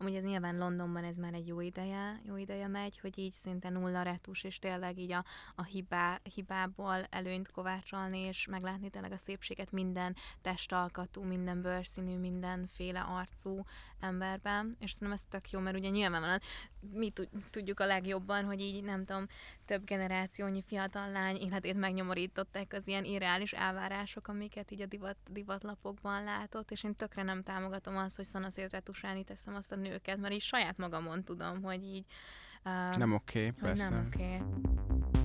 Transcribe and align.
amúgy 0.00 0.14
ez 0.14 0.24
nyilván 0.24 0.58
Londonban 0.58 1.04
ez 1.04 1.16
már 1.16 1.34
egy 1.34 1.46
jó 1.46 1.60
ideje, 1.60 2.20
jó 2.24 2.36
ideje 2.36 2.66
megy, 2.66 2.98
hogy 2.98 3.18
így 3.18 3.32
szinte 3.32 3.68
nulla 3.68 4.02
retus, 4.02 4.44
és 4.44 4.58
tényleg 4.58 4.98
így 4.98 5.12
a, 5.12 5.24
a 5.54 5.62
hibá, 5.62 6.20
hibából 6.34 7.06
előnyt 7.10 7.50
kovácsolni, 7.50 8.18
és 8.18 8.46
meglátni 8.46 8.90
tényleg 8.90 9.12
a 9.12 9.16
szépséget 9.16 9.72
minden 9.72 10.16
testalkatú, 10.42 11.22
minden 11.22 11.62
bőrszínű, 11.62 12.16
mindenféle 12.16 13.00
arcú 13.00 13.64
emberben, 14.00 14.76
és 14.78 14.92
szerintem 14.92 15.16
ez 15.16 15.24
tök 15.28 15.50
jó, 15.50 15.60
mert 15.60 15.76
ugye 15.76 15.88
nyilvánvalóan 15.88 16.40
mi 16.92 17.12
tudjuk 17.50 17.80
a 17.80 17.86
legjobban, 17.86 18.44
hogy 18.44 18.60
így 18.60 18.82
nem 18.82 19.04
tudom, 19.04 19.26
több 19.70 19.84
generációnyi 19.84 20.62
fiatal 20.66 21.10
lány 21.10 21.36
életét 21.36 21.74
megnyomorították 21.74 22.72
az 22.72 22.88
ilyen 22.88 23.04
irreális 23.04 23.52
elvárások, 23.52 24.28
amiket 24.28 24.70
így 24.70 24.80
a 24.80 24.86
divat, 24.86 25.16
divatlapokban 25.30 26.24
látott, 26.24 26.70
és 26.70 26.84
én 26.84 26.94
tökre 26.94 27.22
nem 27.22 27.42
támogatom 27.42 27.96
azt, 27.96 28.16
hogy 28.16 28.24
szanaszét 28.24 28.72
retusálni 28.72 29.24
teszem 29.24 29.54
azt 29.54 29.72
a 29.72 29.76
nőket, 29.76 30.16
mert 30.16 30.34
így 30.34 30.40
saját 30.40 30.76
magamon 30.76 31.24
tudom, 31.24 31.62
hogy 31.62 31.84
így... 31.84 32.04
Uh, 32.64 32.96
nem 32.96 33.12
oké, 33.12 33.46
okay, 33.46 33.60
persze. 33.60 33.88
Nem 33.88 34.04
oké. 34.06 34.36
Okay. 34.36 35.19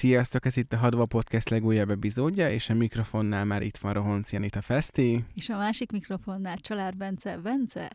Sziasztok, 0.00 0.46
ez 0.46 0.56
itt 0.56 0.72
a 0.72 0.76
Hadva 0.76 1.04
Podcast 1.04 1.48
legújabb 1.48 1.90
epizódja, 1.90 2.50
és 2.50 2.70
a 2.70 2.74
mikrofonnál 2.74 3.44
már 3.44 3.62
itt 3.62 3.76
van 3.76 3.92
Rohonc 3.92 4.32
Janita 4.32 4.60
Feszti. 4.60 5.24
És 5.34 5.48
a 5.48 5.56
másik 5.56 5.92
mikrofonnál 5.92 6.56
Csalár 6.58 6.96
Bence. 6.96 7.36
Bence? 7.36 7.90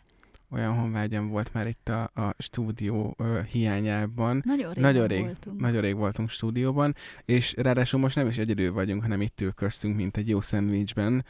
Olyan 0.49 0.73
honvágyam 0.73 1.27
volt 1.27 1.53
már 1.53 1.67
itt 1.67 1.89
a, 1.89 2.21
a 2.21 2.35
stúdió 2.37 3.15
ö, 3.17 3.39
hiányában. 3.51 4.41
Nagyon 4.45 4.73
rég, 4.73 4.83
nagyon 4.83 5.07
rég 5.07 5.21
voltunk. 5.21 5.59
Nagyon 5.59 5.81
rég 5.81 5.95
voltunk 5.95 6.29
stúdióban, 6.29 6.95
és 7.25 7.53
ráadásul 7.57 7.99
most 7.99 8.15
nem 8.15 8.27
is 8.27 8.37
egyedül 8.37 8.73
vagyunk, 8.73 9.01
hanem 9.01 9.21
itt 9.21 9.41
ül 9.41 9.51
köztünk, 9.51 9.95
mint 9.95 10.17
egy 10.17 10.29
jó 10.29 10.41
szendvicsben. 10.41 11.25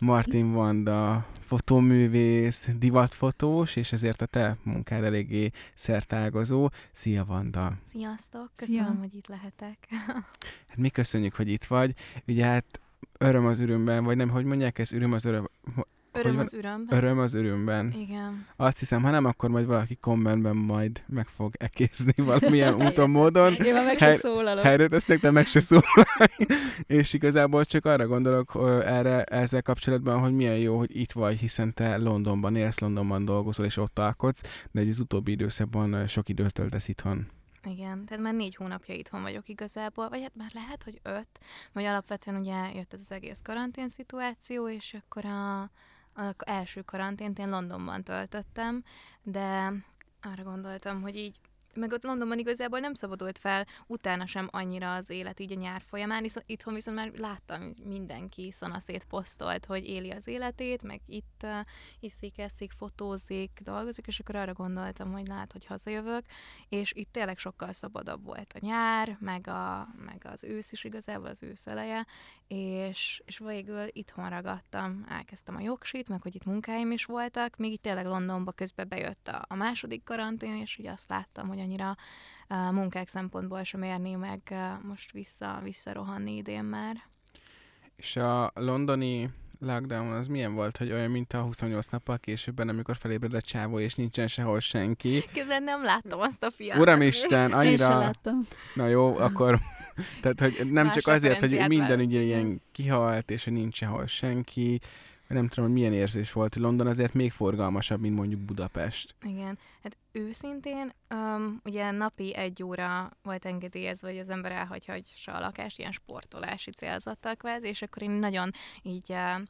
Martin 0.00 0.52
Vanda, 0.52 1.26
fotóművész, 1.40 2.68
divatfotós, 2.78 3.76
és 3.76 3.92
ezért 3.92 4.20
a 4.20 4.26
te 4.26 4.56
munkád 4.62 5.04
eléggé 5.04 5.50
szertágazó. 5.74 6.68
Szia, 6.92 7.24
Vanda! 7.24 7.72
Sziasztok! 7.92 8.50
Köszönöm, 8.56 8.84
Szia. 8.84 8.98
hogy 8.98 9.14
itt 9.14 9.26
lehetek. 9.26 9.76
hát 10.68 10.76
mi 10.76 10.88
köszönjük, 10.88 11.34
hogy 11.34 11.48
itt 11.48 11.64
vagy. 11.64 11.94
Ugye 12.26 12.44
hát 12.44 12.80
öröm 13.18 13.46
az 13.46 13.60
örömben, 13.60 14.04
vagy 14.04 14.16
nem, 14.16 14.28
hogy 14.28 14.44
mondják 14.44 14.78
ez, 14.78 14.92
öröm 14.92 15.12
az 15.12 15.24
öröm, 15.24 15.48
Öröm 16.12 16.38
az 16.38 16.54
örömben. 16.54 16.98
Öröm 16.98 17.18
az 17.18 17.34
örömben. 17.34 17.92
Igen. 17.96 18.46
Azt 18.56 18.78
hiszem, 18.78 19.02
ha 19.02 19.10
nem, 19.10 19.24
akkor 19.24 19.50
majd 19.50 19.66
valaki 19.66 19.94
kommentben 19.94 20.56
majd 20.56 21.04
meg 21.06 21.26
fog 21.26 21.54
ekézni 21.58 22.12
valamilyen 22.16 22.74
úton, 22.86 23.10
módon. 23.10 23.52
Én 23.52 23.72
már 23.72 23.84
meg 23.84 23.98
se 23.98 24.14
szólalok. 24.14 24.64
Helyre 24.64 24.88
tesznek, 24.88 25.20
de 25.20 25.30
meg 25.30 25.46
se 25.46 25.60
szólalok. 25.60 26.08
És 26.86 27.12
igazából 27.12 27.64
csak 27.64 27.84
arra 27.84 28.06
gondolok 28.06 28.52
erre, 28.84 29.24
ezzel 29.24 29.62
kapcsolatban, 29.62 30.18
hogy 30.18 30.32
milyen 30.32 30.58
jó, 30.58 30.78
hogy 30.78 30.96
itt 30.96 31.12
vagy, 31.12 31.38
hiszen 31.38 31.74
te 31.74 31.96
Londonban 31.96 32.56
élsz, 32.56 32.78
Londonban 32.78 33.24
dolgozol, 33.24 33.66
és 33.66 33.76
ott 33.76 33.98
alkotsz, 33.98 34.42
de 34.70 34.80
egy 34.80 34.88
az 34.88 35.00
utóbbi 35.00 35.30
időszakban 35.30 36.06
sok 36.06 36.28
időt 36.28 36.52
töltesz 36.52 36.88
itthon. 36.88 37.26
Igen, 37.64 38.04
tehát 38.04 38.22
már 38.22 38.34
négy 38.34 38.54
hónapja 38.54 38.94
itthon 38.94 39.22
vagyok 39.22 39.48
igazából, 39.48 40.08
vagy 40.08 40.22
hát 40.22 40.36
már 40.36 40.50
lehet, 40.54 40.82
hogy 40.82 41.00
öt, 41.02 41.28
vagy 41.72 41.84
alapvetően 41.84 42.36
ugye 42.36 42.72
jött 42.74 42.92
ez 42.92 43.00
az 43.00 43.12
egész 43.12 43.40
karantén 43.42 43.88
szituáció, 43.88 44.68
és 44.68 44.96
akkor 45.04 45.24
a 45.24 45.70
az 46.14 46.34
első 46.46 46.82
karantént 46.82 47.38
én 47.38 47.50
Londonban 47.50 48.02
töltöttem, 48.02 48.84
de 49.22 49.72
arra 50.22 50.42
gondoltam, 50.42 51.02
hogy 51.02 51.16
így 51.16 51.36
meg 51.74 51.92
ott 51.92 52.04
Londonban 52.04 52.38
igazából 52.38 52.78
nem 52.78 52.94
szabadult 52.94 53.38
fel 53.38 53.66
utána 53.86 54.26
sem 54.26 54.48
annyira 54.50 54.94
az 54.94 55.10
élet 55.10 55.40
így 55.40 55.52
a 55.52 55.60
nyár 55.60 55.82
folyamán, 55.86 56.22
viszont 56.22 56.48
itthon 56.48 56.74
viszont 56.74 56.96
már 56.96 57.12
láttam, 57.16 57.62
hogy 57.62 57.78
mindenki 57.84 58.52
szanaszét 58.52 59.04
posztolt, 59.04 59.64
hogy 59.64 59.88
éli 59.88 60.10
az 60.10 60.26
életét, 60.26 60.82
meg 60.82 61.00
itt 61.06 61.40
uh, 61.42 61.50
iszik, 62.00 62.38
eszik, 62.38 62.72
fotózik, 62.72 63.50
dolgozik, 63.62 64.06
és 64.06 64.18
akkor 64.20 64.34
arra 64.34 64.52
gondoltam, 64.52 65.12
hogy 65.12 65.26
lát, 65.26 65.52
hogy 65.52 65.66
hazajövök, 65.66 66.24
és 66.68 66.92
itt 66.92 67.12
tényleg 67.12 67.38
sokkal 67.38 67.72
szabadabb 67.72 68.24
volt 68.24 68.52
a 68.52 68.66
nyár, 68.66 69.16
meg, 69.20 69.48
a, 69.48 69.88
meg 70.04 70.26
az 70.32 70.44
ősz 70.44 70.72
is 70.72 70.84
igazából, 70.84 71.26
az 71.26 71.42
ősz 71.42 71.66
eleje, 71.66 72.06
és, 72.48 73.22
és 73.24 73.38
végül 73.38 73.84
itthon 73.92 74.28
ragadtam, 74.28 75.04
elkezdtem 75.08 75.56
a 75.56 75.60
jogsit, 75.60 76.08
meg 76.08 76.22
hogy 76.22 76.34
itt 76.34 76.44
munkáim 76.44 76.90
is 76.90 77.04
voltak, 77.04 77.56
még 77.56 77.72
itt 77.72 77.82
tényleg 77.82 78.06
Londonba 78.06 78.52
közben 78.52 78.88
bejött 78.88 79.28
a, 79.28 79.44
a 79.48 79.54
második 79.54 80.04
karantén, 80.04 80.56
és 80.56 80.78
ugye 80.78 80.90
azt 80.90 81.08
láttam, 81.08 81.48
hogy 81.48 81.59
annyira 81.60 81.96
munkák 82.70 83.08
szempontból 83.08 83.62
sem 83.62 83.82
érni 83.82 84.14
meg 84.14 84.54
most 84.82 85.12
vissza, 85.12 85.60
visszarohanni 85.62 86.36
idén 86.36 86.64
már. 86.64 86.96
És 87.96 88.16
a 88.16 88.50
londoni 88.54 89.30
lockdown 89.60 90.12
az 90.12 90.26
milyen 90.26 90.54
volt, 90.54 90.76
hogy 90.76 90.92
olyan, 90.92 91.10
mint 91.10 91.32
a 91.32 91.40
28 91.40 91.86
nappal 91.86 92.18
későbben, 92.18 92.68
amikor 92.68 92.96
felébred 92.96 93.34
a 93.34 93.40
csávó, 93.40 93.78
és 93.78 93.94
nincsen 93.94 94.26
sehol 94.26 94.60
senki. 94.60 95.22
Képzeld, 95.32 95.62
nem 95.62 95.82
láttam 95.82 96.20
azt 96.20 96.42
a 96.42 96.50
fiát. 96.50 96.78
Uramisten, 96.78 97.52
annyira... 97.52 97.70
Én 97.70 97.76
sem 97.76 97.98
láttam. 97.98 98.40
Na 98.74 98.86
jó, 98.86 99.16
akkor... 99.16 99.58
Tehát, 100.22 100.40
hogy 100.40 100.70
nem 100.70 100.86
Más 100.86 100.94
csak 100.94 101.06
azért, 101.06 101.40
hogy 101.40 101.64
minden 101.68 102.00
ugye 102.00 102.20
ilyen 102.20 102.62
kihalt, 102.72 103.30
és 103.30 103.44
hogy 103.44 103.52
nincs 103.52 103.76
sehol 103.76 104.06
senki, 104.06 104.80
nem 105.34 105.48
tudom, 105.48 105.64
hogy 105.64 105.74
milyen 105.74 105.92
érzés 105.92 106.32
volt. 106.32 106.56
London 106.56 106.86
azért 106.86 107.14
még 107.14 107.32
forgalmasabb, 107.32 108.00
mint 108.00 108.16
mondjuk 108.16 108.40
Budapest. 108.40 109.14
Igen, 109.22 109.58
hát 109.82 109.96
őszintén, 110.12 110.92
um, 111.10 111.60
ugye 111.64 111.90
napi 111.90 112.34
egy 112.34 112.62
óra 112.62 113.10
volt 113.22 113.44
engedélyezve, 113.44 114.08
hogy 114.08 114.18
az 114.18 114.30
ember 114.30 114.52
elhagyja 114.52 114.94
a 115.24 115.38
lakást, 115.38 115.78
ilyen 115.78 115.92
sportolási 115.92 116.70
célzattal 116.70 117.34
kvázi, 117.34 117.68
és 117.68 117.82
akkor 117.82 118.02
én 118.02 118.10
nagyon 118.10 118.50
így 118.82 119.10
uh, 119.10 119.40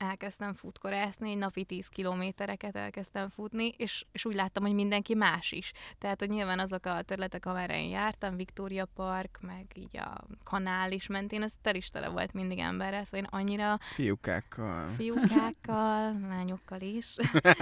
elkezdtem 0.00 0.54
futkorászni, 0.54 1.30
egy 1.30 1.36
napi 1.36 1.64
10 1.64 1.88
kilométereket 1.88 2.76
elkezdtem 2.76 3.28
futni, 3.28 3.68
és, 3.76 4.04
és 4.12 4.24
úgy 4.24 4.34
láttam, 4.34 4.62
hogy 4.62 4.74
mindenki 4.74 5.14
más 5.14 5.52
is. 5.52 5.72
Tehát, 5.98 6.20
hogy 6.20 6.28
nyilván 6.28 6.58
azok 6.58 6.86
a 6.86 7.02
területek, 7.02 7.46
amerre 7.46 7.82
én 7.82 7.88
jártam, 7.88 8.36
Victoria 8.36 8.88
Park, 8.94 9.38
meg 9.40 9.66
így 9.74 9.96
a 9.96 10.24
kanál 10.44 10.92
is 10.92 11.06
mentén, 11.06 11.42
az 11.42 11.54
tel 11.62 11.74
is 11.74 11.90
tele 11.90 12.08
volt 12.08 12.32
mindig 12.32 12.58
emberrel, 12.58 13.04
szóval 13.04 13.20
én 13.20 13.40
annyira... 13.40 13.78
Fiúkákkal. 13.80 14.88
Fiúkákkal, 14.96 16.20
lányokkal 16.28 16.80
is. 16.80 17.16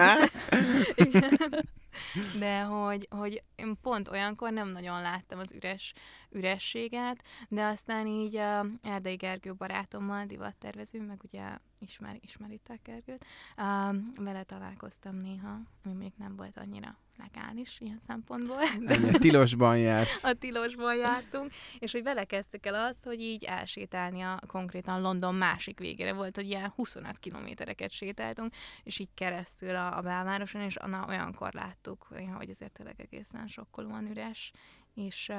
de 2.38 2.60
hogy, 2.60 3.08
hogy 3.10 3.42
én 3.56 3.78
pont 3.82 4.08
olyankor 4.08 4.52
nem 4.52 4.68
nagyon 4.68 5.00
láttam 5.00 5.38
az 5.38 5.52
üres, 5.52 5.92
ürességet, 6.30 7.22
de 7.48 7.64
aztán 7.64 8.06
így 8.06 8.36
uh, 8.36 8.66
Erdei 8.82 9.14
Gergő 9.14 9.54
barátommal, 9.54 10.24
divattervező, 10.24 11.02
meg 11.02 11.20
ugye 11.32 11.42
ismer, 11.78 12.16
ismeritek 12.20 12.80
Gergőt, 12.82 13.24
uh, 13.56 14.24
vele 14.24 14.42
találkoztam 14.42 15.16
néha, 15.16 15.60
ami 15.84 15.94
még 15.94 16.12
nem 16.16 16.36
volt 16.36 16.56
annyira 16.56 16.98
legális 17.18 17.80
ilyen 17.80 18.00
szempontból. 18.06 18.60
De 18.80 18.94
Ennyi, 18.94 19.18
tilosban 19.18 19.78
jársz. 19.78 20.24
A 20.30 20.32
tilosban 20.32 20.96
jártunk, 20.96 21.52
és 21.78 21.92
hogy 21.92 22.02
vele 22.02 22.24
kezdtük 22.24 22.66
el 22.66 22.74
azt, 22.74 23.04
hogy 23.04 23.20
így 23.20 23.44
elsétálni 23.44 24.20
a 24.20 24.40
konkrétan 24.46 25.00
London 25.00 25.34
másik 25.34 25.78
végére 25.78 26.12
volt, 26.12 26.36
hogy 26.36 26.46
ilyen 26.46 26.72
25 26.76 27.18
kilométereket 27.18 27.90
sétáltunk, 27.90 28.52
és 28.82 28.98
így 28.98 29.08
keresztül 29.14 29.74
a, 29.74 29.96
a 29.96 30.00
belvároson, 30.00 30.60
és 30.60 30.76
na, 30.86 31.04
olyankor 31.08 31.52
láttuk, 31.52 32.06
hogy 32.36 32.50
azért 32.50 32.72
tényleg 32.72 33.00
egészen 33.00 33.46
sokkolóan 33.46 34.10
üres, 34.10 34.52
és, 34.94 35.32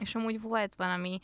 és 0.00 0.14
amúgy 0.14 0.40
volt 0.40 0.74
valami 0.74 1.20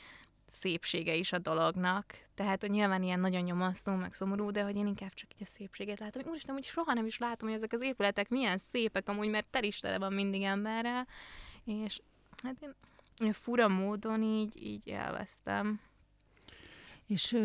szépsége 0.53 1.15
is 1.15 1.33
a 1.33 1.39
dolognak. 1.39 2.15
Tehát, 2.35 2.61
hogy 2.61 2.71
nyilván 2.71 3.03
ilyen 3.03 3.21
nagyon 3.21 3.43
nyomasztó, 3.43 3.95
meg 3.95 4.15
szomorú, 4.15 4.51
de 4.51 4.63
hogy 4.63 4.77
én 4.77 4.87
inkább 4.87 5.15
csak 5.15 5.35
így 5.35 5.43
a 5.43 5.51
szépséget 5.51 5.99
látom. 5.99 6.23
Úristen, 6.27 6.55
hogy 6.55 6.65
soha 6.65 6.93
nem 6.93 7.07
is 7.07 7.19
látom, 7.19 7.49
hogy 7.49 7.57
ezek 7.59 7.73
az 7.73 7.83
épületek 7.83 8.29
milyen 8.29 8.59
szépek 8.59 9.09
amúgy, 9.09 9.29
mert 9.29 9.47
tel 9.51 9.65
is 9.65 9.79
tele 9.79 9.99
van 9.99 10.13
mindig 10.13 10.43
emberrel. 10.43 11.07
És 11.65 12.01
hát 12.43 12.57
én, 12.61 12.75
én 13.25 13.33
fura 13.33 13.69
módon 13.69 14.23
így, 14.23 14.63
így 14.63 14.89
elvesztem. 14.89 15.81
És 17.07 17.39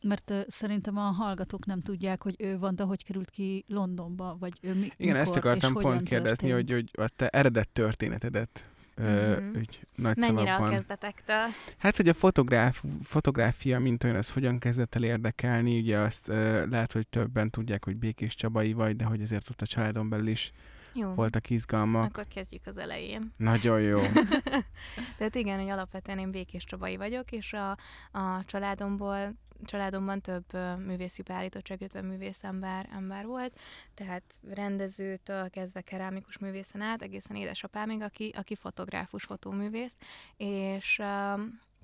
mert 0.00 0.32
szerintem 0.48 0.96
a 0.96 1.10
hallgatók 1.10 1.66
nem 1.66 1.80
tudják, 1.80 2.22
hogy 2.22 2.34
ő 2.38 2.58
van, 2.58 2.76
de 2.76 2.82
hogy 2.82 3.04
került 3.04 3.30
ki 3.30 3.64
Londonba, 3.68 4.36
vagy 4.38 4.58
ő 4.60 4.74
mi, 4.74 4.80
Igen, 4.80 4.94
mikor, 4.96 5.16
ezt 5.16 5.36
akartam 5.36 5.72
pont 5.72 6.08
kérdezni, 6.08 6.50
hogy, 6.50 6.70
hogy 6.70 6.90
a 6.92 7.08
te 7.16 7.28
eredet 7.28 7.68
történetedet 7.68 8.64
mm-hmm. 9.02 9.56
úgy 9.56 9.80
nagy 9.94 10.16
Mennyire 10.16 10.44
szavakban. 10.44 10.68
a 10.68 10.70
kezdetektől? 10.70 11.46
Hát, 11.76 11.96
hogy 11.96 12.08
a 12.08 12.14
fotográf, 12.14 12.84
fotográfia, 13.02 13.78
mint 13.78 14.04
olyan, 14.04 14.16
az 14.16 14.30
hogyan 14.30 14.58
kezdett 14.58 14.94
el 14.94 15.02
érdekelni, 15.02 15.78
ugye 15.78 15.98
azt 15.98 16.28
uh, 16.28 16.34
lehet, 16.70 16.92
hogy 16.92 17.06
többen 17.06 17.50
tudják, 17.50 17.84
hogy 17.84 17.96
Békés 17.96 18.34
Csabai 18.34 18.72
vagy, 18.72 18.96
de 18.96 19.04
hogy 19.04 19.22
azért 19.22 19.50
ott 19.50 19.60
a 19.60 19.66
családon 19.66 20.08
belül 20.08 20.28
is 20.28 20.52
jó. 20.94 21.14
voltak 21.14 21.50
izgalmak. 21.50 22.04
Akkor 22.04 22.26
kezdjük 22.28 22.66
az 22.66 22.78
elején. 22.78 23.32
Nagyon 23.36 23.80
jó. 23.80 24.00
Tehát 25.18 25.34
igen, 25.34 25.60
hogy 25.60 25.70
alapvetően 25.70 26.18
én 26.18 26.30
Békés 26.30 26.64
Csabai 26.64 26.96
vagyok, 26.96 27.32
és 27.32 27.52
a, 27.52 27.70
a 28.18 28.44
családomból 28.44 29.34
családomban 29.64 30.20
több 30.20 30.52
művészi 30.78 31.22
beállítottság, 31.22 31.80
illetve 31.80 32.02
művész 32.02 32.44
ember, 32.44 33.26
volt, 33.26 33.58
tehát 33.94 34.22
rendezőtől 34.48 35.50
kezdve 35.50 35.80
kerámikus 35.80 36.38
művészen 36.38 36.80
át, 36.80 37.02
egészen 37.02 37.36
édesapámig, 37.36 38.02
aki, 38.02 38.32
aki 38.36 38.54
fotográfus, 38.54 39.24
fotóművész, 39.24 39.98
és 40.36 40.94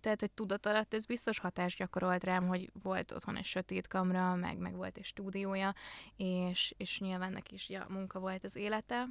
tehát, 0.01 0.21
hogy 0.21 0.33
tudat 0.33 0.67
alatt 0.67 0.95
ez 0.95 1.05
biztos 1.05 1.39
hatást 1.39 1.79
gyakorolt 1.79 2.25
rám, 2.25 2.47
hogy 2.47 2.71
volt 2.83 3.13
otthon 3.13 3.37
egy 3.37 3.45
sötét 3.45 3.87
kamra, 3.87 4.35
meg, 4.35 4.59
meg 4.59 4.77
volt 4.77 4.97
egy 4.97 5.05
stúdiója, 5.05 5.75
és, 6.17 6.75
és 6.77 7.01
nyilván 7.01 7.33
neki 7.33 7.55
is 7.55 7.69
ja, 7.69 7.87
munka 7.89 8.19
volt 8.19 8.45
az 8.45 8.57
élete, 8.57 9.09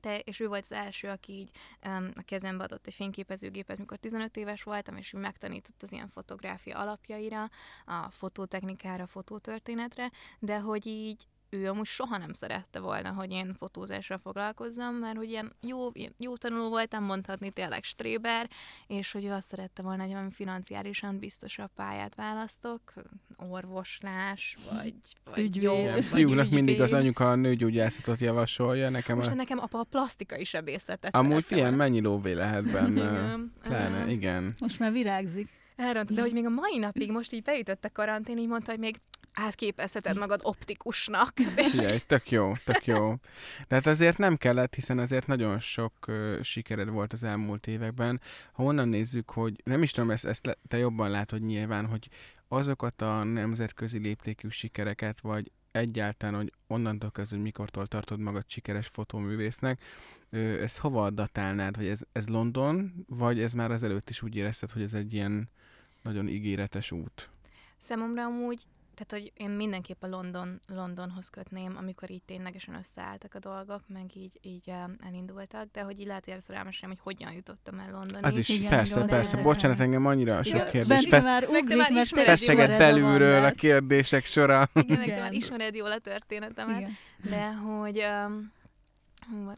te, 0.00 0.18
és 0.18 0.40
ő 0.40 0.48
volt 0.48 0.62
az 0.62 0.72
első, 0.72 1.08
aki 1.08 1.32
így 1.32 1.50
um, 1.86 2.10
a 2.14 2.22
kezembe 2.22 2.64
adott 2.64 2.86
egy 2.86 2.94
fényképezőgépet, 2.94 3.78
mikor 3.78 3.96
15 3.96 4.36
éves 4.36 4.62
voltam, 4.62 4.96
és 4.96 5.12
ő 5.12 5.18
megtanított 5.18 5.82
az 5.82 5.92
ilyen 5.92 6.08
fotográfia 6.08 6.78
alapjaira, 6.78 7.50
a 7.84 8.10
fotótechnikára, 8.10 9.02
a 9.02 9.06
fotótörténetre, 9.06 10.10
de 10.38 10.58
hogy 10.58 10.86
így 10.86 11.26
ő 11.50 11.68
amúgy 11.68 11.86
soha 11.86 12.16
nem 12.16 12.32
szerette 12.32 12.80
volna, 12.80 13.10
hogy 13.10 13.30
én 13.30 13.54
fotózásra 13.58 14.18
foglalkozzam, 14.18 14.94
mert 14.94 15.16
hogy 15.16 15.28
ilyen 15.30 15.52
jó, 15.60 15.88
ilyen 15.92 16.14
jó 16.18 16.36
tanuló 16.36 16.68
voltam, 16.68 17.04
mondhatni 17.04 17.50
tényleg 17.50 17.84
stréber, 17.84 18.50
és 18.86 19.12
hogy 19.12 19.24
ő 19.24 19.30
azt 19.32 19.46
szerette 19.48 19.82
volna, 19.82 20.02
hogy 20.02 20.12
valami 20.12 20.30
financiálisan 20.30 21.18
biztosabb 21.18 21.70
pályát 21.74 22.14
választok, 22.14 22.92
orvoslás, 23.36 24.56
vagy, 24.72 24.94
vagy 25.24 25.38
Ügyvéd. 25.44 25.62
jó, 25.62 25.90
vagy 25.90 26.04
Fiúnak 26.04 26.44
ügyvéd. 26.44 26.52
mindig 26.64 26.80
az 26.80 26.92
anyuka 26.92 27.30
a 27.30 27.34
nőgyógyászatot 27.34 28.20
javasolja, 28.20 28.88
nekem 28.90 29.16
Most 29.16 29.30
a... 29.30 29.34
nekem 29.34 29.58
apa 29.58 29.78
a 29.78 29.84
plastikai 29.84 30.44
sebészetet 30.44 31.14
Amúgy 31.14 31.44
volna. 31.48 31.76
mennyi 31.76 32.00
lóvé 32.00 32.32
lehet 32.32 32.72
benne. 32.72 33.00
Igen. 33.00 33.50
Pláne, 33.62 34.10
igen. 34.10 34.54
Most 34.62 34.78
már 34.78 34.92
virágzik. 34.92 35.48
Elront, 35.78 36.12
de 36.12 36.20
hogy 36.20 36.32
még 36.32 36.44
a 36.44 36.48
mai 36.48 36.78
napig 36.78 37.10
most 37.10 37.32
így 37.32 37.42
beütött 37.42 37.84
a 37.84 37.90
karantén, 37.92 38.38
így 38.38 38.48
mondta, 38.48 38.70
hogy 38.70 38.80
még 38.80 39.00
átképezheted 39.32 40.18
magad 40.18 40.40
optikusnak. 40.42 41.32
Figyelj, 41.56 41.98
tök 42.06 42.30
jó, 42.30 42.52
tök 42.64 42.86
jó. 42.86 43.14
De 43.68 43.74
hát 43.74 43.86
azért 43.86 44.18
nem 44.18 44.36
kellett, 44.36 44.74
hiszen 44.74 44.98
azért 44.98 45.26
nagyon 45.26 45.58
sok 45.58 45.92
uh, 46.08 46.42
sikered 46.42 46.88
volt 46.88 47.12
az 47.12 47.24
elmúlt 47.24 47.66
években. 47.66 48.20
Ha 48.52 48.62
onnan 48.62 48.88
nézzük, 48.88 49.30
hogy 49.30 49.60
nem 49.64 49.82
is 49.82 49.90
tudom, 49.90 50.10
ezt, 50.10 50.24
ezt 50.24 50.58
te 50.68 50.78
jobban 50.78 51.10
látod 51.10 51.44
nyilván, 51.44 51.86
hogy 51.86 52.08
azokat 52.48 53.02
a 53.02 53.22
nemzetközi 53.24 53.98
léptékű 53.98 54.48
sikereket, 54.48 55.20
vagy 55.20 55.50
egyáltalán, 55.70 56.34
hogy 56.34 56.52
onnantól 56.66 57.10
kezdve, 57.10 57.36
hogy 57.36 57.44
mikortól 57.44 57.86
tartod 57.86 58.20
magad 58.20 58.44
sikeres 58.46 58.86
fotóművésznek, 58.86 59.82
ö, 60.30 60.62
ezt 60.62 60.78
hova 60.78 61.10
datálnád, 61.10 61.76
hogy 61.76 61.86
ez, 61.86 62.00
ez 62.12 62.28
London, 62.28 63.04
vagy 63.08 63.40
ez 63.40 63.52
már 63.52 63.70
az 63.70 63.82
előtt 63.82 64.10
is 64.10 64.22
úgy 64.22 64.36
érezted, 64.36 64.70
hogy 64.70 64.82
ez 64.82 64.94
egy 64.94 65.14
ilyen 65.14 65.50
nagyon 66.08 66.28
ígéretes 66.28 66.90
út? 66.90 67.28
Számomra 67.76 68.24
amúgy, 68.24 68.66
tehát 68.94 69.24
hogy 69.24 69.32
én 69.44 69.50
mindenképp 69.50 70.02
a 70.02 70.06
London, 70.06 70.58
Londonhoz 70.68 71.28
kötném, 71.28 71.76
amikor 71.76 72.10
így 72.10 72.22
ténylegesen 72.22 72.74
összeálltak 72.74 73.34
a 73.34 73.38
dolgok, 73.38 73.82
meg 73.86 74.16
így, 74.16 74.38
így 74.42 74.72
elindultak, 75.04 75.70
de 75.72 75.82
hogy 75.82 76.00
így 76.00 76.06
lehet, 76.06 76.24
hogy 76.24 76.32
először 76.32 76.56
elmesélem, 76.56 76.90
hogy 76.90 77.14
hogyan 77.14 77.32
jutottam 77.32 77.78
el 77.78 77.90
Londonig. 77.90 78.24
Az 78.24 78.36
is, 78.36 78.48
Igen, 78.48 78.70
persze, 78.70 78.94
igen, 78.94 79.06
persze. 79.06 79.30
igen. 79.30 79.42
Bocsánat, 79.42 79.80
engem 79.80 80.06
annyira 80.06 80.42
sok 80.42 80.54
Igen, 80.54 80.70
kérdés. 80.70 80.88
Bence 80.88 81.08
Fesz, 81.08 81.24
már 81.24 81.46
Meg 81.50 81.62
ugrik, 81.62 81.78
már 81.78 81.92
mert 81.92 82.08
feszeget 82.08 82.78
belülről 82.78 83.44
a 83.44 83.50
kérdések 83.50 84.24
sora. 84.24 84.70
Igen, 84.74 84.98
meg 84.98 85.06
te 85.06 85.12
Igen. 85.12 85.20
már 85.20 85.32
ismered 85.32 85.74
jól 85.74 85.92
a 85.92 85.98
történetemet, 85.98 86.80
Igen. 86.80 86.96
de 87.30 87.52
hogy... 87.52 88.04
Um, 88.26 88.56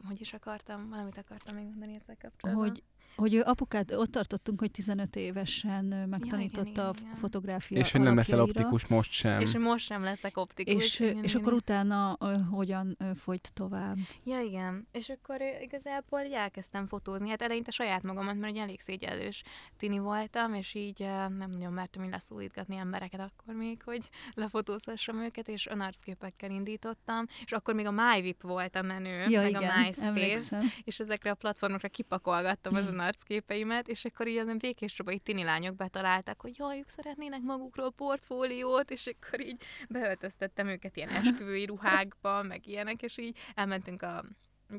hogy 0.07 0.21
is 0.21 0.33
akartam, 0.33 0.89
valamit 0.89 1.19
akartam 1.19 1.55
még 1.55 1.65
mondani 1.65 1.95
ezzel 2.01 2.17
kapcsolatban. 2.23 2.69
Hogy, 2.69 2.83
hogy 3.17 3.35
ő 3.35 3.43
apukát, 3.43 3.93
ott 3.93 4.11
tartottunk, 4.11 4.61
hogy 4.61 4.71
15 4.71 5.17
évesen 5.17 5.85
megtanította 5.85 6.69
igen, 6.71 6.85
a 6.85 6.95
igen. 7.01 7.15
fotográfia 7.15 7.79
És 7.79 7.93
hogy 7.93 8.01
nem 8.01 8.15
leszel 8.15 8.41
optikus 8.41 8.87
most 8.87 9.13
sem. 9.13 9.41
és 9.41 9.57
most 9.57 9.85
sem 9.85 10.03
leszek 10.03 10.37
optikus. 10.37 10.85
És, 10.85 11.01
igen, 11.01 11.25
és 11.25 11.31
igen, 11.35 11.43
akkor 11.47 11.53
igen. 11.53 11.55
utána 11.55 12.19
hogyan 12.51 12.97
folyt 13.17 13.51
tovább? 13.55 13.97
Ja, 14.25 14.41
igen. 14.41 14.89
És 14.93 15.09
akkor 15.09 15.37
igazából 15.61 16.21
így 16.21 16.33
elkezdtem 16.33 16.87
fotózni. 16.87 17.29
Hát 17.29 17.43
eleinte 17.43 17.71
saját 17.71 18.03
magamat, 18.03 18.39
mert 18.39 18.53
egy 18.53 18.59
elég 18.59 18.81
szégyellős 18.81 19.43
tini 19.77 19.99
voltam, 19.99 20.55
és 20.55 20.75
így 20.75 20.99
nem 21.39 21.51
nagyon 21.51 21.73
mertem 21.73 22.05
így 22.05 22.11
leszólítgatni 22.11 22.77
embereket 22.77 23.21
akkor 23.21 23.55
még, 23.55 23.83
hogy 23.85 24.09
lefotózhassam 24.35 25.19
őket, 25.23 25.49
és 25.49 25.67
önarcképekkel 25.67 26.51
indítottam, 26.51 27.25
és 27.45 27.53
akkor 27.53 27.75
még 27.75 27.87
a 27.87 27.91
MyVip 27.91 28.43
volt 28.43 28.77
a 28.77 28.83
menő, 28.83 29.25
Ja, 29.29 29.41
meg 29.41 29.49
igen, 29.49 29.63
a 29.63 29.79
MySpace, 29.79 30.07
emlékszem. 30.07 30.61
és 30.85 31.01
ezekre 31.01 31.31
a 31.31 31.35
platformokra 31.35 31.89
kipakolgattam 31.89 32.75
az 33.01 33.07
arcképeimet, 33.07 33.89
és 33.89 34.05
akkor 34.05 34.27
az 34.27 34.57
békés 34.57 34.93
csabai 34.93 35.19
tini 35.19 35.43
lányok 35.43 35.77
betaláltak, 35.77 36.41
hogy 36.41 36.59
jaj, 36.59 36.83
szeretnének 36.87 37.41
magukról 37.41 37.91
portfóliót, 37.91 38.91
és 38.91 39.07
akkor 39.07 39.41
így 39.41 39.63
beöltöztettem 39.89 40.67
őket 40.67 40.97
ilyen 40.97 41.09
esküvői 41.09 41.65
ruhákba, 41.65 42.43
meg 42.43 42.67
ilyenek, 42.67 43.03
és 43.03 43.19
így 43.19 43.39
elmentünk 43.55 44.03
a 44.03 44.25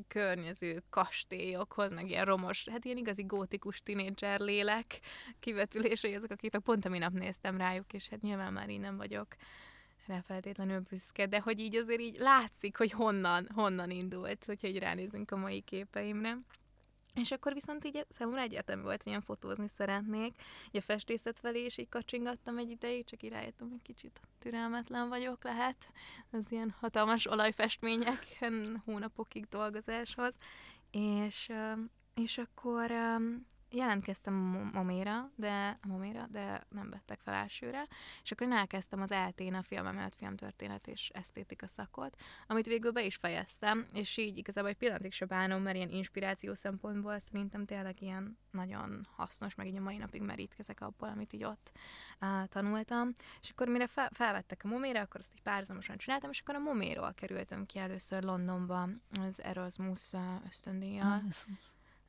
környező 0.08 0.84
kastélyokhoz, 0.90 1.94
meg 1.94 2.10
ilyen 2.10 2.26
romos, 2.26 2.68
hát 2.70 2.86
ilyen 2.86 2.98
igazi 2.98 3.24
gótikus 3.24 3.82
tinédzser 3.84 4.40
lélek 4.40 5.00
kivetülései 5.40 6.14
ezek 6.14 6.32
a 6.32 6.36
képek. 6.36 6.62
Pont 6.62 6.86
a 6.86 6.90
minap 6.90 7.12
néztem 7.12 7.58
rájuk, 7.58 7.94
és 7.94 8.10
hát 8.10 8.22
nyilván 8.22 8.54
már 8.54 8.70
így 8.70 8.80
nem 8.80 8.98
vagyok 8.98 9.28
rá 10.08 10.22
feltétlenül 10.22 10.80
büszke, 10.80 11.26
de 11.26 11.40
hogy 11.40 11.60
így 11.60 11.76
azért 11.76 12.02
így 12.02 12.18
látszik, 12.20 12.78
hogy 12.78 12.92
honnan, 12.92 13.48
honnan 13.54 13.90
indult, 13.90 14.46
hogyha 14.46 14.68
így 14.68 14.80
ránézünk 14.80 15.32
a 15.32 15.36
mai 15.36 15.62
képeimre. 15.62 16.38
És 17.16 17.32
akkor 17.32 17.54
viszont 17.54 17.86
így 17.86 18.06
számomra 18.10 18.42
egyértelmű 18.42 18.82
volt, 18.82 19.04
hogy 19.04 19.08
ilyen 19.08 19.22
fotózni 19.22 19.68
szeretnék. 19.68 20.42
Így 20.66 20.82
a 20.82 20.82
festészet 20.82 21.40
felé 21.40 21.66
is 21.66 21.78
így 21.78 21.90
kacsingattam 21.90 22.58
egy 22.58 22.70
ideig, 22.70 23.06
csak 23.06 23.30
rájöttem, 23.30 23.70
hogy 23.70 23.82
kicsit 23.82 24.22
türelmetlen 24.40 25.10
vagyok 25.10 25.44
lehet 25.44 25.92
az 26.32 26.52
ilyen 26.52 26.76
hatalmas 26.80 27.28
olajfestményeken 27.28 28.82
hónapokig 28.86 29.48
dolgozáshoz. 29.48 30.38
És, 30.92 31.52
és 32.16 32.38
akkor 32.38 32.92
jelentkeztem 33.72 34.34
a 34.34 34.58
Mo- 34.58 34.74
Moméra, 34.74 35.32
de, 35.36 35.78
a 35.82 35.88
Moméra, 35.88 36.28
de 36.32 36.64
nem 36.70 36.90
vettek 36.90 37.20
fel 37.20 37.34
elsőre, 37.34 37.88
és 38.24 38.32
akkor 38.32 38.48
én 38.48 38.54
elkezdtem 38.54 39.02
az 39.02 39.12
eltén 39.12 39.54
a 39.54 39.62
filmemelet, 39.62 40.16
filmtörténet 40.16 40.88
és 40.88 41.10
esztétika 41.14 41.68
szakot, 41.68 42.16
amit 42.48 42.66
végül 42.66 42.92
be 42.92 43.04
is 43.04 43.16
fejeztem, 43.16 43.86
és 43.94 44.18
így 44.18 44.38
igazából 44.38 44.70
egy 44.70 44.78
pillanatig 44.78 45.12
se 45.12 45.26
bánom, 45.26 45.62
mert 45.62 45.76
ilyen 45.76 45.90
inspiráció 45.90 46.54
szempontból 46.54 47.20
szerintem 47.20 47.66
tényleg 47.66 48.02
ilyen 48.02 48.38
nagyon 48.52 49.08
hasznos, 49.16 49.56
meg 49.56 49.68
így 49.68 49.78
a 49.78 49.82
mai 49.82 49.98
napig 49.98 50.22
merítkezek 50.22 50.82
abból, 50.82 51.10
amit 51.10 51.34
így 51.34 51.44
ott 51.44 51.72
uh, 52.22 52.48
tanultam. 52.48 53.12
És 53.42 53.50
akkor 53.50 53.68
mire 53.68 53.88
fel, 53.88 54.10
felvettek 54.14 54.62
a 54.64 54.68
Momére, 54.68 55.02
akkor 55.02 55.20
azt 55.20 55.34
így 55.34 55.42
párhuzamosan 55.42 55.98
csináltam, 55.98 56.30
és 56.30 56.40
akkor 56.40 56.56
a 56.56 56.60
Moméról 56.60 57.14
kerültem 57.14 57.66
ki 57.66 57.80
először 57.80 58.24
Londonba 58.24 58.90
az 59.20 59.44
Erasmus 59.44 60.14
ösztöndíjjal. 60.48 61.24
Ez- 61.30 61.46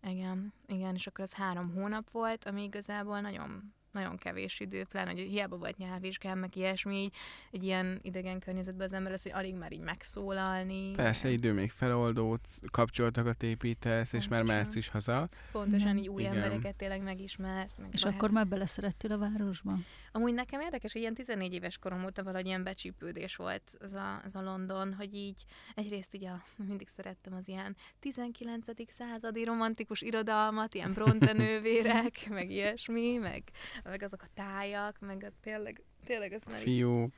Igen, 0.02 0.52
igen, 0.66 0.94
és 0.94 1.06
akkor 1.06 1.24
az 1.24 1.34
három 1.34 1.72
hónap 1.74 2.10
volt, 2.10 2.44
ami 2.44 2.62
igazából 2.62 3.20
nagyon 3.20 3.74
nagyon 3.92 4.16
kevés 4.16 4.60
idő, 4.60 4.84
pláne, 4.84 5.10
hogy 5.10 5.20
hiába 5.20 5.56
volt 5.56 5.76
nyelvvizsgám, 5.76 6.38
meg 6.38 6.56
ilyesmi, 6.56 6.96
így, 6.96 7.14
egy 7.50 7.64
ilyen 7.64 7.98
idegen 8.02 8.38
környezetben 8.38 8.86
az 8.86 8.92
ember 8.92 9.10
lesz, 9.10 9.22
hogy 9.22 9.32
alig 9.32 9.54
már 9.54 9.72
így 9.72 9.80
megszólalni. 9.80 10.90
Persze, 10.90 11.30
idő 11.30 11.52
még 11.52 11.70
feloldót, 11.70 12.48
kapcsolatokat 12.70 13.42
építesz, 13.42 14.12
és 14.12 14.28
már 14.28 14.38
Pontosan. 14.38 14.46
mehetsz 14.60 14.74
is 14.74 14.88
haza. 14.88 15.28
Pontosan 15.52 15.96
így 15.98 16.08
új 16.08 16.22
Igen. 16.22 16.34
embereket 16.34 16.74
tényleg 16.74 17.02
megismersz. 17.02 17.78
Meg 17.78 17.88
És 17.92 18.00
barát- 18.02 18.16
akkor 18.16 18.30
már 18.30 18.46
beleszerettél 18.46 19.12
a 19.12 19.18
városba? 19.18 19.76
Amúgy 20.12 20.34
nekem 20.34 20.60
érdekes, 20.60 20.92
hogy 20.92 21.00
ilyen 21.00 21.14
14 21.14 21.52
éves 21.52 21.78
korom 21.78 22.04
óta 22.04 22.22
valahogy 22.22 22.46
ilyen 22.46 22.62
becsípődés 22.62 23.36
volt 23.36 23.76
ez 23.80 23.92
a, 23.92 24.20
ez 24.24 24.34
a 24.34 24.42
London, 24.42 24.94
hogy 24.94 25.14
így 25.14 25.44
egyrészt 25.74 26.14
így 26.14 26.24
a, 26.24 26.44
mindig 26.56 26.88
szerettem 26.88 27.34
az 27.34 27.48
ilyen 27.48 27.76
19. 28.00 28.66
századi 28.88 29.44
romantikus 29.44 30.00
irodalmat, 30.00 30.74
ilyen 30.74 30.92
Bronte 31.02 31.32
nővérek, 31.32 32.26
meg 32.28 32.50
ilyesmi, 32.50 33.16
meg, 33.16 33.42
meg 33.84 34.02
azok 34.02 34.22
a 34.22 34.26
tájak, 34.34 34.96
meg 35.00 35.24
az 35.26 35.32
tényleg, 35.42 35.82
tényleg 36.04 36.32
az 36.32 36.44
már 36.50 36.60
Fiúk. 36.60 37.12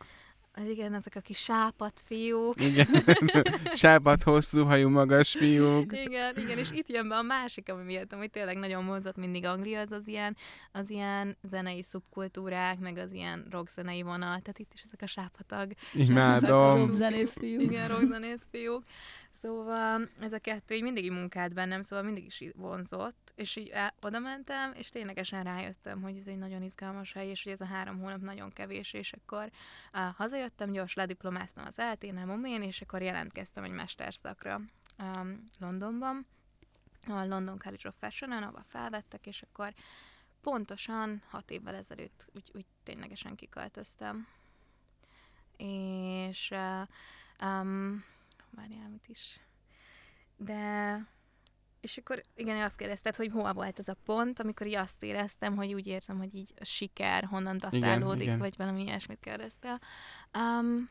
az 0.53 0.69
igen, 0.69 0.95
ezek 0.95 1.15
a 1.17 1.21
kis 1.21 1.39
sápat 1.39 2.03
fiúk. 2.05 2.61
Igen. 2.61 2.87
Sápat, 3.75 4.23
hosszú 4.23 4.65
hajú, 4.65 4.89
magas 4.89 5.31
fiúk. 5.31 5.99
Igen, 5.99 6.37
igen, 6.37 6.59
és 6.59 6.71
itt 6.71 6.89
jön 6.89 7.09
be 7.09 7.17
a 7.17 7.23
másik, 7.23 7.73
ami 7.73 7.83
miatt, 7.83 8.13
ami 8.13 8.29
tényleg 8.29 8.57
nagyon 8.57 8.87
vonzott 8.87 9.17
mindig 9.17 9.45
Anglia, 9.45 9.81
az 9.81 9.93
az 9.93 10.09
ilyen, 10.09 10.37
az 10.73 10.91
ilyen 10.91 11.37
zenei 11.43 11.83
szubkultúrák, 11.83 12.79
meg 12.79 12.97
az 12.97 13.13
ilyen 13.13 13.47
rockzenei 13.51 14.03
vonal, 14.03 14.41
tehát 14.41 14.59
itt 14.59 14.73
is 14.75 14.83
ezek 14.83 15.03
a 15.03 15.07
sápatag 15.07 15.73
Imádom. 15.95 16.77
Rock 16.79 16.93
Zenész 16.93 17.33
fiú. 17.33 17.61
Igen, 17.61 17.89
rockzenész 17.89 18.49
fiúk. 18.51 18.85
Szóval 19.35 20.09
ez 20.19 20.33
a 20.33 20.39
kettő 20.39 20.75
így 20.75 20.83
mindig 20.83 21.11
munkált 21.11 21.55
bennem, 21.55 21.83
szóval 21.83 22.05
mindig 22.05 22.25
is 22.25 22.45
vonzott, 22.57 23.33
és 23.37 23.57
így 23.57 23.73
oda 24.01 24.19
mentem, 24.19 24.73
és 24.75 24.89
ténylegesen 24.89 25.45
rájöttem, 25.45 26.03
hogy 26.03 26.17
ez 26.17 26.27
egy 26.27 26.39
nagyon 26.39 26.63
izgalmas 26.63 27.13
hely, 27.13 27.29
és 27.29 27.43
hogy 27.43 27.53
ez 27.53 27.61
a 27.61 27.65
három 27.65 27.99
hónap 28.01 28.21
nagyon 28.21 28.51
kevés, 28.53 28.93
és 28.93 29.13
akkor 29.13 29.51
uh, 29.93 30.15
hazajöttem, 30.15 30.71
gyors 30.71 30.95
lediplomáztam 30.95 31.65
az 31.67 31.79
eltén, 31.79 32.15
momén, 32.15 32.63
és 32.63 32.81
akkor 32.81 33.03
jelentkeztem 33.03 33.65
egy 33.65 33.71
mesterszakra 33.71 34.61
um, 34.99 35.49
Londonban, 35.59 36.27
a 37.07 37.25
London 37.25 37.59
College 37.59 37.89
of 37.89 37.95
Fashion-on, 37.99 38.43
ahova 38.43 38.65
felvettek, 38.67 39.27
és 39.27 39.43
akkor 39.43 39.75
pontosan 40.41 41.23
hat 41.29 41.51
évvel 41.51 41.75
ezelőtt 41.75 42.27
úgy, 42.35 42.51
úgy 42.55 42.67
ténylegesen 42.83 43.35
kiköltöztem. 43.35 44.27
És 45.57 46.51
uh, 46.51 46.89
um, 47.49 48.05
várjál, 48.55 48.89
mit 48.89 49.09
is. 49.09 49.41
De 50.37 50.99
és 51.85 51.97
akkor 51.97 52.23
igen, 52.35 52.63
azt 52.63 52.77
kérdezted, 52.77 53.17
hogy 53.17 53.31
hol 53.31 53.53
volt 53.53 53.79
ez 53.79 53.89
a 53.89 53.97
pont, 54.05 54.39
amikor 54.39 54.67
így 54.67 54.75
azt 54.75 55.03
éreztem, 55.03 55.57
hogy 55.57 55.75
úgy 55.75 55.87
érzem, 55.87 56.19
hogy 56.19 56.35
így 56.35 56.55
a 56.61 56.65
siker 56.65 57.25
honnan 57.25 57.59
datálódik, 57.59 58.23
igen, 58.23 58.35
igen. 58.35 58.39
vagy 58.39 58.55
valami 58.57 58.83
ilyesmit 58.83 59.21
kérdeztél. 59.21 59.79
Um, 60.39 60.89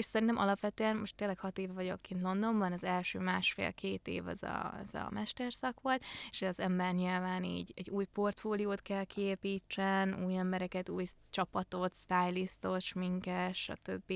és 0.00 0.06
szerintem 0.06 0.38
alapvetően 0.38 0.96
most 0.96 1.16
tényleg 1.16 1.38
hat 1.38 1.58
éve 1.58 1.72
vagyok 1.72 2.02
kint 2.02 2.22
Londonban, 2.22 2.72
az 2.72 2.84
első 2.84 3.18
másfél-két 3.18 4.08
év 4.08 4.26
az 4.26 4.42
a, 4.42 4.74
az 4.82 4.94
a 4.94 5.08
mesterszak 5.10 5.80
volt, 5.80 6.04
és 6.30 6.42
az 6.42 6.60
ember 6.60 6.92
nyilván 6.92 7.44
így 7.44 7.72
egy 7.76 7.90
új 7.90 8.04
portfóliót 8.04 8.82
kell 8.82 9.04
kiépítsen, 9.04 10.24
új 10.24 10.36
embereket, 10.36 10.88
új 10.88 11.04
csapatot, 11.30 11.94
stylistot, 11.94 12.80
sminkes, 12.80 13.58
stb. 13.58 14.12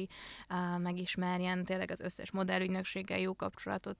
Uh, 0.50 0.78
megismerjen, 0.78 1.64
tényleg 1.64 1.90
az 1.90 2.00
összes 2.00 2.30
modellügynökséggel 2.30 3.18
jó 3.18 3.34
kapcsolatot 3.34 3.98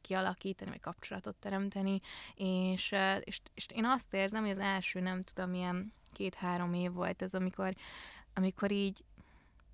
kialakítani, 0.00 0.70
vagy 0.70 0.80
kapcsolatot 0.80 1.36
teremteni, 1.36 2.00
és, 2.34 2.94
és, 3.20 3.40
és 3.54 3.66
én 3.74 3.84
azt 3.84 4.14
érzem, 4.14 4.40
hogy 4.42 4.50
az 4.50 4.58
első 4.58 5.00
nem 5.00 5.22
tudom, 5.22 5.50
milyen 5.50 5.92
két-három 6.12 6.72
év 6.72 6.92
volt 6.92 7.22
ez, 7.22 7.34
amikor 7.34 7.74
amikor 8.34 8.70
így 8.70 9.04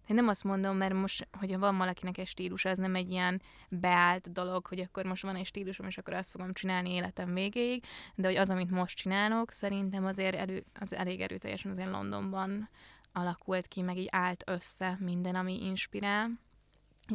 én 0.09 0.17
nem 0.17 0.29
azt 0.29 0.45
mondom, 0.45 0.77
mert 0.77 0.95
most, 0.95 1.29
hogyha 1.39 1.59
van 1.59 1.77
valakinek 1.77 2.19
egy 2.19 2.27
stílus, 2.27 2.65
az 2.65 2.79
nem 2.79 2.95
egy 2.95 3.11
ilyen 3.11 3.43
beállt 3.69 4.33
dolog, 4.33 4.67
hogy 4.67 4.81
akkor 4.81 5.05
most 5.05 5.23
van 5.23 5.37
egy 5.37 5.47
stílusom, 5.47 5.87
és 5.87 5.99
akkor 5.99 6.15
azt 6.15 6.31
fogom 6.31 6.53
csinálni 6.53 6.93
életem 6.93 7.35
végéig, 7.35 7.85
de 8.15 8.27
hogy 8.27 8.37
az, 8.37 8.51
amit 8.51 8.71
most 8.71 8.97
csinálok, 8.97 9.53
szerintem 9.53 10.05
azért 10.05 10.35
elő, 10.35 10.65
az 10.81 10.95
elég 10.95 11.21
erőteljesen 11.21 11.71
azért 11.71 11.91
Londonban 11.91 12.69
alakult 13.13 13.67
ki, 13.67 13.83
meg 13.83 13.97
így 13.97 14.09
állt 14.11 14.43
össze 14.47 14.97
minden, 15.01 15.35
ami 15.35 15.65
inspirál 15.65 16.31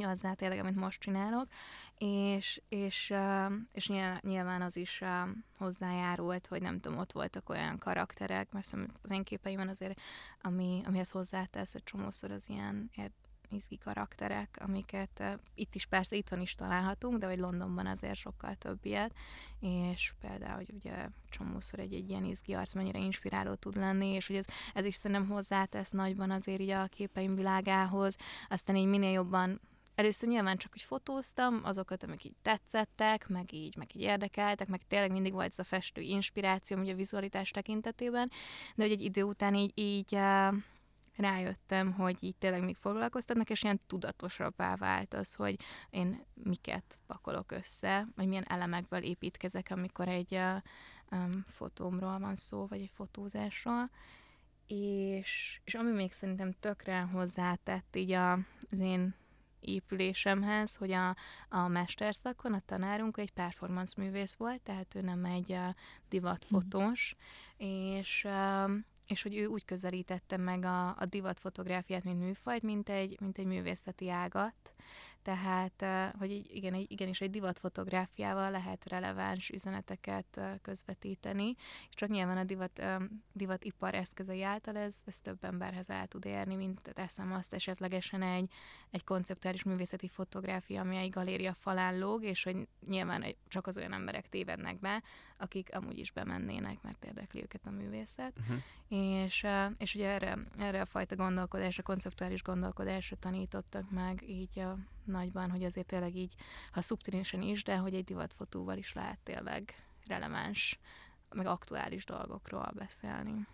azzá 0.01 0.33
tényleg, 0.33 0.59
amit 0.59 0.75
most 0.75 0.99
csinálok, 0.99 1.47
és, 1.97 2.61
és, 2.69 3.13
és 3.71 3.91
nyilván 4.21 4.61
az 4.61 4.77
is 4.77 5.03
hozzájárult, 5.57 6.47
hogy 6.47 6.61
nem 6.61 6.79
tudom, 6.79 6.97
ott 6.97 7.11
voltak 7.11 7.49
olyan 7.49 7.77
karakterek, 7.77 8.51
mert 8.51 8.73
az 9.03 9.11
én 9.11 9.23
képeimben 9.23 9.69
azért, 9.69 9.99
ami, 10.41 10.81
amihez 10.85 11.09
hozzátesz 11.09 11.75
egy 11.75 11.83
csomószor 11.83 12.31
az 12.31 12.49
ilyen 12.49 12.91
izgi 13.53 13.77
karakterek, 13.77 14.57
amiket 14.61 15.39
itt 15.55 15.75
is 15.75 15.85
persze 15.85 16.15
itt 16.15 16.29
van 16.29 16.41
is 16.41 16.55
találhatunk, 16.55 17.17
de 17.17 17.27
hogy 17.27 17.39
Londonban 17.39 17.87
azért 17.87 18.15
sokkal 18.15 18.55
több 18.55 18.79
ilyet, 18.81 19.15
és 19.59 20.13
például, 20.19 20.55
hogy 20.55 20.71
ugye 20.73 21.09
csomószor 21.29 21.79
egy, 21.79 21.93
egy 21.93 22.09
ilyen 22.09 22.23
izgi 22.23 22.53
arc 22.53 22.73
mennyire 22.73 22.99
inspiráló 22.99 23.53
tud 23.53 23.75
lenni, 23.75 24.07
és 24.07 24.27
hogy 24.27 24.35
ez, 24.35 24.45
ez 24.73 24.85
is 24.85 24.95
szerintem 24.95 25.29
hozzátesz 25.29 25.91
nagyban 25.91 26.31
azért 26.31 26.59
így 26.59 26.69
a 26.69 26.87
képeim 26.87 27.35
világához, 27.35 28.17
aztán 28.49 28.75
így 28.75 28.87
minél 28.87 29.11
jobban 29.11 29.61
először 29.95 30.29
nyilván 30.29 30.57
csak, 30.57 30.71
hogy 30.71 30.81
fotóztam 30.81 31.61
azokat, 31.63 32.03
amik 32.03 32.23
így 32.23 32.35
tetszettek, 32.41 33.27
meg 33.27 33.53
így, 33.53 33.75
meg 33.77 33.95
így 33.95 34.01
érdekeltek, 34.01 34.67
meg 34.67 34.81
tényleg 34.87 35.11
mindig 35.11 35.33
volt 35.33 35.47
ez 35.47 35.59
a 35.59 35.63
festő 35.63 36.01
inspiráció, 36.01 36.77
ugye 36.77 36.93
a 36.93 36.95
vizualitás 36.95 37.51
tekintetében, 37.51 38.31
de 38.75 38.83
hogy 38.83 38.91
egy 38.91 39.01
idő 39.01 39.23
után 39.23 39.55
így, 39.55 39.71
így 39.75 40.15
uh, 40.15 40.53
rájöttem, 41.15 41.91
hogy 41.91 42.23
így 42.23 42.35
tényleg 42.35 42.63
még 42.63 42.75
foglalkoztatnak, 42.75 43.49
és 43.49 43.63
ilyen 43.63 43.81
tudatosabbá 43.87 44.75
vált 44.75 45.13
az, 45.13 45.33
hogy 45.33 45.59
én 45.89 46.25
miket 46.33 46.99
pakolok 47.07 47.51
össze, 47.51 48.07
vagy 48.15 48.27
milyen 48.27 48.45
elemekből 48.47 49.03
építkezek, 49.03 49.67
amikor 49.71 50.07
egy 50.07 50.39
um, 51.11 51.45
fotómról 51.47 52.19
van 52.19 52.35
szó, 52.35 52.65
vagy 52.67 52.81
egy 52.81 52.91
fotózásról. 52.93 53.89
És, 54.67 55.61
és 55.63 55.73
ami 55.73 55.91
még 55.91 56.11
szerintem 56.11 56.51
tökre 56.59 57.01
hozzátett 57.01 57.95
így 57.95 58.11
a, 58.11 58.31
az 58.69 58.79
én 58.79 59.15
épülésemhez, 59.63 60.75
hogy 60.75 60.91
a, 60.91 61.15
a 61.49 61.67
mesterszakon 61.67 62.53
a 62.53 62.61
tanárunk 62.65 63.17
egy 63.17 63.31
performance 63.31 63.93
művész 63.97 64.35
volt, 64.35 64.61
tehát 64.61 64.95
ő 64.95 65.01
nem 65.01 65.25
egy 65.25 65.57
divatfotós, 66.09 67.15
mm. 67.15 67.67
és 67.67 68.27
és 69.07 69.21
hogy 69.21 69.37
ő 69.37 69.45
úgy 69.45 69.65
közelítette 69.65 70.37
meg 70.37 70.65
a, 70.65 70.87
a 70.87 71.05
divatfotográfiát, 71.05 72.03
mint 72.03 72.19
műfajt, 72.19 72.61
mint 72.61 72.89
egy, 72.89 73.17
mint 73.19 73.37
egy 73.37 73.45
művészeti 73.45 74.09
ágat, 74.09 74.73
tehát, 75.23 75.85
hogy 76.17 76.55
igen, 76.55 76.73
igenis 76.87 77.21
egy 77.21 77.29
divatfotográfiával 77.29 78.51
lehet 78.51 78.89
releváns 78.89 79.49
üzeneteket 79.49 80.41
közvetíteni, 80.61 81.55
és 81.89 81.95
csak 81.95 82.09
nyilván 82.09 82.37
a 82.37 82.43
divat, 82.43 82.83
divatipar 83.33 83.93
eszközei 83.93 84.43
által 84.43 84.77
ez, 84.77 84.95
ez 85.05 85.19
több 85.19 85.43
emberhez 85.43 85.89
el 85.89 86.07
tud 86.07 86.25
érni, 86.25 86.55
mint 86.55 86.81
teszem 86.93 87.31
azt 87.33 87.53
esetlegesen 87.53 88.21
egy, 88.21 88.51
egy 88.91 89.03
konceptuális 89.03 89.63
művészeti 89.63 90.07
fotográfia, 90.07 90.81
ami 90.81 90.95
egy 90.95 91.09
galéria 91.09 91.53
falán 91.53 91.99
lóg, 91.99 92.23
és 92.23 92.43
hogy 92.43 92.67
nyilván 92.87 93.25
csak 93.47 93.67
az 93.67 93.77
olyan 93.77 93.93
emberek 93.93 94.29
tévednek 94.29 94.79
be, 94.79 95.03
akik 95.43 95.75
amúgy 95.75 95.97
is 95.97 96.11
bemennének, 96.11 96.81
mert 96.81 97.05
érdekli 97.05 97.41
őket 97.41 97.65
a 97.65 97.69
művészet. 97.69 98.33
Uh-huh. 98.39 98.57
És, 98.87 99.45
és 99.77 99.95
ugye 99.95 100.09
erre, 100.09 100.37
erre 100.57 100.81
a 100.81 100.85
fajta 100.85 101.15
gondolkodásra, 101.15 101.83
konceptuális 101.83 102.41
gondolkodásra 102.43 103.15
tanítottak 103.19 103.91
meg 103.91 104.29
így 104.29 104.59
a 104.59 104.77
nagyban, 105.03 105.51
hogy 105.51 105.63
azért 105.63 105.87
tényleg 105.87 106.15
így, 106.15 106.35
ha 106.71 106.81
szubtilinsen 106.81 107.41
is, 107.41 107.63
de 107.63 107.77
hogy 107.77 107.93
egy 107.93 108.03
divatfotóval 108.03 108.77
is 108.77 108.93
lehet 108.93 109.19
tényleg 109.23 109.75
releváns, 110.07 110.79
meg 111.29 111.45
aktuális 111.45 112.05
dolgokról 112.05 112.71
beszélni. 112.75 113.47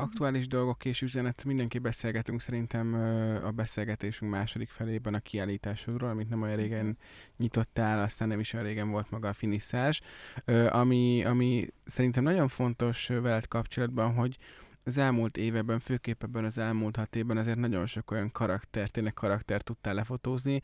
Aktuális 0.00 0.46
dolgok 0.46 0.84
és 0.84 1.02
üzenet, 1.02 1.44
mindenki 1.44 1.78
beszélgetünk 1.78 2.40
szerintem 2.40 2.94
a 3.44 3.50
beszélgetésünk 3.50 4.30
második 4.30 4.68
felében 4.68 5.14
a 5.14 5.18
kiállításodról, 5.18 6.10
amit 6.10 6.28
nem 6.28 6.42
olyan 6.42 6.56
régen 6.56 6.84
mhm. 6.84 6.96
nyitottál, 7.36 8.02
aztán 8.02 8.28
nem 8.28 8.40
is 8.40 8.52
olyan 8.52 8.66
régen 8.66 8.90
volt 8.90 9.10
maga 9.10 9.28
a 9.28 9.32
finiszás, 9.32 10.00
ami, 10.68 11.24
ami 11.24 11.68
szerintem 11.84 12.22
nagyon 12.22 12.48
fontos 12.48 13.06
veled 13.06 13.48
kapcsolatban, 13.48 14.14
hogy 14.14 14.36
az 14.84 14.98
elmúlt 14.98 15.36
években, 15.36 15.78
főképp 15.78 16.22
ebben 16.22 16.44
az 16.44 16.58
elmúlt 16.58 16.96
hat 16.96 17.16
évben 17.16 17.36
azért 17.36 17.58
nagyon 17.58 17.86
sok 17.86 18.10
olyan 18.10 18.30
karakter, 18.30 18.88
tényleg 18.88 19.14
karakter 19.14 19.62
tudtál 19.62 19.94
lefotózni, 19.94 20.62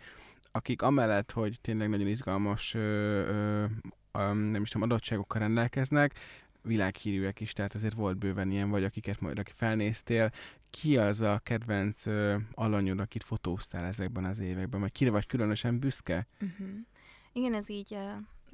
akik 0.52 0.82
amellett, 0.82 1.30
hogy 1.30 1.58
tényleg 1.60 1.88
nagyon 1.88 2.06
izgalmas, 2.06 2.74
ö, 2.74 2.80
ö, 3.28 3.64
nem 4.32 4.62
is 4.62 4.68
tudom, 4.68 4.90
adottságokkal 4.90 5.40
rendelkeznek, 5.40 6.14
világhírűek 6.64 7.40
is, 7.40 7.52
tehát 7.52 7.74
azért 7.74 7.94
volt 7.94 8.16
bőven 8.16 8.50
ilyen, 8.50 8.70
vagy 8.70 8.84
akiket 8.84 9.20
majd 9.20 9.38
aki 9.38 9.52
felnéztél. 9.54 10.30
Ki 10.70 10.96
az 10.96 11.20
a 11.20 11.40
kedvenc 11.42 12.06
ö, 12.06 12.36
alanyod, 12.54 13.00
akit 13.00 13.22
fotóztál 13.22 13.84
ezekben 13.84 14.24
az 14.24 14.38
években, 14.38 14.80
vagy 14.80 14.92
kire 14.92 15.10
vagy 15.10 15.26
különösen 15.26 15.78
büszke? 15.78 16.26
Uh-huh. 16.40 16.68
Igen, 17.32 17.54
ez 17.54 17.68
így 17.68 17.96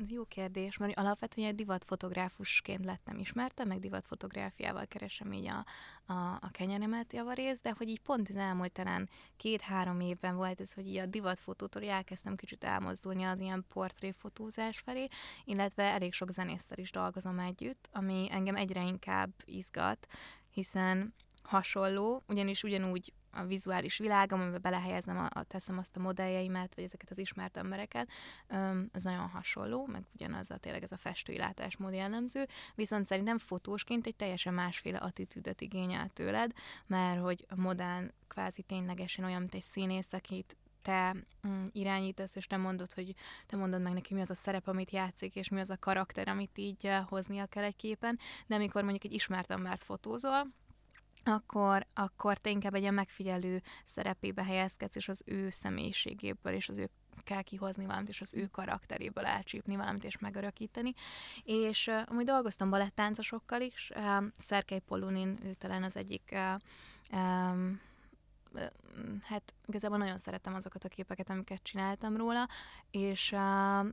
ez 0.00 0.10
jó 0.10 0.24
kérdés, 0.24 0.76
mert 0.76 0.98
alapvetően 0.98 1.48
egy 1.48 1.54
divatfotográfusként 1.54 2.84
lettem 2.84 3.18
ismertem, 3.18 3.68
meg 3.68 3.78
divatfotográfiával 3.78 4.86
keresem 4.86 5.32
így 5.32 5.46
a, 5.46 5.64
a, 6.12 6.38
a 6.40 6.48
kenyeremet 6.50 7.12
javarész, 7.12 7.60
de 7.60 7.74
hogy 7.76 7.88
így 7.88 8.00
pont 8.00 8.28
az 8.28 8.36
elmúlt 8.36 8.72
talán 8.72 9.08
két-három 9.36 10.00
évben 10.00 10.36
volt 10.36 10.60
ez, 10.60 10.72
hogy 10.72 10.86
így 10.86 10.96
a 10.96 11.06
divatfotótól 11.06 11.84
elkezdtem 11.84 12.36
kicsit 12.36 12.64
elmozdulni 12.64 13.24
az 13.24 13.40
ilyen 13.40 13.64
portréfotózás 13.68 14.78
felé, 14.78 15.08
illetve 15.44 15.82
elég 15.82 16.12
sok 16.12 16.30
zenésztel 16.30 16.78
is 16.78 16.90
dolgozom 16.90 17.38
együtt, 17.38 17.88
ami 17.92 18.28
engem 18.30 18.56
egyre 18.56 18.82
inkább 18.82 19.32
izgat, 19.44 20.06
hiszen 20.50 21.14
hasonló, 21.42 22.22
ugyanis 22.28 22.62
ugyanúgy 22.62 23.12
a 23.30 23.44
vizuális 23.44 23.98
világom, 23.98 24.40
amiben 24.40 24.62
belehelyezem, 24.62 25.18
a, 25.18 25.28
a, 25.38 25.42
teszem 25.42 25.78
azt 25.78 25.96
a 25.96 26.00
modelljeimet, 26.00 26.74
vagy 26.74 26.84
ezeket 26.84 27.10
az 27.10 27.18
ismert 27.18 27.56
embereket, 27.56 28.08
az 28.92 29.02
nagyon 29.02 29.28
hasonló, 29.28 29.86
meg 29.86 30.02
ugyanaz 30.14 30.50
a 30.50 30.56
tényleg 30.56 30.82
ez 30.82 30.92
a 30.92 30.96
festői 30.96 31.36
látásmód 31.36 31.92
jellemző, 31.92 32.46
viszont 32.74 33.04
szerintem 33.04 33.38
fotósként 33.38 34.06
egy 34.06 34.16
teljesen 34.16 34.54
másféle 34.54 34.98
attitűdöt 34.98 35.60
igényel 35.60 36.08
tőled, 36.08 36.52
mert 36.86 37.20
hogy 37.20 37.44
a 37.48 37.60
modern 37.60 38.12
kvázi 38.28 38.62
ténylegesen 38.62 39.24
olyan, 39.24 39.40
mint 39.40 39.54
egy 39.54 39.62
színész, 39.62 40.12
akit 40.12 40.56
te 40.82 41.16
mm, 41.48 41.66
irányítasz, 41.72 42.36
és 42.36 42.46
te 42.46 42.56
mondod, 42.56 42.92
hogy 42.92 43.14
te 43.46 43.56
mondod 43.56 43.82
meg 43.82 43.92
neki, 43.92 44.14
mi 44.14 44.20
az 44.20 44.30
a 44.30 44.34
szerep, 44.34 44.68
amit 44.68 44.90
játszik, 44.90 45.36
és 45.36 45.48
mi 45.48 45.60
az 45.60 45.70
a 45.70 45.78
karakter, 45.78 46.28
amit 46.28 46.58
így 46.58 46.86
uh, 46.86 47.08
hoznia 47.08 47.46
kell 47.46 47.64
egy 47.64 47.76
képen, 47.76 48.18
de 48.46 48.54
amikor 48.54 48.82
mondjuk 48.82 49.04
egy 49.04 49.12
ismert 49.12 49.50
embert 49.50 49.82
fotózol, 49.82 50.46
akkor, 51.24 51.86
akkor 51.94 52.38
te 52.38 52.50
inkább 52.50 52.74
egy 52.74 52.80
ilyen 52.80 52.94
megfigyelő 52.94 53.62
szerepébe 53.84 54.44
helyezkedsz, 54.44 54.96
és 54.96 55.08
az 55.08 55.22
ő 55.26 55.50
személyiségéből, 55.50 56.52
és 56.52 56.68
az 56.68 56.78
ő 56.78 56.90
kell 57.24 57.42
kihozni 57.42 57.86
valamit, 57.86 58.08
és 58.08 58.20
az 58.20 58.34
ő 58.34 58.46
karakteréből 58.46 59.24
elcsípni 59.24 59.76
valamit, 59.76 60.04
és 60.04 60.18
megörökíteni. 60.18 60.94
És 61.42 61.86
uh, 61.86 62.02
amúgy 62.06 62.24
dolgoztam 62.24 62.70
balettáncosokkal 62.70 63.60
is, 63.60 63.92
uh, 63.94 64.24
Szerkei 64.38 64.78
Polunin, 64.78 65.38
ő 65.44 65.52
talán 65.52 65.82
az 65.82 65.96
egyik 65.96 66.32
uh, 66.32 67.20
um, 67.20 67.80
hát 69.22 69.54
igazából 69.66 69.98
nagyon 69.98 70.16
szeretem 70.16 70.54
azokat 70.54 70.84
a 70.84 70.88
képeket, 70.88 71.30
amiket 71.30 71.62
csináltam 71.62 72.16
róla, 72.16 72.48
és, 72.90 73.34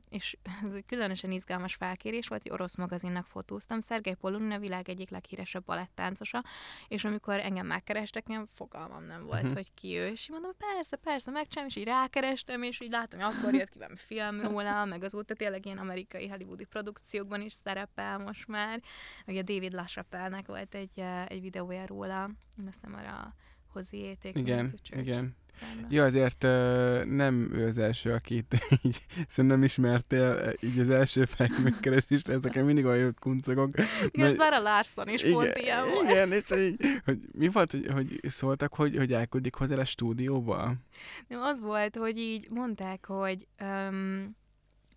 és 0.08 0.36
ez 0.64 0.72
egy 0.72 0.86
különösen 0.86 1.30
izgalmas 1.30 1.74
felkérés 1.74 2.28
volt, 2.28 2.42
egy 2.44 2.52
orosz 2.52 2.76
magazinnak 2.76 3.26
fotóztam. 3.26 3.80
Szergej 3.80 4.14
Polunin 4.14 4.50
a 4.50 4.58
világ 4.58 4.88
egyik 4.88 5.10
leghíresebb 5.10 5.64
balettáncosa, 5.64 6.44
és 6.88 7.04
amikor 7.04 7.38
engem 7.38 7.66
megkerestek, 7.66 8.26
nem 8.26 8.48
fogalmam 8.54 9.04
nem 9.04 9.24
volt, 9.24 9.42
uh-huh. 9.42 9.54
hogy 9.54 9.74
ki 9.74 9.96
ő, 9.96 10.06
és 10.06 10.28
mondom, 10.30 10.52
persze, 10.56 10.96
persze, 10.96 11.30
megcsinálom, 11.30 11.68
és 11.68 11.76
így 11.76 11.84
rákerestem, 11.84 12.62
és 12.62 12.80
így 12.80 12.90
látom, 12.90 13.20
hogy 13.20 13.34
akkor 13.34 13.54
jött 13.54 13.68
ki 13.68 13.78
valami 13.78 13.96
film 13.96 14.40
róla, 14.40 14.84
meg 14.84 15.02
azóta 15.04 15.34
tényleg 15.34 15.64
ilyen 15.66 15.78
amerikai 15.78 16.28
hollywoodi 16.28 16.64
produkciókban 16.64 17.40
is 17.40 17.52
szerepel 17.52 18.18
most 18.18 18.46
már. 18.46 18.80
A 19.26 19.32
David 19.32 19.72
LaChapelle-nek 19.72 20.46
volt 20.46 20.74
egy, 20.74 21.00
egy 21.26 21.40
videója 21.40 21.86
róla, 21.86 22.22
azt 22.24 22.66
hiszem 22.66 22.94
arra 22.94 23.34
hoziéték. 23.72 24.36
Igen, 24.36 24.74
igen. 24.90 25.36
Számra. 25.52 25.86
Ja, 25.90 26.04
azért 26.04 26.44
uh, 26.44 27.04
nem 27.04 27.50
ő 27.52 27.66
az 27.66 27.78
első, 27.78 28.12
akit 28.12 28.58
így 28.82 29.00
szerintem 29.28 29.62
ismertél, 29.62 30.54
így 30.60 30.78
az 30.78 30.90
első 30.90 31.24
felmegkeresést, 31.24 32.28
ezeken 32.28 32.64
mindig 32.64 32.84
olyan 32.84 33.16
kuncogok. 33.20 33.70
Igen, 34.10 34.32
Zara 34.32 34.58
Larson 34.58 35.08
is 35.08 35.22
igen, 35.22 35.34
pont 35.34 35.58
ilyen 35.58 35.84
volt. 35.84 36.10
Igen, 36.10 36.32
és 36.32 36.42
hogy, 36.48 36.76
hogy 37.04 37.18
mi 37.32 37.48
volt, 37.48 37.70
hogy, 37.70 37.86
hogy 37.92 38.20
szóltak, 38.22 38.74
hogy, 38.74 38.96
hogy 38.96 39.12
elküldik 39.12 39.54
hozzá 39.54 39.76
a 39.76 39.84
stúdióba? 39.84 40.72
Nem, 41.28 41.40
az 41.40 41.60
volt, 41.60 41.96
hogy 41.96 42.18
így 42.18 42.46
mondták, 42.50 43.06
hogy 43.06 43.46
um, 43.60 44.36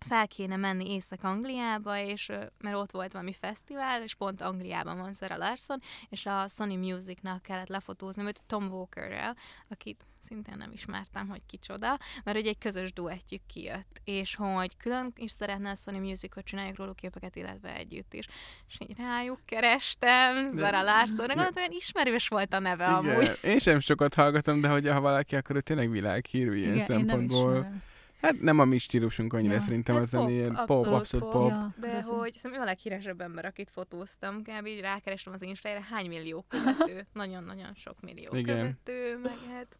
fel 0.08 0.28
kéne 0.28 0.56
menni 0.56 0.90
Észak-Angliába, 0.90 1.98
és 1.98 2.30
mert 2.58 2.76
ott 2.76 2.90
volt 2.90 3.12
valami 3.12 3.32
fesztivál, 3.32 4.02
és 4.02 4.14
pont 4.14 4.42
Angliában 4.42 4.98
van 4.98 5.12
Sarah 5.12 5.38
Larson, 5.38 5.80
és 6.08 6.26
a 6.26 6.48
Sony 6.48 6.78
Musicnak 6.78 7.42
kellett 7.42 7.68
lefotózni 7.68 8.24
őt 8.24 8.42
Tom 8.46 8.68
Walkerrel, 8.68 9.36
akit 9.68 10.06
szintén 10.18 10.56
nem 10.56 10.72
ismertem, 10.72 11.28
hogy 11.28 11.40
kicsoda, 11.46 11.98
mert 12.24 12.38
ugye 12.38 12.48
egy 12.48 12.58
közös 12.58 12.92
duettjük 12.92 13.40
kijött, 13.46 14.00
és 14.04 14.34
hogy 14.34 14.76
külön 14.76 15.12
is 15.16 15.30
szeretne 15.30 15.70
a 15.70 15.74
Sony 15.74 16.00
Musicot 16.00 16.44
csináljuk 16.44 16.76
róluk 16.76 16.96
képeket, 16.96 17.36
illetve 17.36 17.76
együtt 17.76 18.14
is. 18.14 18.26
És 18.68 18.76
így 18.78 18.96
rájuk 18.96 19.40
kerestem, 19.44 20.50
Zara 20.50 20.82
Larson, 20.82 21.16
gondoltam, 21.16 21.56
olyan 21.56 21.70
ismerős 21.72 22.28
volt 22.28 22.52
a 22.52 22.58
neve 22.58 22.84
Igen. 22.84 22.94
amúgy. 22.94 23.30
Én 23.42 23.58
sem 23.58 23.80
sokat 23.80 24.14
hallgatom, 24.14 24.60
de 24.60 24.68
hogy 24.68 24.88
ha 24.88 25.00
valaki, 25.00 25.36
akkor 25.36 25.56
ő 25.56 25.60
tényleg 25.60 25.90
világhírű 25.90 26.56
ilyen 26.56 26.74
Igen, 26.74 26.86
szempontból. 26.86 27.82
Hát 28.22 28.40
nem 28.40 28.58
a 28.58 28.64
mi 28.64 28.78
stílusunk 28.78 29.32
annyira, 29.32 29.52
ja. 29.52 29.60
szerintem 29.60 29.94
hát 29.94 30.04
az 30.04 30.10
pop, 30.10 30.28
ilyen 30.28 30.54
pop, 30.66 30.86
abszolút 30.86 31.30
pop. 31.30 31.32
pop. 31.32 31.50
Ja, 31.50 31.74
de 31.80 31.96
az 31.96 32.06
hogy 32.06 32.32
szerintem 32.32 32.60
ő 32.60 32.62
a 32.62 32.64
leghíresebb 32.66 33.20
ember, 33.20 33.44
akit 33.44 33.70
fotóztam, 33.70 34.42
kb. 34.42 34.66
így 34.66 34.80
rákerestem 34.80 35.32
az 35.32 35.42
Instagramra, 35.42 35.88
hány 35.88 36.08
millió 36.08 36.44
követő, 36.48 37.06
nagyon-nagyon 37.12 37.74
sok 37.74 38.00
millió 38.00 38.36
Igen. 38.36 38.56
követő, 38.56 39.18
meg 39.18 39.38
hát... 39.52 39.76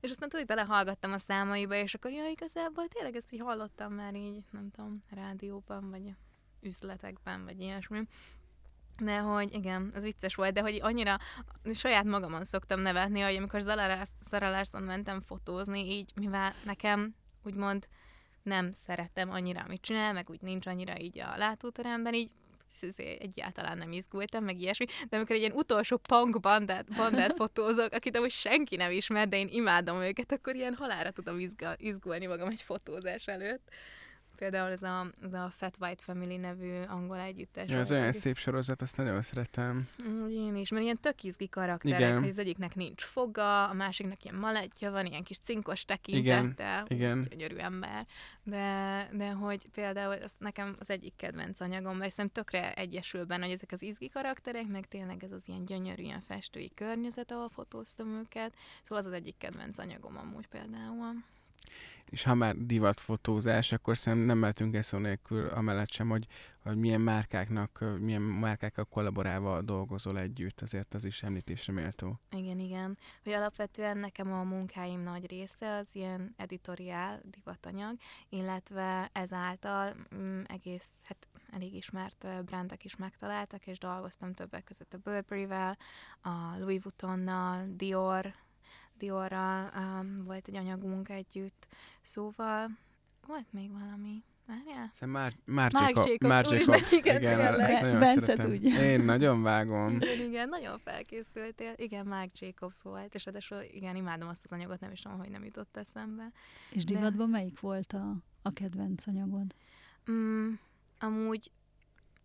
És 0.00 0.10
aztán 0.10 0.28
tudod, 0.28 0.46
hogy 0.46 0.56
belehallgattam 0.56 1.12
a 1.12 1.18
számaiba, 1.18 1.74
és 1.74 1.94
akkor 1.94 2.10
ja, 2.10 2.28
igazából 2.28 2.86
tényleg 2.86 3.16
ezt 3.16 3.32
így 3.32 3.40
hallottam 3.40 3.92
már 3.92 4.14
így, 4.14 4.42
nem 4.50 4.70
tudom, 4.70 5.00
rádióban, 5.10 5.90
vagy 5.90 6.14
üzletekben, 6.60 7.44
vagy 7.44 7.60
ilyesmi. 7.60 8.02
De 9.02 9.18
hogy 9.18 9.54
igen, 9.54 9.90
az 9.94 10.02
vicces 10.02 10.34
volt, 10.34 10.52
de 10.52 10.60
hogy 10.60 10.78
annyira 10.82 11.16
saját 11.72 12.04
magamon 12.04 12.44
szoktam 12.44 12.80
nevetni, 12.80 13.20
hogy 13.20 13.36
amikor 13.36 13.60
Zara 13.60 14.50
Larson 14.50 14.82
mentem 14.82 15.20
fotózni, 15.20 15.92
így 15.92 16.10
mivel 16.14 16.52
nekem 16.64 17.14
úgymond 17.44 17.88
nem 18.42 18.72
szeretem 18.72 19.30
annyira, 19.30 19.60
amit 19.60 19.80
csinál, 19.80 20.12
meg 20.12 20.30
úgy 20.30 20.40
nincs 20.40 20.66
annyira 20.66 21.00
így 21.00 21.18
a 21.18 21.36
látóteremben, 21.36 22.14
így 22.14 22.30
egyáltalán 22.96 23.78
nem 23.78 23.92
izgultam, 23.92 24.44
meg 24.44 24.60
ilyesmi, 24.60 24.84
de 25.08 25.16
amikor 25.16 25.34
egy 25.34 25.40
ilyen 25.40 25.56
utolsó 25.56 25.96
punk 25.96 26.40
bandát, 26.40 26.96
bandát 26.96 27.34
fotózok, 27.42 27.92
akit 27.92 28.16
amúgy 28.16 28.30
senki 28.30 28.76
nem 28.76 28.90
ismer, 28.90 29.28
de 29.28 29.36
én 29.36 29.48
imádom 29.50 30.00
őket, 30.02 30.32
akkor 30.32 30.54
ilyen 30.54 30.74
halára 30.74 31.10
tudom 31.10 31.38
izga, 31.38 31.74
izgulni 31.76 32.26
magam 32.26 32.48
egy 32.48 32.62
fotózás 32.62 33.26
előtt. 33.26 33.68
Például 34.36 34.70
ez 34.70 34.82
a, 34.82 35.06
ez 35.22 35.34
a 35.34 35.52
Fat 35.56 35.76
White 35.80 36.02
Family 36.02 36.36
nevű 36.36 36.82
angol 36.82 37.18
együttes. 37.18 37.70
Ja, 37.70 37.78
ez 37.78 37.90
olyan 37.90 38.12
szép 38.12 38.36
sorozat, 38.36 38.82
azt 38.82 38.96
nagyon 38.96 39.22
szeretem. 39.22 39.88
Mm, 40.08 40.28
én 40.28 40.56
is, 40.56 40.70
mert 40.70 40.82
ilyen 40.82 41.00
tök 41.00 41.22
izgi 41.22 41.48
karakterek, 41.48 41.98
Igen. 41.98 42.18
hogy 42.18 42.28
az 42.28 42.38
egyiknek 42.38 42.74
nincs 42.74 43.02
foga, 43.02 43.68
a 43.68 43.72
másiknak 43.72 44.24
ilyen 44.24 44.36
malettja 44.36 44.90
van, 44.90 45.06
ilyen 45.06 45.22
kis 45.22 45.38
cinkos 45.38 45.84
tekintete, 45.84 46.84
Igen. 46.88 47.20
gyönyörű 47.20 47.56
ember. 47.56 48.06
De, 48.42 49.08
de 49.12 49.30
hogy 49.30 49.66
például 49.74 50.22
az 50.22 50.34
nekem 50.38 50.76
az 50.78 50.90
egyik 50.90 51.12
kedvenc 51.16 51.60
anyagom, 51.60 51.96
mert 51.96 52.10
szerintem 52.10 52.44
tökre 52.44 52.74
egyesül 52.74 53.24
benne, 53.24 53.44
hogy 53.44 53.54
ezek 53.54 53.72
az 53.72 53.82
izgi 53.82 54.08
karakterek, 54.08 54.66
meg 54.66 54.86
tényleg 54.88 55.24
ez 55.24 55.32
az 55.32 55.42
ilyen 55.48 55.64
gyönyörű, 55.64 56.02
ilyen 56.02 56.20
festői 56.20 56.70
környezet, 56.74 57.30
ahol 57.30 57.48
fotóztam 57.48 58.08
őket. 58.08 58.54
Szóval 58.82 58.98
az 58.98 59.06
az 59.06 59.12
egyik 59.12 59.36
kedvenc 59.38 59.78
anyagom 59.78 60.16
amúgy 60.16 60.46
például 60.46 61.14
és 62.10 62.22
ha 62.22 62.34
már 62.34 62.56
divatfotózás, 62.56 63.72
akkor 63.72 63.96
szerintem 63.96 64.26
nem 64.26 64.38
mehetünk 64.38 64.74
ezt 64.74 64.88
szó 64.88 64.98
nélkül 64.98 65.48
amellett 65.48 65.90
sem, 65.90 66.08
hogy, 66.08 66.26
hogy 66.62 66.76
milyen 66.76 67.00
márkáknak, 67.00 67.84
milyen 68.00 68.22
márkákkal 68.22 68.84
kollaborálva 68.84 69.62
dolgozol 69.62 70.18
együtt, 70.18 70.60
azért 70.60 70.94
az 70.94 71.04
is 71.04 71.22
említésre 71.22 71.72
méltó. 71.72 72.20
Igen, 72.30 72.58
igen. 72.58 72.98
Hogy 73.22 73.32
alapvetően 73.32 73.98
nekem 73.98 74.32
a 74.32 74.42
munkáim 74.42 75.00
nagy 75.00 75.30
része 75.30 75.76
az 75.76 75.94
ilyen 75.94 76.34
editoriál 76.36 77.20
divatanyag, 77.30 77.96
illetve 78.28 79.10
ezáltal 79.12 79.94
mm, 80.14 80.42
egész, 80.46 80.96
hát 81.02 81.28
elég 81.52 81.74
ismert 81.74 82.26
brandek 82.44 82.84
is 82.84 82.96
megtaláltak, 82.96 83.66
és 83.66 83.78
dolgoztam 83.78 84.32
többek 84.32 84.64
között 84.64 84.94
a 84.94 84.98
Burberry-vel, 84.98 85.76
a 86.22 86.58
Louis 86.58 86.82
Vuittonnal, 86.82 87.64
Dior, 87.76 88.34
Diorral 89.04 89.70
um, 89.76 90.24
volt 90.24 90.48
egy 90.48 90.56
anyagunk 90.56 91.08
együtt, 91.08 91.66
szóval 92.00 92.68
volt 93.26 93.52
még 93.52 93.70
valami. 93.72 94.22
Várjál? 94.46 94.92
Már, 95.00 95.32
már 95.44 95.72
Marc 95.72 96.06
Jacobs. 96.06 96.20
Marc 96.20 96.50
Jacobs. 96.50 96.92
igen, 96.92 97.20
igen, 97.20 97.38
igen, 97.38 97.72
nagyon 97.72 97.98
Bence 97.98 98.36
tudja. 98.36 98.82
Én 98.82 99.00
nagyon 99.00 99.42
vágom. 99.42 99.90
Igen, 99.90 100.20
igen, 100.20 100.48
nagyon 100.48 100.78
felkészültél. 100.78 101.72
Igen, 101.76 102.06
Marc 102.06 102.40
Jacobs 102.40 102.82
volt, 102.82 103.14
és 103.14 103.24
ráadásul 103.24 103.62
igen, 103.70 103.96
imádom 103.96 104.28
azt 104.28 104.44
az 104.44 104.52
anyagot, 104.52 104.80
nem 104.80 104.92
is 104.92 105.00
tudom, 105.00 105.18
hogy 105.18 105.30
nem 105.30 105.44
jutott 105.44 105.76
eszembe. 105.76 106.32
És 106.70 106.84
divatban 106.84 107.30
De... 107.30 107.36
melyik 107.36 107.60
volt 107.60 107.92
a, 107.92 108.16
a 108.42 108.52
kedvenc 108.52 109.06
anyagod? 109.06 109.54
Mm, 110.10 110.52
amúgy, 110.98 111.50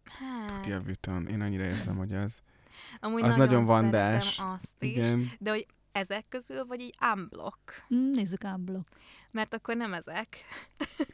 hát... 0.04 0.86
A 1.06 1.10
Én 1.30 1.42
annyira 1.42 1.64
érzem, 1.64 1.98
hogy 1.98 2.14
az... 2.14 2.42
Amúgy 3.00 3.22
az 3.22 3.30
nagyon, 3.30 3.46
nagyon 3.46 3.64
vandás. 3.64 4.40
azt 4.40 4.84
is, 4.84 4.90
igen. 4.90 5.32
de 5.40 5.50
hogy 5.50 5.68
ezek 5.92 6.26
közül, 6.30 6.66
vagy 6.66 6.82
így 6.82 6.96
unblock? 7.16 7.86
Mm, 7.96 8.10
nézzük 8.10 8.44
unblock. 8.44 8.88
Mert 9.32 9.54
akkor 9.54 9.76
nem 9.76 9.94
ezek. 9.94 10.28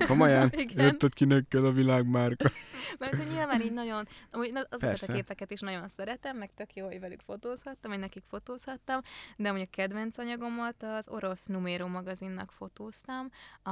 Komolyan? 0.08 0.50
Érted, 0.78 1.14
kinek 1.14 1.48
kell 1.48 1.66
a 1.66 1.72
világmárka? 1.72 2.52
Mert 3.00 3.16
hogy 3.16 3.28
nyilván 3.28 3.62
így 3.62 3.74
nagyon, 3.74 4.08
azokat 4.32 4.80
Persze. 4.80 5.12
a 5.12 5.16
képeket 5.16 5.52
is 5.52 5.60
nagyon 5.60 5.88
szeretem, 5.88 6.38
meg 6.38 6.54
tök 6.54 6.74
jó, 6.74 6.86
hogy 6.86 7.00
velük 7.00 7.22
fotózhattam, 7.22 7.92
vagy 7.92 8.00
nekik 8.00 8.24
fotózhattam, 8.28 9.02
de 9.38 9.50
amúgy 9.50 9.62
a 9.62 9.68
kedvenc 9.70 10.18
anyagomat 10.18 10.84
az 10.84 11.10
orosz 11.10 11.46
Numero 11.46 11.88
magazinnak 11.88 12.52
fotóztam, 12.52 13.30
a 13.64 13.70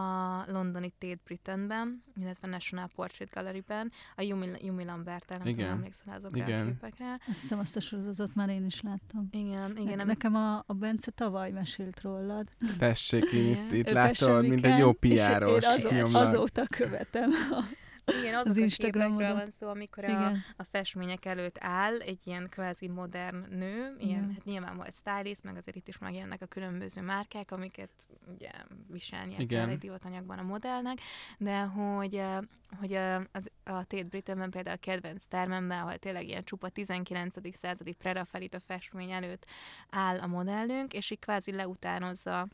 londoni 0.51 0.93
Tate 0.97 1.21
Britainben, 1.23 2.03
illetve 2.15 2.47
National 2.47 2.89
Portrait 2.95 3.33
Gallery-ben, 3.33 3.91
a 4.15 4.21
Yumi, 4.21 4.47
Yumi 4.61 4.83
lambert 4.83 5.29
nem 5.29 5.41
igen. 5.41 5.53
tudom, 5.53 5.71
emlékszel 5.71 6.13
azokra 6.13 6.43
igen. 6.43 6.61
a 6.61 6.65
képekre. 6.65 7.19
Azt 7.27 7.41
hiszem, 7.41 7.59
azt 7.59 7.75
a 7.75 7.79
sorozatot 7.79 8.35
már 8.35 8.49
én 8.49 8.65
is 8.65 8.81
láttam. 8.81 9.27
Igen, 9.31 9.77
igen. 9.77 9.97
Ne, 9.97 10.03
nekem 10.03 10.35
a, 10.35 10.57
a 10.57 10.73
Bence 10.93 11.11
tavaly 11.11 11.51
mesélt 11.51 12.01
rólad. 12.01 12.47
Tessék, 12.77 13.31
itt, 13.31 13.71
itt 13.71 13.91
látod, 13.91 14.47
mint 14.47 14.65
egy 14.65 14.77
jó 14.77 14.91
piáros. 14.91 15.63
Azó, 15.65 15.89
azóta 16.19 16.65
követem 16.65 17.31
a 17.51 17.63
igen, 18.05 18.35
azok 18.35 18.63
az 18.63 18.73
a 18.73 18.81
képekről 18.81 19.33
van 19.33 19.49
szó, 19.49 19.67
amikor 19.67 20.03
a, 20.03 20.31
a 20.57 20.63
festmények 20.71 21.25
előtt 21.25 21.57
áll 21.59 21.99
egy 21.99 22.21
ilyen 22.23 22.49
kvázi 22.49 22.87
modern 22.87 23.45
nő, 23.49 23.95
ilyen, 23.99 24.31
hát 24.33 24.43
nyilván 24.43 24.75
volt 24.75 24.93
stylist, 24.93 25.43
meg 25.43 25.55
azért 25.55 25.75
itt 25.75 25.87
is 25.87 25.97
megjelennek 25.97 26.41
a 26.41 26.45
különböző 26.45 27.01
márkák, 27.01 27.51
amiket 27.51 27.91
ugye 28.33 28.51
viselnie 28.87 29.39
Igen. 29.39 29.47
kell 29.59 29.69
egy 29.69 29.77
divatanyagban 29.77 30.37
a 30.37 30.43
modellnek, 30.43 30.97
de 31.37 31.61
hogy, 31.61 32.21
hogy 32.79 32.93
a, 32.93 33.15
az, 33.15 33.51
a 33.63 33.85
Tate 33.85 34.03
Britainben 34.03 34.49
például 34.49 34.75
a 34.75 34.79
kedvenc 34.79 35.23
termemben, 35.23 35.79
ahol 35.79 35.97
tényleg 35.97 36.27
ilyen 36.27 36.43
csupa 36.43 36.69
19. 36.69 37.55
századi 37.55 37.93
prerafelit 37.93 38.53
a 38.53 38.59
festmény 38.59 39.11
előtt 39.11 39.45
áll 39.89 40.19
a 40.19 40.27
modellünk, 40.27 40.93
és 40.93 41.11
így 41.11 41.19
kvázi 41.19 41.51
leutánozza 41.51 42.47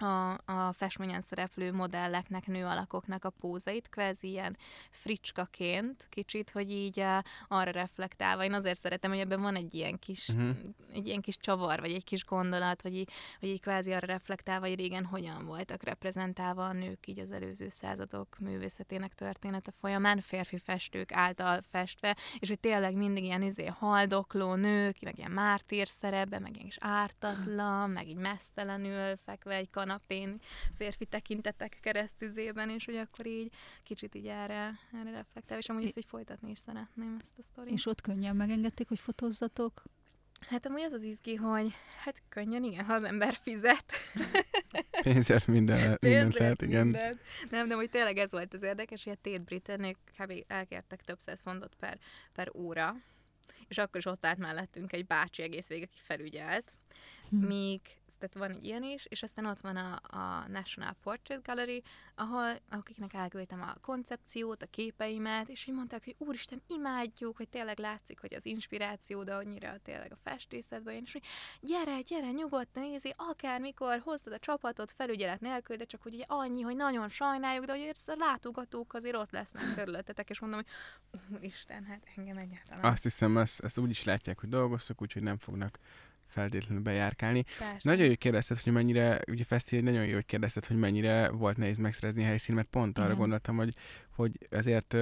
a, 0.00 0.30
a 0.44 0.72
festményen 0.72 1.20
szereplő 1.20 1.72
modelleknek, 1.72 2.46
nőalakoknak 2.46 3.24
a 3.24 3.30
pózait, 3.30 3.88
kvázi 3.88 4.28
ilyen 4.28 4.56
fricskaként, 4.90 6.06
kicsit, 6.08 6.50
hogy 6.50 6.70
így 6.70 7.00
uh, 7.00 7.18
arra 7.48 7.70
reflektálva. 7.70 8.44
Én 8.44 8.52
azért 8.52 8.78
szeretem, 8.78 9.10
hogy 9.10 9.20
ebben 9.20 9.40
van 9.40 9.56
egy 9.56 9.74
ilyen 9.74 9.98
kis, 9.98 10.28
uh-huh. 10.28 10.56
egy 10.92 11.06
ilyen 11.06 11.20
kis 11.20 11.36
csavar, 11.36 11.80
vagy 11.80 11.92
egy 11.92 12.04
kis 12.04 12.24
gondolat, 12.24 12.82
hogy 12.82 12.94
így, 12.96 13.10
hogy 13.40 13.48
így 13.48 13.60
kvázi 13.60 13.92
arra 13.92 14.06
reflektálva, 14.06 14.66
hogy 14.66 14.78
régen 14.78 15.04
hogyan 15.04 15.44
voltak 15.44 15.82
reprezentálva 15.82 16.66
a 16.66 16.72
nők 16.72 17.06
így 17.06 17.18
az 17.18 17.30
előző 17.30 17.68
századok 17.68 18.38
művészetének 18.38 19.14
története 19.14 19.72
folyamán, 19.80 20.20
férfi 20.20 20.58
festők 20.58 21.12
által 21.12 21.60
festve, 21.70 22.16
és 22.38 22.48
hogy 22.48 22.60
tényleg 22.60 22.94
mindig 22.94 23.24
ilyen 23.24 23.42
izé 23.42 23.66
haldokló 23.66 24.54
nők, 24.54 25.00
meg 25.00 25.18
ilyen 25.18 25.30
mártír 25.30 25.86
szerepben, 25.88 26.42
meg 26.42 26.54
ilyen 26.54 26.64
kis 26.64 26.78
ártatlan, 26.80 27.90
meg 27.90 28.08
így 28.08 28.16
mesztelenül 28.16 29.16
fekve 29.24 29.54
egy 29.54 29.70
kan 29.70 29.89
kanapén 29.90 30.40
férfi 30.76 31.04
tekintetek 31.04 31.78
keresztüzében, 31.80 32.70
és 32.70 32.84
hogy 32.84 32.96
akkor 32.96 33.26
így 33.26 33.52
kicsit 33.82 34.14
így 34.14 34.26
erre, 34.26 34.78
erre 35.00 35.10
reflektál, 35.10 35.58
és 35.58 35.68
amúgy 35.68 35.84
ezt 35.84 35.98
így 35.98 36.04
folytatni 36.04 36.50
is 36.50 36.58
szeretném 36.58 37.16
ezt 37.20 37.34
a 37.38 37.42
sztorit. 37.42 37.72
És 37.72 37.86
ott 37.86 38.00
könnyen 38.00 38.36
megengedték, 38.36 38.88
hogy 38.88 38.98
fotózzatok? 38.98 39.82
Hát 40.48 40.66
amúgy 40.66 40.80
az 40.80 40.92
az 40.92 41.02
izgi, 41.02 41.34
hogy 41.34 41.74
hát 42.04 42.22
könnyen, 42.28 42.64
igen, 42.64 42.84
ha 42.84 42.94
az 42.94 43.04
ember 43.04 43.34
fizet. 43.42 43.92
Pénzért 45.02 45.46
minden, 45.46 45.98
mindent 46.00 46.38
lehet, 46.38 46.62
igen. 46.62 46.86
Mindent. 46.86 47.20
Nem, 47.50 47.68
de 47.68 47.74
hogy 47.74 47.90
tényleg 47.90 48.18
ez 48.18 48.30
volt 48.30 48.54
az 48.54 48.62
érdekes, 48.62 49.04
hogy 49.04 49.12
a 49.12 49.20
Tét 49.22 49.42
Britanniek 49.42 49.96
kb. 50.18 50.32
elkértek 50.46 51.02
több 51.02 51.18
száz 51.18 51.40
fontot 51.40 51.74
per, 51.74 51.98
per 52.32 52.50
óra, 52.54 52.96
és 53.68 53.78
akkor 53.78 53.96
is 53.96 54.06
ott 54.06 54.24
állt 54.24 54.38
mellettünk 54.38 54.92
egy 54.92 55.06
bácsi 55.06 55.42
egész 55.42 55.68
végig, 55.68 55.88
aki 55.90 56.00
felügyelt, 56.02 56.72
hm. 57.28 57.36
míg 57.36 57.80
tehát 58.20 58.48
van 58.48 58.56
egy 58.56 58.64
ilyen 58.64 58.82
is, 58.82 59.06
és 59.06 59.22
aztán 59.22 59.46
ott 59.46 59.60
van 59.60 59.76
a, 59.76 60.00
a 60.02 60.48
National 60.48 60.96
Portrait 61.02 61.42
Gallery, 61.42 61.82
ahol 62.14 62.60
akiknek 62.70 63.14
elküldtem 63.14 63.62
a 63.62 63.74
koncepciót, 63.80 64.62
a 64.62 64.66
képeimet, 64.66 65.48
és 65.48 65.66
így 65.66 65.74
mondták, 65.74 66.04
hogy 66.04 66.14
úristen, 66.18 66.62
imádjuk, 66.66 67.36
hogy 67.36 67.48
tényleg 67.48 67.78
látszik, 67.78 68.20
hogy 68.20 68.34
az 68.34 68.46
inspiráció, 68.46 69.22
de 69.22 69.34
annyira 69.34 69.78
tényleg 69.82 70.12
a 70.12 70.18
festészetben, 70.22 70.94
és 71.04 71.12
hogy 71.12 71.22
gyere, 71.60 72.00
gyere, 72.00 72.30
nyugodtan 72.30 72.82
nézi, 72.82 73.12
akármikor 73.16 74.00
hozzad 74.04 74.32
a 74.32 74.38
csapatot 74.38 74.92
felügyelet 74.92 75.40
nélkül, 75.40 75.76
de 75.76 75.84
csak 75.84 76.02
hogy 76.02 76.14
ugye 76.14 76.24
annyi, 76.26 76.60
hogy 76.60 76.76
nagyon 76.76 77.08
sajnáljuk, 77.08 77.64
de 77.64 77.72
hogy 77.72 77.92
a 78.06 78.14
látogatók 78.18 78.94
azért 78.94 79.16
ott 79.16 79.30
lesznek 79.30 79.74
körülöttetek, 79.74 80.30
és 80.30 80.40
mondom, 80.40 80.60
hogy 81.10 81.20
úristen, 81.36 81.84
hát 81.84 82.02
engem 82.16 82.36
egyáltalán. 82.36 82.84
Azt 82.84 83.02
hiszem, 83.02 83.38
ezt, 83.38 83.60
ezt 83.60 83.78
úgy 83.78 83.90
is 83.90 84.04
látják, 84.04 84.40
hogy 84.40 84.48
dolgoztok, 84.48 85.02
úgyhogy 85.02 85.22
nem 85.22 85.38
fognak 85.38 85.78
feltétlenül 86.30 86.82
bejárkálni. 86.82 87.42
Persze. 87.58 87.88
Nagyon 87.88 88.02
jó, 88.02 88.08
hogy 88.08 88.18
kérdezted, 88.18 88.60
hogy 88.60 88.72
mennyire, 88.72 89.20
ugye 89.26 89.44
Feszti, 89.44 89.80
nagyon 89.80 90.06
jó, 90.06 90.14
hogy 90.14 90.26
kérdezted, 90.26 90.66
hogy 90.66 90.76
mennyire 90.76 91.28
volt 91.28 91.56
nehéz 91.56 91.78
megszerezni 91.78 92.22
a 92.22 92.26
helyszín, 92.26 92.54
mert 92.54 92.68
pont 92.68 92.98
arra 92.98 93.06
Igen. 93.06 93.18
gondoltam, 93.18 93.56
hogy, 93.56 93.74
hogy 94.10 94.38
ezért 94.50 94.96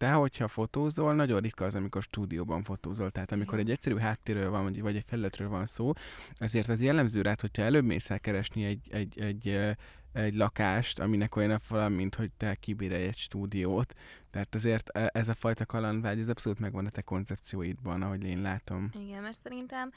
te, 0.00 0.12
hogyha 0.12 0.48
fotózol, 0.48 1.14
nagyon 1.14 1.40
ritka 1.40 1.64
az, 1.64 1.74
amikor 1.74 2.02
stúdióban 2.02 2.62
fotózol. 2.62 3.10
Tehát 3.10 3.32
amikor 3.32 3.54
Igen. 3.54 3.66
egy 3.66 3.72
egyszerű 3.72 3.96
háttérről 3.96 4.50
van, 4.50 4.76
vagy 4.80 4.96
egy 4.96 5.04
felületről 5.06 5.48
van 5.48 5.66
szó, 5.66 5.92
ezért 6.34 6.68
az 6.68 6.80
jellemző 6.80 7.22
rád, 7.22 7.40
hogyha 7.40 7.62
előbb 7.62 7.84
mész 7.84 8.10
el 8.10 8.20
keresni 8.20 8.64
egy, 8.64 8.88
egy, 8.90 9.20
egy, 9.20 9.76
egy 10.12 10.34
lakást, 10.34 10.98
aminek 10.98 11.36
olyan 11.36 11.60
a 11.68 11.88
mint 11.88 12.14
hogy 12.14 12.30
te 12.36 12.54
kibírj 12.54 12.94
egy 12.94 13.16
stúdiót. 13.16 13.94
Tehát 14.30 14.54
azért 14.54 14.88
e, 14.88 15.10
ez 15.12 15.28
a 15.28 15.34
fajta 15.34 15.66
kalandvágy, 15.66 16.18
ez 16.18 16.28
abszolút 16.28 16.58
megvan 16.58 16.86
a 16.86 16.90
te 16.90 17.02
koncepcióidban, 17.02 18.02
ahogy 18.02 18.24
én 18.24 18.40
látom. 18.40 18.90
Igen, 19.06 19.22
mert 19.22 19.38
szerintem 19.42 19.90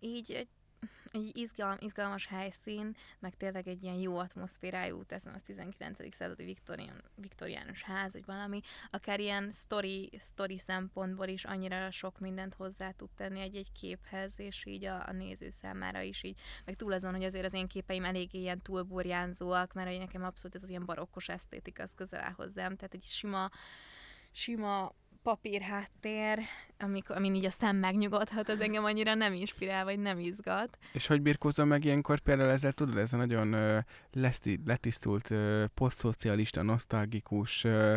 így 0.00 0.32
egy 0.32 0.48
egy 1.12 1.36
izgalm, 1.36 1.76
izgalmas 1.80 2.26
helyszín, 2.26 2.96
meg 3.18 3.36
tényleg 3.36 3.68
egy 3.68 3.82
ilyen 3.82 3.94
jó 3.94 4.18
atmoszférájú, 4.18 5.02
teszem 5.04 5.34
az 5.34 5.42
19. 5.42 6.14
századi 6.14 6.44
viktorián, 6.44 7.02
viktoriánus 7.14 7.82
ház, 7.82 8.12
vagy 8.12 8.24
valami, 8.24 8.60
akár 8.90 9.20
ilyen 9.20 9.52
story, 9.52 10.10
story 10.20 10.58
szempontból 10.58 11.26
is 11.26 11.44
annyira 11.44 11.90
sok 11.90 12.18
mindent 12.18 12.54
hozzá 12.54 12.90
tud 12.90 13.10
tenni 13.10 13.40
egy-egy 13.40 13.72
képhez, 13.72 14.40
és 14.40 14.66
így 14.66 14.84
a, 14.84 15.08
a 15.08 15.12
néző 15.12 15.48
számára 15.48 16.00
is 16.00 16.22
így, 16.22 16.40
meg 16.64 16.76
túl 16.76 16.92
azon, 16.92 17.14
hogy 17.14 17.24
azért 17.24 17.44
az 17.44 17.54
én 17.54 17.66
képeim 17.66 18.04
elég 18.04 18.34
ilyen 18.34 18.62
túlburjánzóak, 18.62 19.72
mert 19.72 19.98
nekem 19.98 20.24
abszolút 20.24 20.56
ez 20.56 20.62
az 20.62 20.70
ilyen 20.70 20.84
barokkos 20.84 21.28
esztétika, 21.28 21.82
az 21.82 21.94
közel 21.94 22.20
áll 22.20 22.32
hozzám, 22.36 22.76
tehát 22.76 22.94
egy 22.94 23.04
sima, 23.04 23.50
sima 24.32 24.94
papír 25.28 25.60
háttér, 25.60 26.38
amikor, 26.78 27.16
amin 27.16 27.34
így 27.34 27.44
a 27.44 27.50
szem 27.50 27.76
megnyugodhat, 27.76 28.48
az 28.48 28.60
engem 28.60 28.84
annyira 28.84 29.14
nem 29.14 29.32
inspirál, 29.32 29.84
vagy 29.84 29.98
nem 29.98 30.18
izgat. 30.18 30.78
És 30.92 31.06
hogy 31.06 31.22
birkózom 31.22 31.68
meg 31.68 31.84
ilyenkor 31.84 32.18
például 32.18 32.50
ezzel, 32.50 32.72
tudod, 32.72 32.96
ez 32.96 33.12
a 33.12 33.16
nagyon 33.16 33.54
uh, 33.54 33.78
leszti, 34.12 34.60
letisztult, 34.64 35.30
uh, 35.30 35.64
posztszocialista, 35.74 36.62
nosztalgikus 36.62 37.64
uh, 37.64 37.96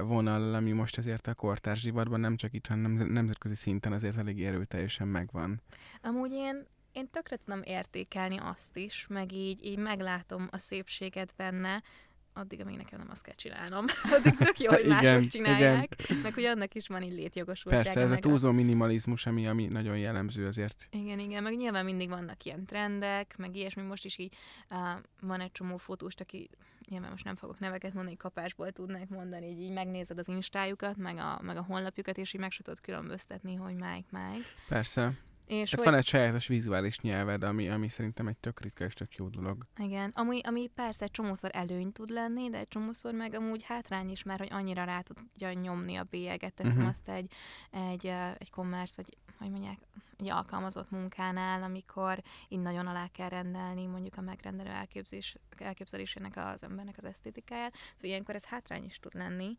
vonal, 0.00 0.54
ami 0.54 0.72
most 0.72 0.98
azért 0.98 1.26
a 1.26 1.34
kortárs 1.34 1.80
zsivadban 1.80 2.20
nem 2.20 2.36
csak 2.36 2.52
itt, 2.52 2.66
hanem 2.66 2.92
nemzetközi 2.92 3.54
szinten 3.54 3.92
azért 3.92 4.16
elég 4.16 4.44
erőteljesen 4.44 5.08
megvan. 5.08 5.62
Amúgy 6.02 6.32
én 6.32 6.66
én 6.92 7.10
tökre 7.10 7.36
tudom 7.36 7.62
értékelni 7.64 8.36
azt 8.36 8.76
is, 8.76 9.06
meg 9.08 9.32
így, 9.32 9.64
így 9.64 9.78
meglátom 9.78 10.48
a 10.50 10.58
szépséget 10.58 11.34
benne, 11.36 11.82
addig, 12.32 12.60
amíg 12.60 12.76
nekem 12.76 12.98
nem 12.98 13.08
azt 13.10 13.22
kell 13.22 13.34
csinálnom. 13.34 13.84
addig 14.16 14.36
tök 14.36 14.60
jó, 14.60 14.70
hogy 14.70 14.84
igen, 14.84 14.96
mások 15.02 15.26
csinálják, 15.26 15.94
igen. 16.02 16.20
meg 16.22 16.34
hogy 16.34 16.44
annak 16.44 16.74
is 16.74 16.86
van 16.86 17.02
így 17.02 17.12
létjogosultsága. 17.12 17.84
Persze, 17.84 18.00
ez 18.00 18.10
a 18.10 18.16
túlzó 18.16 18.50
minimalizmus, 18.50 19.26
ami, 19.26 19.46
ami 19.46 19.66
nagyon 19.66 19.98
jellemző 19.98 20.46
azért. 20.46 20.88
Igen, 20.90 21.18
igen, 21.18 21.42
meg 21.42 21.56
nyilván 21.56 21.84
mindig 21.84 22.08
vannak 22.08 22.44
ilyen 22.44 22.64
trendek, 22.64 23.36
meg 23.36 23.56
ilyesmi. 23.56 23.82
Most 23.82 24.04
is 24.04 24.18
így 24.18 24.36
uh, 24.70 24.78
van 25.20 25.40
egy 25.40 25.52
csomó 25.52 25.76
fotóst, 25.76 26.20
aki 26.20 26.50
nyilván 26.88 27.10
most 27.10 27.24
nem 27.24 27.36
fogok 27.36 27.58
neveket 27.58 27.94
mondani, 27.94 28.16
kapásból 28.16 28.70
tudnák 28.70 29.08
mondani, 29.08 29.46
így, 29.46 29.60
így 29.60 29.72
megnézed 29.72 30.18
az 30.18 30.28
instájukat, 30.28 30.96
meg 30.96 31.16
a, 31.16 31.40
meg 31.42 31.56
a 31.56 31.62
honlapjukat, 31.62 32.18
és 32.18 32.32
így 32.32 32.40
meg 32.40 32.50
se 32.50 32.62
tudod 32.62 32.80
különböztetni, 32.80 33.54
hogy 33.54 33.74
melyik 33.74 34.06
melyik. 34.10 34.44
Persze. 34.68 35.12
És 35.50 35.74
hogy... 35.74 35.84
van 35.84 35.94
egy 35.94 36.06
sajátos 36.06 36.46
vizuális 36.46 37.00
nyelved, 37.00 37.42
ami, 37.44 37.68
ami 37.68 37.88
szerintem 37.88 38.26
egy 38.26 38.36
tök 38.36 38.60
ritka 38.60 38.84
és 38.84 38.94
tök 38.94 39.14
jó 39.14 39.28
dolog. 39.28 39.66
Igen, 39.76 40.10
ami, 40.14 40.40
ami 40.42 40.66
persze 40.66 41.04
egy 41.04 41.10
csomószor 41.10 41.50
előny 41.52 41.92
tud 41.92 42.08
lenni, 42.08 42.50
de 42.50 42.58
egy 42.58 42.68
csomószor 42.68 43.12
meg 43.12 43.34
amúgy 43.34 43.62
hátrány 43.62 44.10
is, 44.10 44.22
mert 44.22 44.38
hogy 44.38 44.52
annyira 44.52 44.84
rá 44.84 45.00
tudja 45.00 45.52
nyomni 45.52 45.96
a 45.96 46.04
bélyeget. 46.04 46.54
Teszem 46.54 46.72
uh-huh. 46.72 46.88
azt 46.88 47.08
egy, 47.08 47.32
egy, 47.70 48.06
egy 48.38 48.50
commerce, 48.50 49.02
vagy 49.02 49.16
hogy 49.38 49.50
mondják, 49.50 49.78
egy 50.18 50.30
alkalmazott 50.30 50.90
munkánál, 50.90 51.62
amikor 51.62 52.22
így 52.48 52.60
nagyon 52.60 52.86
alá 52.86 53.08
kell 53.12 53.28
rendelni 53.28 53.86
mondjuk 53.86 54.16
a 54.16 54.20
megrendelő 54.20 54.70
elképzelés, 54.70 55.36
elképzelésének 55.56 56.36
az 56.36 56.62
embernek 56.62 56.96
az 56.96 57.04
esztétikáját. 57.04 57.74
Szóval 57.74 58.10
ilyenkor 58.10 58.34
ez 58.34 58.44
hátrány 58.44 58.84
is 58.84 58.98
tud 58.98 59.14
lenni, 59.14 59.58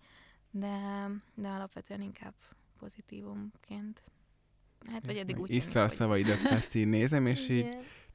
de, 0.52 1.08
de 1.34 1.48
alapvetően 1.48 2.02
inkább 2.02 2.34
pozitívumként 2.78 4.02
Hát, 4.92 5.06
vagy 5.06 5.16
eddig 5.16 5.40
úgy 5.40 5.52
Issza 5.52 5.84
a 5.84 5.88
szavaidat, 5.88 6.40
ezt 6.50 6.76
így 6.76 6.88
nézem, 6.88 7.26
és 7.26 7.50
így 7.50 7.68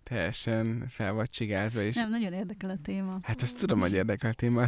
teljesen 0.08 0.86
fel 0.88 1.12
vagy 1.12 1.30
csigázva. 1.30 1.82
És... 1.82 1.94
Nem, 1.94 2.10
nagyon 2.10 2.32
érdekel 2.32 2.70
a 2.70 2.76
téma. 2.82 3.18
Hát 3.22 3.42
azt 3.42 3.58
tudom, 3.58 3.80
hogy 3.80 3.92
érdekel 3.92 4.30
a 4.30 4.34
téma, 4.34 4.66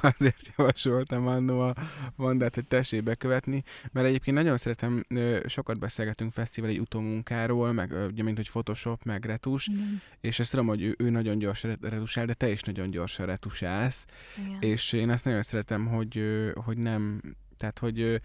azért 0.00 0.52
javasoltam 0.56 1.26
annó 1.26 1.60
a 1.60 1.74
Vandát, 2.16 2.54
hogy 2.54 2.66
tessék 2.66 3.02
bekövetni, 3.02 3.62
mert 3.92 4.06
egyébként 4.06 4.36
nagyon 4.36 4.56
szeretem, 4.56 5.04
sokat 5.46 5.78
beszélgetünk 5.78 6.32
fesztivál 6.32 6.70
egy 6.70 6.80
utómunkáról, 6.80 7.72
meg 7.72 7.92
ugye, 8.10 8.22
mint 8.22 8.36
hogy 8.36 8.50
Photoshop, 8.50 9.04
meg 9.04 9.24
retus, 9.24 9.66
Igen. 9.66 10.02
és 10.20 10.38
ezt 10.38 10.50
tudom, 10.50 10.66
hogy 10.66 10.82
ő, 10.82 10.94
ő 10.98 11.10
nagyon 11.10 11.38
gyorsan 11.38 11.78
retusál, 11.80 12.26
de 12.26 12.34
te 12.34 12.50
is 12.50 12.62
nagyon 12.62 12.90
gyorsan 12.90 13.26
retusálsz, 13.26 14.06
Igen. 14.46 14.60
és 14.60 14.92
én 14.92 15.10
azt 15.10 15.24
nagyon 15.24 15.42
szeretem, 15.42 15.86
hogy, 15.86 16.22
hogy 16.54 16.78
nem, 16.78 17.20
tehát, 17.56 17.78
hogy 17.78 18.20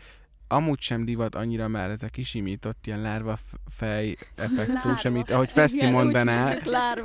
amúgy 0.47 0.79
sem 0.79 1.05
divat 1.05 1.35
annyira 1.35 1.67
már 1.67 1.89
ez 1.89 2.03
a 2.03 2.07
kisimított 2.07 2.87
ilyen 2.87 3.01
lárva 3.01 3.37
fej 3.67 4.17
effektus, 4.35 5.05
amit 5.05 5.31
ahogy 5.31 5.51
Feszti 5.51 5.89
mondaná, 5.89 6.53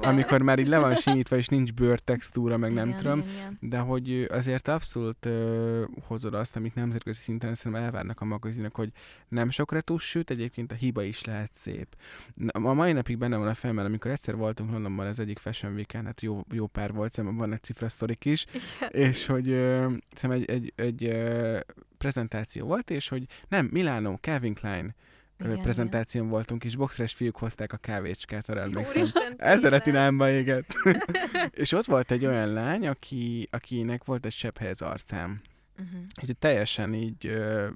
amikor 0.00 0.42
már 0.42 0.58
így 0.58 0.66
le 0.66 0.78
van 0.78 0.94
simítva, 0.94 1.36
és 1.36 1.48
nincs 1.48 1.72
bőrtextúra, 1.72 2.56
meg 2.56 2.70
igen, 2.70 2.88
nem 2.88 2.96
tudom, 2.96 3.18
igen. 3.18 3.58
de 3.60 3.78
hogy 3.78 4.28
azért 4.30 4.68
abszolút 4.68 5.26
uh, 5.26 5.82
hozod 6.06 6.34
azt, 6.34 6.56
amit 6.56 6.74
nemzetközi 6.74 7.20
szinten 7.20 7.54
szerintem 7.54 7.82
elvárnak 7.82 8.20
a 8.20 8.24
magazinok, 8.24 8.74
hogy 8.74 8.92
nem 9.28 9.50
sok 9.50 9.72
retus, 9.72 10.08
sőt 10.08 10.30
egyébként 10.30 10.72
a 10.72 10.74
hiba 10.74 11.02
is 11.02 11.24
lehet 11.24 11.50
szép. 11.54 11.86
A 12.52 12.58
mai 12.72 12.92
napig 12.92 13.18
benne 13.18 13.36
van 13.36 13.48
a 13.48 13.54
fejemben, 13.54 13.84
amikor 13.84 14.10
egyszer 14.10 14.36
voltunk 14.36 14.70
Londonban 14.70 15.06
az 15.06 15.20
egyik 15.20 15.38
Fashion 15.38 15.72
week 15.72 15.92
hát 15.92 16.22
jó, 16.22 16.44
jó 16.52 16.66
pár 16.66 16.92
volt, 16.92 17.12
szerintem 17.12 17.38
van 17.38 17.52
egy 17.52 17.62
cifra 17.62 17.86
is, 18.22 18.46
igen. 18.80 19.02
és 19.02 19.26
hogy 19.26 19.48
uh, 19.48 19.92
szerintem 20.14 20.30
egy, 20.30 20.50
egy, 20.50 20.72
egy 20.76 21.04
uh, 21.04 21.60
prezentáció 22.00 22.66
volt, 22.66 22.90
és 22.90 23.08
hogy 23.08 23.26
nem, 23.48 23.68
Milánó, 23.72 24.18
Calvin 24.20 24.54
Klein 24.54 24.94
igen, 25.44 25.60
prezentáción 25.60 26.22
igen. 26.22 26.34
voltunk, 26.34 26.64
és 26.64 26.76
boxeres 26.76 27.12
fiúk 27.12 27.36
hozták 27.36 27.72
a 27.72 27.76
kávécskát, 27.76 28.48
arra 28.48 28.60
emlékszem. 28.60 29.06
Ezzel 29.36 29.70
retinámba 29.70 30.30
égett. 30.30 30.72
és 31.50 31.72
ott 31.72 31.84
volt 31.84 32.10
egy 32.10 32.26
olyan 32.26 32.52
lány, 32.52 32.86
aki, 32.86 33.48
akinek 33.50 34.04
volt 34.04 34.26
egy 34.26 34.32
sebb 34.32 34.58
hely 34.58 34.70
az 34.70 34.82
arcám. 34.82 35.40
Uh-huh. 35.80 36.00
És 36.20 36.28
teljesen 36.38 36.94
így 36.94 37.26
ö, 37.26 37.68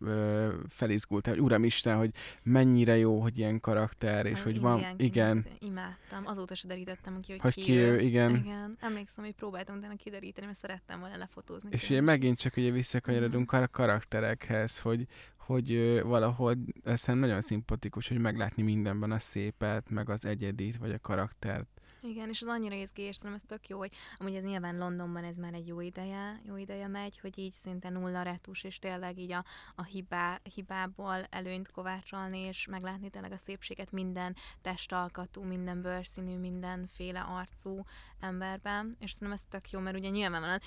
ö, 0.00 0.48
felizgult, 0.68 1.26
hogy 1.26 1.40
uramisten, 1.40 1.96
hogy 1.96 2.10
mennyire 2.42 2.96
jó, 2.96 3.20
hogy 3.20 3.38
ilyen 3.38 3.60
karakter, 3.60 4.26
és 4.26 4.40
A 4.40 4.42
hogy 4.42 4.60
van, 4.60 4.84
igen, 4.96 5.46
Imádtam. 5.58 6.26
Azóta 6.26 6.54
se 6.54 6.68
derítettem 6.68 7.20
ki, 7.20 7.30
hogy, 7.30 7.40
hogy 7.40 7.54
ki, 7.54 7.62
ki 7.62 7.74
ő, 7.76 8.00
igen. 8.00 8.36
Igen. 8.36 8.76
Emlékszem, 8.80 9.24
hogy 9.24 9.34
próbáltam 9.34 9.76
utána 9.76 9.94
kideríteni, 9.96 10.46
mert 10.46 10.58
szerettem 10.58 11.00
volna 11.00 11.16
lefotózni. 11.16 11.68
És 11.72 11.90
ugye 11.90 12.00
megint 12.00 12.38
csak 12.38 12.56
ugye 12.56 12.70
visszakanyarodunk 12.70 13.52
a 13.52 13.68
karakterekhez, 13.68 14.78
hogy, 14.78 15.06
hogy 15.36 16.00
valahogy 16.02 16.58
szerintem 16.84 17.18
nagyon 17.18 17.40
szimpatikus, 17.40 18.08
hogy 18.08 18.18
meglátni 18.18 18.62
mindenben 18.62 19.10
a 19.10 19.18
szépet, 19.18 19.90
meg 19.90 20.08
az 20.08 20.24
egyedit, 20.24 20.76
vagy 20.76 20.90
a 20.92 20.98
karaktert. 20.98 21.79
Igen, 22.02 22.28
és 22.28 22.40
az 22.42 22.48
annyira 22.48 22.74
izgi, 22.74 23.02
és 23.02 23.16
szerintem 23.16 23.40
ez 23.42 23.48
tök 23.48 23.68
jó, 23.68 23.78
hogy 23.78 23.92
amúgy 24.18 24.34
ez 24.34 24.44
nyilván 24.44 24.78
Londonban 24.78 25.24
ez 25.24 25.36
már 25.36 25.54
egy 25.54 25.66
jó 25.66 25.80
ideje, 25.80 26.40
jó 26.44 26.56
ideje 26.56 26.86
megy, 26.86 27.18
hogy 27.18 27.38
így 27.38 27.52
szinte 27.52 27.88
nulla 27.88 28.22
retus, 28.22 28.64
és 28.64 28.78
tényleg 28.78 29.18
így 29.18 29.32
a, 29.32 29.44
a 29.74 29.82
hibá, 29.82 30.40
hibából 30.54 31.26
előnyt 31.30 31.70
kovácsolni, 31.70 32.38
és 32.38 32.66
meglátni 32.66 33.10
tényleg 33.10 33.32
a 33.32 33.36
szépséget 33.36 33.92
minden 33.92 34.36
testalkatú, 34.62 35.42
minden 35.42 35.82
bőrszínű, 35.82 36.36
mindenféle 36.36 37.20
arcú 37.20 37.84
emberben, 38.20 38.96
és 38.98 39.12
szerintem 39.12 39.36
ez 39.36 39.44
tök 39.48 39.70
jó, 39.70 39.80
mert 39.80 39.96
ugye 39.96 40.08
nyilvánvalóan 40.08 40.60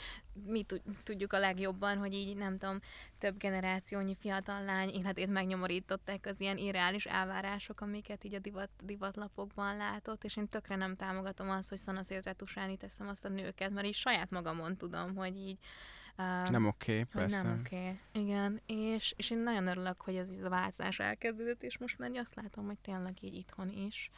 mi 0.45 0.63
tud- 0.63 0.81
tudjuk 1.03 1.33
a 1.33 1.39
legjobban, 1.39 1.97
hogy 1.97 2.13
így 2.13 2.35
nem 2.35 2.57
tudom, 2.57 2.79
több 3.17 3.37
generációnyi 3.37 4.15
fiatal 4.19 4.63
lány 4.63 4.89
életét 4.89 5.27
megnyomorították 5.27 6.25
az 6.25 6.41
ilyen 6.41 6.57
irreális 6.57 7.05
elvárások, 7.05 7.81
amiket 7.81 8.23
így 8.23 8.33
a 8.33 8.39
divat, 8.39 8.69
divatlapokban 8.83 9.77
látott, 9.77 10.23
és 10.23 10.37
én 10.37 10.49
tökre 10.49 10.75
nem 10.75 10.95
támogatom 10.95 11.49
azt, 11.49 11.69
hogy 11.69 11.77
szanaszét 11.77 12.25
retusálni 12.25 12.77
teszem 12.77 13.07
azt 13.07 13.25
a 13.25 13.29
nőket, 13.29 13.69
mert 13.69 13.87
így 13.87 13.93
saját 13.93 14.29
magamon 14.29 14.77
tudom, 14.77 15.15
hogy 15.15 15.37
így 15.37 15.57
uh, 16.17 16.49
Nem 16.49 16.65
oké, 16.65 16.99
okay, 16.99 17.03
persze. 17.03 17.41
nem 17.41 17.59
oké. 17.59 17.75
Okay. 17.75 17.99
Igen, 18.23 18.61
és, 18.65 19.13
és 19.17 19.29
én 19.29 19.37
nagyon 19.37 19.67
örülök, 19.67 20.01
hogy 20.01 20.15
ez 20.15 20.39
a 20.43 20.49
változás 20.49 20.99
elkezdődött, 20.99 21.63
és 21.63 21.77
most 21.77 21.97
már 21.97 22.11
azt 22.13 22.35
látom, 22.35 22.65
hogy 22.65 22.79
tényleg 22.79 23.23
így 23.23 23.35
itthon 23.35 23.69
is. 23.69 24.11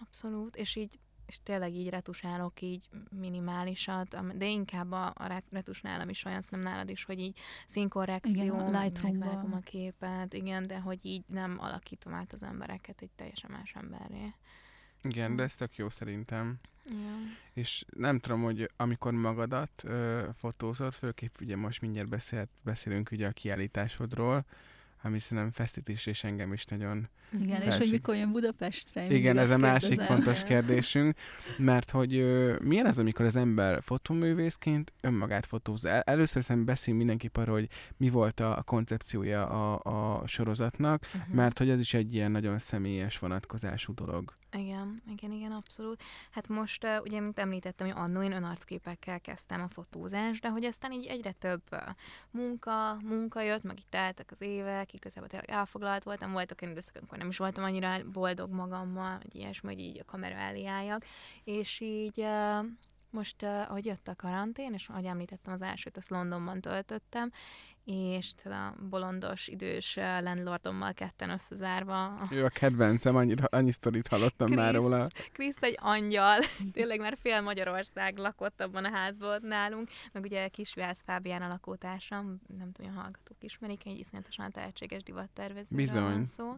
Abszolút, 0.00 0.56
és 0.56 0.76
így 0.76 0.98
és 1.30 1.42
tényleg 1.42 1.74
így 1.74 1.88
retusálok 1.88 2.60
így 2.60 2.88
minimálisat, 3.10 4.36
de 4.36 4.46
inkább 4.46 4.92
a, 4.92 5.12
a 5.14 5.26
ret- 5.26 5.50
retus 5.50 5.80
nálam 5.80 6.08
is 6.08 6.24
olyan, 6.24 6.40
szerintem 6.40 6.72
nálad 6.72 6.90
is, 6.90 7.04
hogy 7.04 7.20
így 7.20 7.38
színkorrekció, 7.66 8.54
Igen, 8.54 8.92
megvágom 9.02 9.52
a 9.52 9.58
képet, 9.58 10.34
igen, 10.34 10.66
de 10.66 10.80
hogy 10.80 10.98
így 11.06 11.22
nem 11.26 11.56
alakítom 11.60 12.14
át 12.14 12.32
az 12.32 12.42
embereket 12.42 13.00
egy 13.00 13.10
teljesen 13.10 13.50
más 13.50 13.72
emberré. 13.74 14.34
Igen, 15.02 15.36
de 15.36 15.42
ez 15.42 15.54
tök 15.54 15.76
jó 15.76 15.88
szerintem. 15.88 16.58
Ja. 16.84 17.16
És 17.52 17.84
nem 17.96 18.18
tudom, 18.18 18.42
hogy 18.42 18.70
amikor 18.76 19.12
magadat 19.12 19.84
ö, 19.84 20.28
fotózod, 20.34 20.92
főképp 20.92 21.34
ugye 21.40 21.56
most 21.56 21.80
mindjárt 21.80 22.08
beszélt, 22.08 22.50
beszélünk 22.62 23.10
ugye 23.10 23.26
a 23.26 23.32
kiállításodról, 23.32 24.44
ami 25.02 25.18
szerintem 25.18 25.52
feszít 25.52 25.88
is, 25.88 26.06
és 26.06 26.24
engem 26.24 26.52
is 26.52 26.64
nagyon 26.64 27.08
Igen, 27.32 27.56
és 27.56 27.62
Felség. 27.62 27.80
hogy 27.80 27.90
mikor 27.90 28.14
jön 28.16 28.32
Budapestre. 28.32 29.06
Igen, 29.14 29.38
ez 29.38 29.50
a 29.50 29.56
másik 29.58 29.88
kérdezem. 29.88 30.16
fontos 30.16 30.44
kérdésünk, 30.44 31.16
mert 31.58 31.90
hogy 31.90 32.16
ö, 32.16 32.56
milyen 32.62 32.86
az, 32.86 32.98
amikor 32.98 33.24
az 33.24 33.36
ember 33.36 33.82
fotoművészként 33.82 34.92
önmagát 35.00 35.46
fotóz? 35.46 35.84
El, 35.84 36.00
először 36.00 36.42
szerintem 36.42 36.64
beszél 36.74 36.94
mindenki 36.94 37.30
arról, 37.32 37.54
hogy 37.54 37.68
mi 37.96 38.08
volt 38.10 38.40
a, 38.40 38.58
a 38.58 38.62
koncepciója 38.62 39.46
a, 39.48 39.80
a 40.22 40.26
sorozatnak, 40.26 41.08
Uh-huh. 41.14 41.34
mert 41.34 41.58
hogy 41.58 41.70
ez 41.70 41.78
is 41.78 41.94
egy 41.94 42.14
ilyen 42.14 42.30
nagyon 42.30 42.58
személyes 42.58 43.18
vonatkozású 43.18 43.94
dolog. 43.94 44.34
Igen, 44.52 45.00
igen, 45.10 45.32
igen, 45.32 45.52
abszolút. 45.52 46.02
Hát 46.30 46.48
most 46.48 46.84
uh, 46.84 47.00
ugye, 47.02 47.20
mint 47.20 47.38
említettem, 47.38 47.86
hogy 47.86 47.96
annó 47.98 48.22
én 48.22 48.32
önarcképekkel 48.32 49.20
kezdtem 49.20 49.62
a 49.62 49.68
fotózást, 49.68 50.42
de 50.42 50.48
hogy 50.48 50.64
aztán 50.64 50.92
így 50.92 51.06
egyre 51.06 51.32
több 51.32 51.62
uh, 51.72 51.78
munka, 52.30 52.96
munka 53.02 53.40
jött, 53.40 53.62
meg 53.62 53.78
így 53.78 53.88
teltek 53.88 54.30
az 54.30 54.40
évek, 54.40 54.92
igazából 54.92 55.28
tényleg 55.28 55.50
elfoglalt 55.50 56.04
voltam, 56.04 56.32
voltak 56.32 56.58
olyan 56.62 56.74
időszak, 56.74 56.96
amikor 56.96 57.18
nem 57.18 57.28
is 57.28 57.36
voltam 57.36 57.64
annyira 57.64 58.10
boldog 58.12 58.50
magammal, 58.50 59.16
hogy 59.22 59.34
ilyesmi, 59.34 59.74
hogy 59.74 59.84
így 59.84 59.98
a 59.98 60.04
kamera 60.04 60.36
elé 60.36 60.66
álljak, 60.66 61.04
és 61.44 61.80
így 61.80 62.20
uh, 62.20 62.66
most, 63.12 63.42
ahogy 63.42 63.86
jött 63.86 64.08
a 64.08 64.14
karantén, 64.16 64.72
és 64.72 64.88
ahogy 64.88 65.04
említettem, 65.04 65.52
az 65.52 65.62
elsőt 65.62 65.96
azt 65.96 66.10
Londonban 66.10 66.60
töltöttem, 66.60 67.30
és 67.84 68.32
a 68.44 68.74
bolondos, 68.88 69.48
idős 69.48 69.96
landlordommal 70.20 70.92
ketten 70.92 71.30
összezárva 71.30 72.28
Ő 72.30 72.44
a 72.44 72.48
kedvencem, 72.48 73.16
annyira, 73.16 73.44
annyi 73.44 73.70
sztorit 73.70 74.08
hallottam 74.08 74.50
már 74.52 74.70
Krisz. 74.70 74.82
róla. 74.82 75.06
Krisz 75.32 75.62
egy 75.62 75.78
angyal, 75.80 76.38
tényleg 76.72 77.00
már 77.00 77.16
fél 77.20 77.40
Magyarország 77.40 78.16
lakott 78.18 78.60
abban 78.60 78.84
a 78.84 78.90
házban 78.90 79.40
nálunk, 79.42 79.88
meg 80.12 80.22
ugye 80.22 80.48
Kisvász 80.48 81.02
Fábián 81.02 81.42
a 81.42 81.48
lakótársam, 81.48 82.40
nem 82.58 82.72
tudom, 82.72 82.96
a 82.96 83.00
hallgatók 83.00 83.36
ismerik, 83.40 83.86
egy 83.86 83.98
iszonyatosan 83.98 84.50
tehetséges 84.50 85.02
divattervezőről 85.02 85.84
Bizony. 85.84 86.02
van 86.02 86.24
szó. 86.24 86.56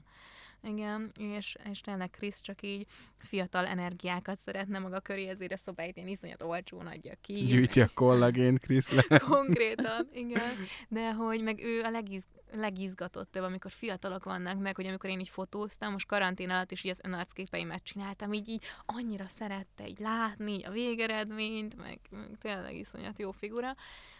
Igen, 0.63 1.11
és, 1.19 1.57
és 1.71 1.81
tényleg 1.81 2.11
Krisz 2.11 2.41
csak 2.41 2.63
így 2.63 2.87
fiatal 3.19 3.67
energiákat 3.67 4.39
szeretne 4.39 4.79
maga 4.79 5.01
köré, 5.01 5.29
ezért 5.29 5.53
a 5.53 5.57
szobáit 5.57 5.97
ilyen 5.97 6.09
iszonyat 6.09 6.43
olcsón 6.43 6.87
adja 6.87 7.13
ki. 7.21 7.35
Gyűjti 7.35 7.81
a 7.81 7.89
kollagént, 7.95 8.61
Krisz. 8.61 8.91
Konkrétan, 9.29 10.09
igen. 10.13 10.55
De 10.89 11.13
hogy 11.13 11.43
meg 11.43 11.61
ő 11.63 11.83
a 11.83 11.91
legiz, 11.91 12.27
legizgatottabb, 12.53 13.43
amikor 13.43 13.71
fiatalok 13.71 14.25
vannak 14.25 14.61
meg, 14.61 14.77
hogy 14.77 14.87
amikor 14.87 15.11
én 15.11 15.21
így 15.21 15.29
fotóztam, 15.29 15.93
most 15.93 16.07
karantén 16.07 16.51
alatt 16.51 16.71
is 16.71 16.85
így 16.85 16.91
az 16.91 17.01
önarcképeimet 17.05 17.83
csináltam, 17.83 18.33
így, 18.33 18.49
így 18.49 18.65
annyira 18.87 19.27
szerette 19.29 19.89
így 19.89 19.99
látni 19.99 20.53
így 20.53 20.67
a 20.67 20.71
végeredményt, 20.71 21.77
meg, 21.77 21.99
meg 22.11 22.39
tényleg 22.41 22.77
iszonyat 22.77 23.19
jó 23.19 23.31
figura. 23.31 23.75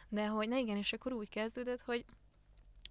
De 0.09 0.27
hogy, 0.27 0.49
na 0.49 0.57
igen, 0.57 0.77
és 0.77 0.93
akkor 0.93 1.13
úgy 1.13 1.29
kezdődött, 1.29 1.81
hogy 1.81 2.05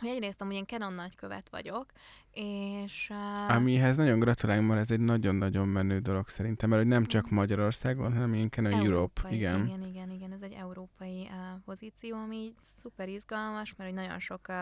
hogy 0.01 0.09
egyrészt 0.09 0.41
amúgy 0.41 0.53
én 0.53 0.65
Canon 0.65 0.93
nagykövet 0.93 1.49
vagyok, 1.49 1.85
és... 2.31 3.09
Uh, 3.09 3.55
Amihez 3.55 3.95
nagyon 3.95 4.19
gratulálunk, 4.19 4.67
mert 4.67 4.79
ez 4.79 4.91
egy 4.91 4.99
nagyon-nagyon 4.99 5.67
menő 5.67 5.99
dolog 5.99 6.29
szerintem, 6.29 6.69
mert 6.69 6.81
hogy 6.81 6.91
nem 6.91 7.05
csak 7.05 7.29
Magyarországon, 7.29 8.13
hanem 8.13 8.33
ilyen 8.33 8.49
Canon 8.49 8.71
Europe. 8.71 8.89
Európai, 8.91 9.35
Igen. 9.35 9.65
igen, 9.65 9.83
igen, 9.83 10.09
igen, 10.09 10.31
ez 10.31 10.41
egy 10.41 10.53
európai 10.53 11.21
uh, 11.21 11.61
pozíció, 11.65 12.17
ami 12.17 12.35
így 12.35 12.55
szuper 12.61 13.09
izgalmas, 13.09 13.73
mert 13.77 13.89
hogy 13.89 13.99
nagyon 13.99 14.19
sok 14.19 14.47
uh, 14.49 14.55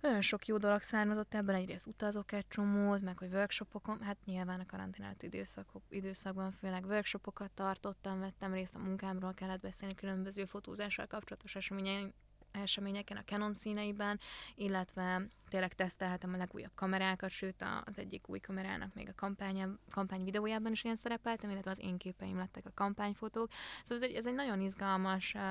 nagyon 0.00 0.20
sok 0.20 0.46
jó 0.46 0.56
dolog 0.56 0.82
származott 0.82 1.34
ebből, 1.34 1.54
egyrészt 1.54 1.86
utazok 1.86 2.32
egy 2.32 2.48
csomót, 2.48 3.00
meg 3.00 3.18
hogy 3.18 3.32
workshopokon, 3.32 4.02
hát 4.02 4.16
nyilván 4.24 4.60
a 4.60 4.66
karantén 4.66 5.16
időszakok, 5.20 5.82
időszakban 5.88 6.50
főleg 6.50 6.84
workshopokat 6.84 7.50
tartottam, 7.50 8.20
vettem 8.20 8.52
részt 8.52 8.74
a 8.74 8.78
munkámról, 8.78 9.34
kellett 9.34 9.60
beszélni 9.60 9.94
különböző 9.94 10.44
fotózással 10.44 11.06
kapcsolatos 11.06 11.54
eseményen, 11.54 12.14
eseményeken 12.60 13.16
a 13.16 13.24
Canon 13.24 13.52
színeiben, 13.52 14.20
illetve 14.54 15.28
tényleg 15.48 15.72
tesztelhetem 15.72 16.34
a 16.34 16.36
legújabb 16.36 16.74
kamerákat, 16.74 17.30
sőt 17.30 17.64
az 17.84 17.98
egyik 17.98 18.28
új 18.28 18.38
kamerának 18.38 18.94
még 18.94 19.08
a 19.08 19.12
kampány, 19.16 19.78
kampány 19.90 20.24
videójában 20.24 20.72
is 20.72 20.84
én 20.84 20.94
szerepeltem, 20.94 21.50
illetve 21.50 21.70
az 21.70 21.80
én 21.80 21.96
képeim 21.96 22.36
lettek 22.36 22.66
a 22.66 22.72
kampányfotók. 22.74 23.50
Szóval 23.82 24.04
ez 24.04 24.10
egy, 24.10 24.16
ez 24.16 24.26
egy 24.26 24.34
nagyon 24.34 24.60
izgalmas 24.60 25.34
uh, 25.34 25.42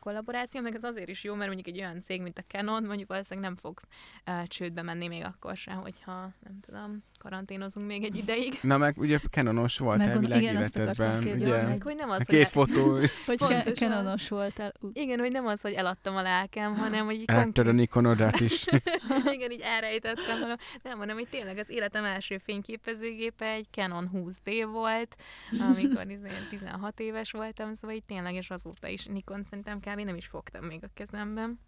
kollaboráció, 0.00 0.60
meg 0.60 0.74
ez 0.74 0.84
azért 0.84 1.08
is 1.08 1.24
jó, 1.24 1.34
mert 1.34 1.52
mondjuk 1.52 1.76
egy 1.76 1.82
olyan 1.82 2.02
cég, 2.02 2.22
mint 2.22 2.38
a 2.38 2.42
Canon, 2.42 2.84
mondjuk 2.84 3.08
valószínűleg 3.08 3.50
nem 3.50 3.58
fog 3.58 3.80
uh, 4.26 4.46
csődbe 4.46 4.82
menni 4.82 5.08
még 5.08 5.24
akkor 5.24 5.56
se, 5.56 5.72
hogyha 5.72 6.32
nem 6.40 6.60
tudom, 6.60 7.02
karanténozunk 7.24 7.86
még 7.86 8.04
egy 8.04 8.16
ideig. 8.16 8.58
Na 8.62 8.76
meg 8.78 8.98
ugye 8.98 9.18
Canonos 9.30 9.78
voltál 9.78 10.06
Megmondom, 10.06 10.40
igen, 10.40 10.56
azt 10.56 10.74
világéletedben, 10.74 11.34
ugye? 11.36 11.62
meg 11.62 11.82
Hogy 11.82 11.96
nem 11.96 12.10
az, 12.10 12.16
hogy 12.16 12.26
két 12.26 12.48
fotó, 12.48 12.98
Hogy 13.26 13.38
ke- 13.38 13.74
Canonos 13.74 14.28
voltál. 14.28 14.72
Igen, 14.92 15.18
hogy 15.18 15.30
nem 15.30 15.46
az, 15.46 15.60
hogy 15.60 15.72
eladtam 15.72 16.16
a 16.16 16.22
lelkem, 16.22 16.74
hanem 16.74 17.04
hogy 17.04 17.14
így 17.14 17.24
eltöröd 17.26 17.72
a 17.72 17.76
Nikonodat 17.76 18.40
is. 18.40 18.64
Igen, 19.34 19.50
így 19.50 19.60
elrejtettem, 19.64 20.40
hanem, 20.40 20.56
nem, 20.82 20.98
hanem 20.98 21.16
hogy 21.16 21.28
tényleg 21.28 21.58
az 21.58 21.70
életem 21.70 22.04
első 22.04 22.38
fényképezőgépe 22.38 23.46
egy 23.46 23.66
Canon 23.70 24.10
20D 24.14 24.68
volt, 24.72 25.16
amikor 25.60 26.10
izé 26.16 26.28
16 26.50 27.00
éves 27.00 27.30
voltam, 27.30 27.72
szóval 27.72 27.96
így 27.96 28.04
tényleg, 28.04 28.34
és 28.34 28.50
azóta 28.50 28.88
is 28.88 29.04
Nikon 29.06 29.44
szerintem 29.44 29.80
kb. 29.80 30.00
nem 30.00 30.16
is 30.16 30.26
fogtam 30.26 30.64
még 30.64 30.80
a 30.84 30.88
kezemben. 30.94 31.58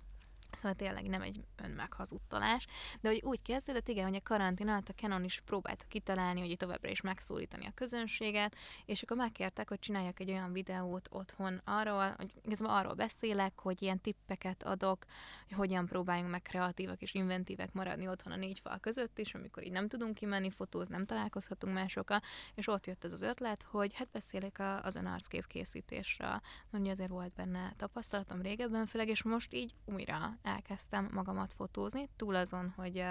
Szóval 0.56 0.74
tényleg 0.74 1.08
nem 1.08 1.22
egy 1.22 1.44
önmeghazudtolás, 1.62 2.66
de 3.00 3.08
hogy 3.08 3.20
úgy 3.24 3.42
kezdődött, 3.42 3.88
igen, 3.88 4.04
hogy 4.04 4.16
a 4.16 4.22
karantén 4.22 4.68
alatt 4.68 4.88
a 4.88 4.92
Canon 4.92 5.24
is 5.24 5.42
próbálta 5.44 5.84
kitalálni, 5.88 6.40
hogy 6.40 6.56
továbbra 6.56 6.90
is 6.90 7.00
megszólítani 7.00 7.66
a 7.66 7.74
közönséget, 7.74 8.56
és 8.84 9.02
akkor 9.02 9.16
megkértek, 9.16 9.68
hogy 9.68 9.78
csináljak 9.78 10.20
egy 10.20 10.30
olyan 10.30 10.52
videót 10.52 11.08
otthon 11.10 11.60
arról, 11.64 12.14
hogy 12.16 12.32
igazából 12.44 12.74
arról 12.74 12.94
beszélek, 12.94 13.60
hogy 13.60 13.82
ilyen 13.82 14.00
tippeket 14.00 14.62
adok, 14.62 15.04
hogy 15.48 15.56
hogyan 15.56 15.86
próbáljunk 15.86 16.30
meg 16.30 16.42
kreatívak 16.42 17.02
és 17.02 17.14
inventívek 17.14 17.72
maradni 17.72 18.08
otthon 18.08 18.32
a 18.32 18.36
négy 18.36 18.58
fal 18.58 18.78
között 18.78 19.18
is, 19.18 19.34
amikor 19.34 19.64
így 19.64 19.72
nem 19.72 19.88
tudunk 19.88 20.14
kimenni 20.14 20.50
fotózni, 20.50 20.94
nem 20.94 21.06
találkozhatunk 21.06 21.74
másokkal, 21.74 22.20
és 22.54 22.68
ott 22.68 22.86
jött 22.86 23.04
ez 23.04 23.12
az 23.12 23.22
ötlet, 23.22 23.62
hogy 23.62 23.94
hát 23.94 24.08
beszélek 24.10 24.62
az 24.82 24.94
önarckép 24.94 25.46
készítésről. 25.46 26.40
Mondja, 26.70 26.92
azért 26.92 27.10
volt 27.10 27.32
benne 27.32 27.72
tapasztalatom 27.76 28.42
régebben, 28.42 28.86
főleg, 28.86 29.08
és 29.08 29.22
most 29.22 29.54
így 29.54 29.74
újra 29.84 30.38
elkezdtem 30.46 31.08
magamat 31.12 31.52
fotózni, 31.52 32.08
túl 32.16 32.34
azon, 32.34 32.72
hogy 32.76 33.04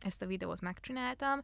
ezt 0.00 0.22
a 0.22 0.26
videót 0.26 0.60
megcsináltam, 0.60 1.40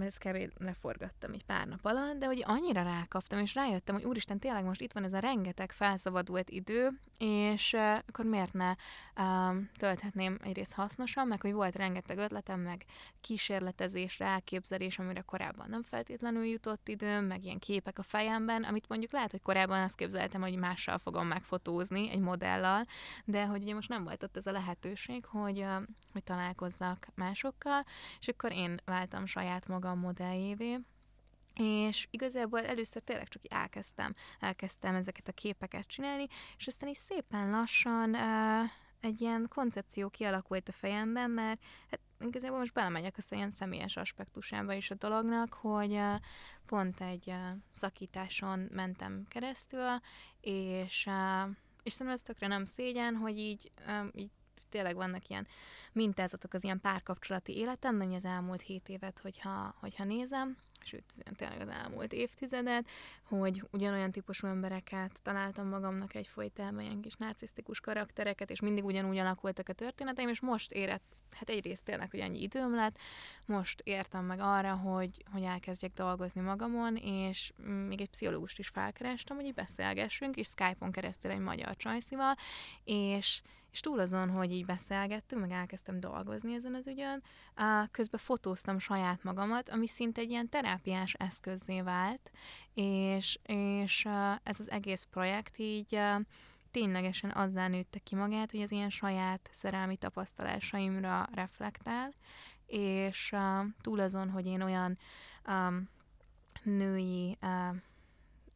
ezt 0.00 0.18
kb. 0.18 0.52
leforgattam 0.58 1.32
egy 1.32 1.44
pár 1.44 1.66
nap 1.66 1.84
alatt, 1.84 2.18
de 2.18 2.26
hogy 2.26 2.42
annyira 2.46 2.82
rákaptam, 2.82 3.38
és 3.38 3.54
rájöttem, 3.54 3.94
hogy 3.94 4.04
úristen, 4.04 4.38
tényleg 4.38 4.64
most 4.64 4.80
itt 4.80 4.92
van 4.92 5.04
ez 5.04 5.12
a 5.12 5.18
rengeteg 5.18 5.72
felszabadult 5.72 6.50
idő, 6.50 6.90
és 7.18 7.72
uh, 7.72 7.98
akkor 8.08 8.24
miért 8.24 8.52
ne 8.52 8.74
um, 9.20 9.70
tölthetném 9.78 10.38
egyrészt 10.44 10.72
hasznosan, 10.72 11.26
meg 11.26 11.40
hogy 11.40 11.52
volt 11.52 11.76
rengeteg 11.76 12.18
ötletem, 12.18 12.60
meg 12.60 12.84
kísérletezésre, 13.20 14.26
elképzelés, 14.26 14.98
amire 14.98 15.20
korábban 15.20 15.66
nem 15.68 15.82
feltétlenül 15.82 16.44
jutott 16.44 16.88
időm, 16.88 17.24
meg 17.24 17.44
ilyen 17.44 17.58
képek 17.58 17.98
a 17.98 18.02
fejemben, 18.02 18.62
amit 18.62 18.88
mondjuk 18.88 19.12
lehet, 19.12 19.30
hogy 19.30 19.42
korábban 19.42 19.82
azt 19.82 19.96
képzeltem, 19.96 20.40
hogy 20.40 20.56
mással 20.56 20.98
fogom 20.98 21.26
megfotózni, 21.26 22.10
egy 22.10 22.20
modellal, 22.20 22.84
de 23.24 23.46
hogy 23.46 23.62
ugye 23.62 23.74
most 23.74 23.88
nem 23.88 24.04
volt 24.04 24.22
ott 24.22 24.36
ez 24.36 24.46
a 24.46 24.52
lehetőség, 24.52 25.24
hogy, 25.24 25.58
uh, 25.58 25.82
hogy 26.12 26.24
találkozzak 26.24 27.06
másokkal, 27.14 27.84
és 28.20 28.28
akkor 28.28 28.52
én 28.52 28.80
váltam 28.84 29.26
saját 29.26 29.68
magam 29.72 29.98
modelljévé, 29.98 30.78
és 31.54 32.08
igazából 32.10 32.60
először 32.60 33.02
tényleg 33.02 33.28
csak 33.28 33.42
elkezdtem, 33.48 34.14
elkezdtem 34.40 34.94
ezeket 34.94 35.28
a 35.28 35.32
képeket 35.32 35.86
csinálni, 35.86 36.26
és 36.56 36.66
aztán 36.66 36.88
is 36.88 36.96
szépen 36.96 37.50
lassan 37.50 38.14
uh, 38.14 38.70
egy 39.00 39.20
ilyen 39.20 39.46
koncepció 39.48 40.08
kialakult 40.08 40.68
a 40.68 40.72
fejemben, 40.72 41.30
mert 41.30 41.62
hát 41.90 42.00
igazából 42.20 42.58
most 42.58 42.72
belemegyek 42.72 43.16
a 43.18 43.34
ilyen 43.34 43.50
személyes 43.50 43.96
aspektusába 43.96 44.72
is 44.72 44.90
a 44.90 44.94
dolognak, 44.94 45.52
hogy 45.52 45.92
uh, 45.92 46.14
pont 46.66 47.00
egy 47.00 47.28
uh, 47.28 47.36
szakításon 47.70 48.68
mentem 48.72 49.26
keresztül, 49.28 49.88
és, 50.40 51.06
uh, 51.06 51.50
és 51.82 51.92
szerintem 51.92 52.14
ez 52.14 52.22
tökre 52.22 52.46
nem 52.46 52.64
szégyen, 52.64 53.14
hogy 53.14 53.38
így, 53.38 53.72
uh, 53.86 54.06
így 54.14 54.30
tényleg 54.72 54.94
vannak 54.94 55.28
ilyen 55.28 55.46
mintázatok 55.92 56.54
az 56.54 56.64
ilyen 56.64 56.80
párkapcsolati 56.80 57.56
életemben, 57.56 58.12
az 58.12 58.24
elmúlt 58.24 58.62
hét 58.62 58.88
évet, 58.88 59.18
hogyha, 59.18 59.74
hogyha 59.80 60.04
nézem, 60.04 60.56
sőt, 60.84 61.04
tényleg 61.36 61.60
az 61.60 61.68
elmúlt 61.68 62.12
évtizedet, 62.12 62.88
hogy 63.22 63.64
ugyanolyan 63.70 64.12
típusú 64.12 64.46
embereket 64.46 65.22
találtam 65.22 65.68
magamnak 65.68 66.14
egyfolytában, 66.14 66.80
ilyen 66.80 67.00
kis 67.00 67.14
narcisztikus 67.14 67.80
karaktereket, 67.80 68.50
és 68.50 68.60
mindig 68.60 68.84
ugyanúgy 68.84 69.18
alakultak 69.18 69.68
a 69.68 69.72
történeteim, 69.72 70.28
és 70.28 70.40
most 70.40 70.70
érett, 70.70 71.16
hát 71.32 71.48
egyrészt 71.48 71.84
tényleg, 71.84 72.10
hogy 72.10 72.20
annyi 72.20 72.42
időm 72.42 72.74
lett, 72.74 72.98
most 73.46 73.80
értem 73.84 74.24
meg 74.24 74.40
arra, 74.40 74.74
hogy, 74.74 75.24
hogy 75.32 75.42
elkezdjek 75.42 75.92
dolgozni 75.92 76.40
magamon, 76.40 76.96
és 76.96 77.52
még 77.86 78.00
egy 78.00 78.10
pszichológust 78.10 78.58
is 78.58 78.68
felkerestem, 78.68 79.36
hogy 79.36 79.46
így 79.46 79.54
beszélgessünk, 79.54 80.36
és 80.36 80.46
Skype-on 80.46 80.92
keresztül 80.92 81.30
egy 81.30 81.38
magyar 81.38 81.76
csajszival, 81.76 82.34
és 82.84 83.42
és 83.72 83.80
túl 83.80 83.98
azon, 83.98 84.30
hogy 84.30 84.52
így 84.52 84.64
beszélgettünk, 84.64 85.40
meg 85.40 85.50
elkezdtem 85.50 86.00
dolgozni 86.00 86.54
ezen 86.54 86.74
az 86.74 86.86
ügyön, 86.86 87.22
közben 87.90 88.20
fotóztam 88.20 88.78
saját 88.78 89.22
magamat, 89.22 89.68
ami 89.68 89.86
szinte 89.86 90.20
egy 90.20 90.30
ilyen 90.30 90.48
terápiás 90.48 91.14
eszközzé 91.14 91.80
vált, 91.80 92.30
és, 92.74 93.38
és 93.42 94.08
ez 94.42 94.60
az 94.60 94.70
egész 94.70 95.06
projekt 95.10 95.58
így 95.58 96.00
ténylegesen 96.70 97.30
azzal 97.30 97.68
nőtte 97.68 97.98
ki 97.98 98.14
magát, 98.14 98.50
hogy 98.50 98.60
az 98.60 98.72
ilyen 98.72 98.90
saját 98.90 99.48
szerelmi 99.52 99.96
tapasztalásaimra 99.96 101.28
reflektál, 101.34 102.12
és 102.66 103.34
túl 103.80 104.00
azon, 104.00 104.30
hogy 104.30 104.46
én 104.46 104.60
olyan 104.60 104.98
um, 105.48 105.88
női 106.62 107.38
uh, 107.42 107.76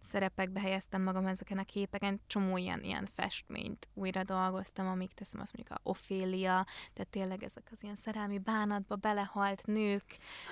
szerepekbe 0.06 0.60
helyeztem 0.60 1.02
magam 1.02 1.26
ezeken 1.26 1.58
a 1.58 1.64
képeken, 1.64 2.20
csomó 2.26 2.56
ilyen, 2.56 2.82
ilyen 2.82 3.06
festményt 3.12 3.88
újra 3.94 4.24
dolgoztam, 4.24 4.86
amik 4.86 5.12
teszem 5.12 5.40
azt 5.40 5.56
mondjuk 5.56 5.78
a 5.78 5.88
Ofélia, 5.90 6.66
tehát 6.92 7.10
tényleg 7.10 7.42
ezek 7.42 7.68
az 7.72 7.82
ilyen 7.82 7.94
szerelmi 7.94 8.38
bánatba 8.38 8.96
belehalt 8.96 9.66
nők. 9.66 10.04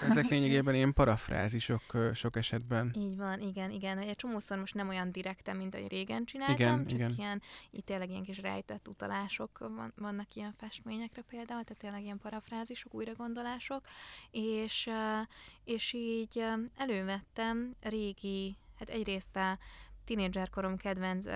Ezek 0.02 0.28
lényegében 0.34 0.74
ilyen 0.74 0.92
parafrázisok 0.92 1.82
sok 2.14 2.36
esetben. 2.36 2.94
Így 2.96 3.16
van, 3.16 3.40
igen, 3.40 3.70
igen. 3.70 3.98
Egy 3.98 4.16
csomószor 4.16 4.58
most 4.58 4.74
nem 4.74 4.88
olyan 4.88 5.12
direkten, 5.12 5.56
mint 5.56 5.74
ahogy 5.74 5.90
régen 5.90 6.24
csináltam, 6.24 6.56
igen, 6.56 6.86
csak 6.86 6.98
igen. 6.98 7.14
ilyen, 7.16 7.42
itt 7.70 7.84
tényleg 7.84 8.10
ilyen 8.10 8.22
kis 8.22 8.38
rejtett 8.38 8.88
utalások 8.88 9.58
van, 9.58 9.92
vannak 9.96 10.34
ilyen 10.34 10.54
festményekre 10.56 11.22
például, 11.22 11.62
tehát 11.62 11.78
tényleg 11.78 12.02
ilyen 12.02 12.18
parafrázisok, 12.18 12.94
újragondolások, 12.94 13.84
és, 14.30 14.90
és 15.64 15.92
így 15.92 16.44
elővettem 16.76 17.74
régi 17.80 18.56
hát 18.88 18.96
egyrészt 18.96 19.36
a 19.36 19.58
tínédzserkorom 20.04 20.76
kedvenc 20.76 21.26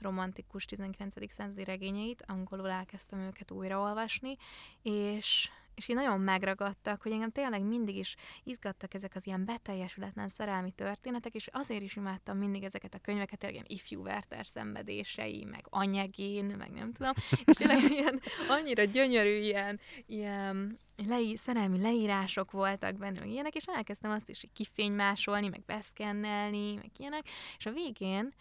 romantikus 0.00 0.64
19. 0.64 1.14
századi 1.32 1.64
regényeit, 1.64 2.24
angolul 2.26 2.70
elkezdtem 2.70 3.18
őket 3.18 3.50
újraolvasni, 3.50 4.36
és 4.82 5.50
és 5.78 5.88
így 5.88 5.96
nagyon 5.96 6.20
megragadtak, 6.20 7.02
hogy 7.02 7.12
engem 7.12 7.30
tényleg 7.30 7.62
mindig 7.62 7.96
is 7.96 8.14
izgattak 8.42 8.94
ezek 8.94 9.14
az 9.14 9.26
ilyen 9.26 9.44
beteljesületlen 9.44 10.28
szerelmi 10.28 10.70
történetek, 10.70 11.34
és 11.34 11.48
azért 11.52 11.82
is 11.82 11.96
imádtam 11.96 12.38
mindig 12.38 12.62
ezeket 12.64 12.94
a 12.94 12.98
könyveket, 12.98 13.42
ilyen 13.42 13.64
ifjú 13.66 14.00
Werther 14.00 14.46
szenvedései, 14.46 15.44
meg 15.44 15.66
anyagén, 15.70 16.44
meg 16.44 16.70
nem 16.70 16.92
tudom, 16.92 17.12
és 17.44 17.56
tényleg 17.56 17.90
ilyen 17.98 18.20
annyira 18.48 18.84
gyönyörű 18.84 19.36
ilyen, 19.38 19.80
ilyen 20.06 20.78
lei, 21.06 21.36
szerelmi 21.36 21.80
leírások 21.80 22.50
voltak 22.50 22.96
benne, 22.96 23.20
meg 23.20 23.28
ilyenek, 23.28 23.54
és 23.54 23.64
elkezdtem 23.64 24.10
azt 24.10 24.28
is 24.28 24.44
kifénymásolni, 24.52 25.48
meg 25.48 25.64
beszkennelni, 25.66 26.74
meg 26.74 26.90
ilyenek, 26.96 27.28
és 27.58 27.66
a 27.66 27.72
végén 27.72 28.34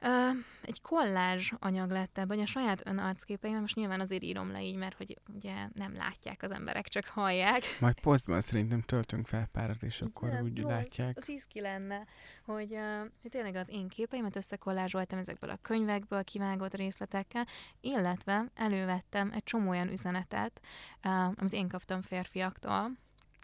Ö, 0.00 0.28
egy 0.62 0.80
kollázs 0.80 1.52
anyag 1.58 1.90
lett 1.90 2.18
ebben, 2.18 2.38
a 2.38 2.46
saját 2.46 2.86
önarcképeim, 2.86 3.60
most 3.60 3.74
nyilván 3.74 4.00
azért 4.00 4.22
írom 4.22 4.50
le 4.50 4.62
így, 4.62 4.76
mert 4.76 4.96
hogy 4.96 5.18
ugye 5.34 5.54
nem 5.74 5.94
látják 5.94 6.42
az 6.42 6.50
emberek, 6.50 6.88
csak 6.88 7.06
hallják. 7.06 7.62
Majd 7.80 8.00
posztban 8.00 8.40
szerintem 8.40 8.82
töltünk 8.82 9.26
fel 9.26 9.48
párat, 9.52 9.82
és 9.82 10.00
akkor 10.00 10.28
Igen, 10.28 10.42
úgy 10.42 10.58
jó, 10.58 10.68
látják. 10.68 11.16
Az, 11.16 11.22
az 11.22 11.30
ízki 11.30 11.60
lenne, 11.60 12.04
hogy, 12.44 12.72
uh, 12.72 13.00
hogy 13.22 13.30
tényleg 13.30 13.54
az 13.54 13.68
én 13.70 13.88
képeimet 13.88 14.36
összekollázsoltam 14.36 15.18
ezekből 15.18 15.50
a 15.50 15.58
könyvekből, 15.62 16.24
kivágott 16.24 16.74
részletekkel, 16.74 17.46
illetve 17.80 18.44
elővettem 18.54 19.32
egy 19.34 19.44
csomó 19.44 19.68
olyan 19.68 19.90
üzenetet, 19.90 20.60
uh, 21.04 21.26
amit 21.36 21.52
én 21.52 21.68
kaptam 21.68 22.00
férfiaktól, 22.00 22.90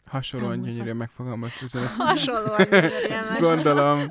Hasonlóan 0.05 0.61
gyönyörűen 0.61 0.95
megfogalmazott 0.95 1.61
üzenet. 1.61 1.89
Hasonlóan 2.07 2.67
gyönyörűen 2.69 3.25
meg- 3.29 3.39
Gondolom. 3.39 3.99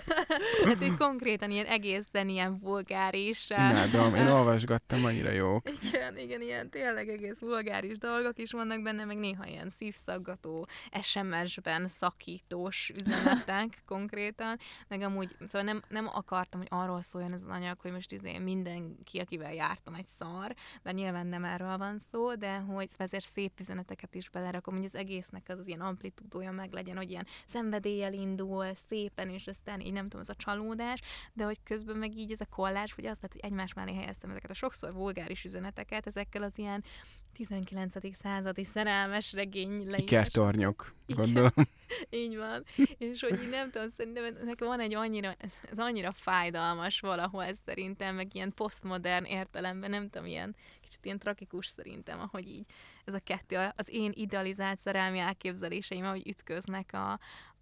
Hát 0.65 0.83
így 0.83 0.97
konkrétan 0.97 1.51
ilyen 1.51 1.67
egészen 1.67 2.29
ilyen 2.29 2.59
vulgáris. 2.59 3.51
Imádom, 3.51 4.15
én 4.15 4.27
olvasgattam, 4.27 5.05
annyira 5.05 5.31
jók. 5.31 5.69
Igen, 5.83 6.19
igen, 6.19 6.41
ilyen 6.41 6.71
tényleg 6.71 7.09
egész 7.09 7.39
vulgáris 7.39 7.99
dolgok 7.99 8.39
is 8.39 8.51
vannak 8.51 8.83
benne, 8.83 9.05
meg 9.05 9.17
néha 9.17 9.47
ilyen 9.47 9.71
szívszaggató, 9.71 10.67
SMS-ben 11.03 11.89
szakítós 11.89 12.93
üzenetek 12.97 13.83
konkrétan, 13.87 14.59
meg 14.89 15.01
amúgy, 15.01 15.37
szóval 15.47 15.63
nem, 15.63 15.83
nem 15.89 16.09
akartam, 16.13 16.61
hogy 16.61 16.69
arról 16.71 17.03
szóljon 17.03 17.33
ez 17.33 17.43
az 17.43 17.57
anyag, 17.57 17.81
hogy 17.81 17.93
most 17.93 18.13
izé 18.13 18.39
mindenki, 18.39 19.19
akivel 19.19 19.55
jártam 19.55 19.95
egy 19.95 20.07
szar, 20.07 20.55
mert 20.83 20.97
nyilván 20.97 21.27
nem 21.27 21.45
erről 21.45 21.77
van 21.77 21.99
szó, 22.13 22.35
de 22.35 22.57
hogy 22.57 22.89
ezért 22.97 23.25
szép 23.27 23.53
üzeneteket 23.61 24.15
is 24.15 24.29
belerakom, 24.29 24.75
hogy 24.75 24.85
az 24.85 24.95
egésznek 24.95 25.43
az, 25.49 25.59
az 25.59 25.69
ilyen 25.69 25.81
amplitúdója 25.85 26.51
meg 26.51 26.73
legyen, 26.73 26.97
hogy 26.97 27.11
ilyen 27.11 27.27
szenvedéllyel 27.47 28.13
indul, 28.13 28.75
szépen, 28.75 29.29
és 29.29 29.47
aztán 29.47 29.81
így 29.81 29.93
nem 29.93 30.03
tudom, 30.03 30.21
ez 30.21 30.29
a 30.29 30.35
csalódás, 30.35 31.01
de 31.33 31.45
hogy 31.45 31.59
közben 31.63 31.97
meg 31.97 32.17
így 32.17 32.33
ez 32.33 32.41
a 32.41 32.47
kollás, 32.47 32.93
hogy 32.93 33.07
az 33.07 33.19
lett, 33.21 33.33
hogy 33.33 33.41
egymás 33.45 33.75
mellé 33.75 33.95
helyeztem 33.95 34.31
ezeket 34.31 34.51
a 34.51 34.55
sokszor 34.55 34.93
vulgáris 34.93 35.45
üzeneteket, 35.45 36.07
ezekkel 36.07 36.43
az 36.43 36.59
ilyen 36.59 36.85
19. 37.33 38.17
századi 38.17 38.65
szerelmes 38.65 39.33
regény 39.33 39.77
leírás. 39.77 40.01
Ikertornyok, 40.01 40.95
Igen. 41.07 41.53
Így 42.11 42.37
van. 42.37 42.65
És 42.99 43.21
hogy 43.21 43.43
így 43.43 43.49
nem 43.49 43.71
tudom, 43.71 43.89
szerintem 43.89 44.37
nekem 44.45 44.69
van 44.69 44.81
egy 44.81 44.95
annyira, 44.95 45.35
ez, 45.39 45.55
ez 45.71 45.79
annyira 45.79 46.13
fájdalmas 46.13 47.01
valahol 47.01 47.53
szerintem, 47.53 48.15
meg 48.15 48.35
ilyen 48.35 48.55
posztmodern 48.55 49.25
értelemben, 49.25 49.91
nem 49.91 50.09
tudom, 50.09 50.27
ilyen 50.27 50.57
kicsit 50.83 51.05
ilyen 51.05 51.19
tragikus 51.19 51.67
szerintem, 51.67 52.21
ahogy 52.21 52.49
így 52.49 52.67
ez 53.05 53.15
a 53.15 53.21
kettő, 53.25 53.73
az 53.77 53.89
én 53.91 54.13
idealizált 54.15 54.79
szerelmi 54.79 55.19
elképzeléseim, 55.19 56.05
ahogy 56.05 56.29
ütköznek 56.29 56.93
a, 56.93 57.13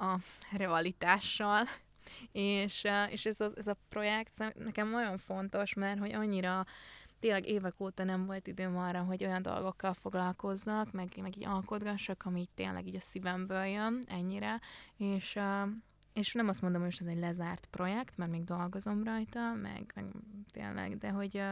a 0.05 0.19
realitással. 0.57 1.69
És, 2.33 2.85
eh, 2.85 3.13
és 3.13 3.27
ez, 3.27 3.41
a, 3.41 3.51
ez 3.57 3.67
a 3.67 3.77
projekt 3.89 4.55
nekem 4.55 4.91
nagyon 4.91 5.19
fontos, 5.19 5.75
mert 5.75 5.99
hogy 5.99 6.13
annyira 6.13 6.67
tényleg 7.23 7.49
évek 7.49 7.81
óta 7.81 8.05
nem 8.05 8.27
volt 8.27 8.47
időm 8.47 8.77
arra, 8.77 9.03
hogy 9.03 9.25
olyan 9.25 9.43
dolgokkal 9.43 9.95
foglalkozzak, 9.95 10.93
meg, 10.93 11.09
meg 11.21 11.37
így 11.37 11.47
alkotgassak, 11.47 12.23
ami 12.25 12.41
így 12.41 12.51
tényleg 12.55 12.87
így 12.87 12.97
a 12.97 13.01
szívemből 13.01 13.65
jön, 13.65 13.99
ennyire, 14.09 14.61
és, 14.97 15.39
és 16.13 16.33
nem 16.33 16.49
azt 16.49 16.63
mondom, 16.63 16.81
hogy 16.81 16.91
most 16.91 17.01
ez 17.01 17.15
egy 17.15 17.19
lezárt 17.19 17.67
projekt, 17.71 18.17
mert 18.17 18.31
még 18.31 18.45
dolgozom 18.45 19.05
rajta, 19.05 19.55
meg, 19.55 19.93
meg 19.95 20.05
tényleg, 20.53 20.99
de 20.99 21.11
hogy, 21.11 21.43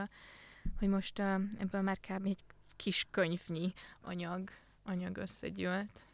hogy 0.79 0.89
most 0.89 1.19
ebből 1.59 1.81
már 1.81 1.99
kb. 2.01 2.27
egy 2.27 2.45
kis 2.77 3.07
könyvnyi 3.11 3.73
anyag, 4.01 4.51
anyag 4.85 5.17
összegyűlt. 5.17 6.10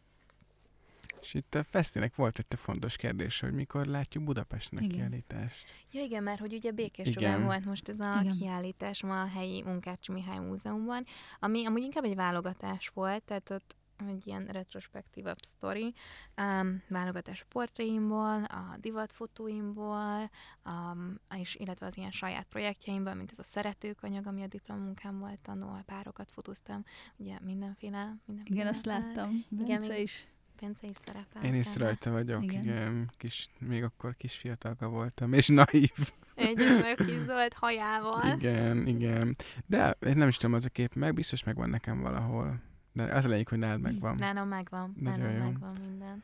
És 1.27 1.35
itt 1.35 1.55
a 1.55 1.65
Fesztinek 1.65 2.15
volt 2.15 2.39
egy 2.39 2.59
fontos 2.59 2.97
kérdés, 2.97 3.41
hogy 3.41 3.53
mikor 3.53 3.87
látjuk 3.87 4.25
Budapestnek 4.25 4.85
Igen. 4.85 4.97
kiállítást. 4.97 5.67
Ja 5.91 6.03
igen, 6.03 6.23
mert 6.23 6.41
hogy 6.41 6.53
ugye 6.55 6.71
Békés 6.71 7.07
Igen. 7.07 7.23
Csabán 7.23 7.45
volt 7.45 7.65
most 7.65 7.89
ez 7.89 8.01
a 8.01 8.19
Igen. 8.21 8.37
kiállítás 8.39 9.03
ma 9.03 9.23
a 9.23 9.27
helyi 9.27 9.63
Munkácsi 9.63 10.13
Mihály 10.13 10.39
Múzeumban, 10.39 11.05
ami 11.41 11.67
amúgy 11.67 11.83
inkább 11.83 12.05
egy 12.05 12.15
válogatás 12.15 12.89
volt, 12.89 13.23
tehát 13.23 13.51
ott 13.51 13.77
egy 14.09 14.27
ilyen 14.27 14.45
retrospektívabb 14.45 15.43
sztori, 15.43 15.95
um, 16.37 16.83
válogatás 16.89 17.41
a 17.41 17.47
portréimból, 17.49 18.45
a 18.45 18.77
divatfotóimból, 18.81 20.31
um, 20.65 21.21
és 21.37 21.55
illetve 21.55 21.87
az 21.87 21.97
ilyen 21.97 22.11
saját 22.11 22.47
projektjeimből, 22.49 23.15
mint 23.15 23.31
ez 23.31 23.39
a 23.39 23.43
szeretők 23.43 24.03
anyag, 24.03 24.27
ami 24.27 24.43
a 24.43 24.47
diplomunkám 24.47 25.19
volt, 25.19 25.43
tanul, 25.43 25.69
a 25.69 25.83
párokat 25.87 26.31
fotóztam, 26.31 26.85
ugye 27.17 27.39
mindenféle, 27.41 28.17
mindenféle. 28.25 28.57
Igen, 28.61 28.67
azt 28.67 28.85
láttam. 28.85 29.45
Bence 29.49 29.85
Igen, 29.85 30.03
is. 30.03 30.27
Bence 30.61 30.87
is 30.87 30.97
szerepelt. 31.05 31.45
Én 31.45 31.55
is 31.55 31.77
rajta 31.77 32.11
vagyok, 32.11 32.43
Igen. 32.43 32.63
igen. 32.63 33.11
Kis, 33.17 33.49
még 33.59 33.83
akkor 33.83 34.17
kis 34.17 34.35
fiatalka 34.35 34.89
voltam, 34.89 35.33
és 35.33 35.49
naív. 35.49 36.13
Egy 36.35 36.57
meg 36.81 36.95
kis 36.95 37.19
zöld 37.19 37.53
hajával. 37.53 38.37
Igen, 38.39 38.87
igen. 38.87 39.37
De 39.67 39.97
én 40.07 40.17
nem 40.17 40.29
is 40.29 40.37
tudom, 40.37 40.55
az 40.55 40.65
a 40.65 40.69
kép 40.69 40.95
meg, 40.95 41.15
biztos 41.15 41.45
megvan 41.45 41.71
nekem 41.71 42.01
valahol. 42.01 42.61
De 42.93 43.03
az 43.03 43.25
a 43.25 43.29
lényeg, 43.29 43.49
hogy 43.49 43.59
nálad 43.59 43.81
megvan. 43.81 44.15
Nálam 44.19 44.49
megvan, 44.49 44.95
Nagyon 45.01 45.19
nálam 45.19 45.37
jó. 45.37 45.43
megvan 45.43 45.77
minden. 45.87 46.23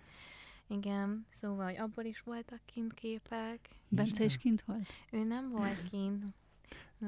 Igen, 0.69 1.27
szóval, 1.31 1.65
hogy 1.65 1.77
abból 1.77 2.05
is 2.05 2.21
voltak 2.21 2.61
kint 2.65 2.95
képek. 2.95 3.69
Bence 3.89 4.25
is 4.25 4.37
kint 4.37 4.63
volt? 4.63 4.93
Ő 5.11 5.25
nem 5.25 5.51
volt 5.51 5.89
kint. 5.91 6.25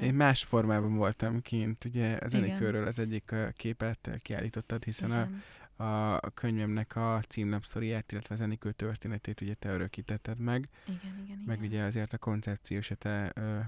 Én 0.01 0.15
más 0.15 0.43
formában 0.45 0.97
voltam 0.97 1.41
kint, 1.41 1.85
ugye 1.85 2.19
az 2.21 2.33
Igen. 2.33 2.45
Enikőről 2.45 2.87
az 2.87 2.99
egyik 2.99 3.35
képet 3.57 4.11
kiállítottad, 4.23 4.85
hiszen 4.85 5.09
Igen. 5.09 5.21
a, 5.21 5.29
a 5.77 6.31
könyvemnek 6.35 6.97
a 6.97 7.23
címlapszoriát, 7.29 8.13
illetve 8.13 8.35
az 8.35 8.41
Enikő 8.41 8.73
történetét 8.73 9.41
ugye 9.41 9.55
te 9.55 9.69
örökítetted 9.69 10.39
meg, 10.39 10.69
Igen, 10.85 10.99
igen, 11.03 11.25
igen. 11.25 11.43
meg 11.47 11.61
ugye 11.61 11.83
azért 11.83 12.13
a 12.13 12.19
koncepciós 12.19 12.91
a 12.91 12.95
te 12.95 13.33
ö, 13.35 13.59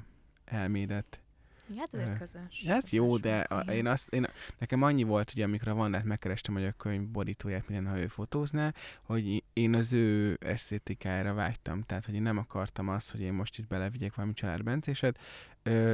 elmédet. 0.44 1.20
Igen, 1.70 1.88
hát 1.92 2.08
ez 2.08 2.18
közös. 2.18 2.64
Hát 2.66 2.90
jó, 2.90 3.06
közös 3.06 3.20
de 3.20 3.46
volt, 3.48 3.68
a, 3.68 3.72
én 3.72 3.86
azt, 3.86 4.14
én, 4.14 4.26
nekem 4.58 4.82
annyi 4.82 5.02
volt, 5.02 5.30
ugye, 5.32 5.44
amikor 5.44 5.68
a 5.68 5.74
Vannát 5.74 6.04
megkerestem, 6.04 6.54
hogy 6.54 6.64
a 6.64 6.72
könyv 6.72 7.08
borítóját 7.08 7.68
minden, 7.68 7.92
ha 7.92 7.98
ő 7.98 8.06
fotózná, 8.06 8.72
hogy 9.02 9.44
én 9.52 9.74
az 9.74 9.92
ő 9.92 10.38
esztétikájára 10.40 11.34
vágytam. 11.34 11.82
Tehát, 11.82 12.04
hogy 12.04 12.14
én 12.14 12.22
nem 12.22 12.38
akartam 12.38 12.88
azt, 12.88 13.10
hogy 13.10 13.20
én 13.20 13.32
most 13.32 13.58
itt 13.58 13.66
belevigyek 13.66 14.14
valami 14.14 14.34
családbencéset. 14.34 15.18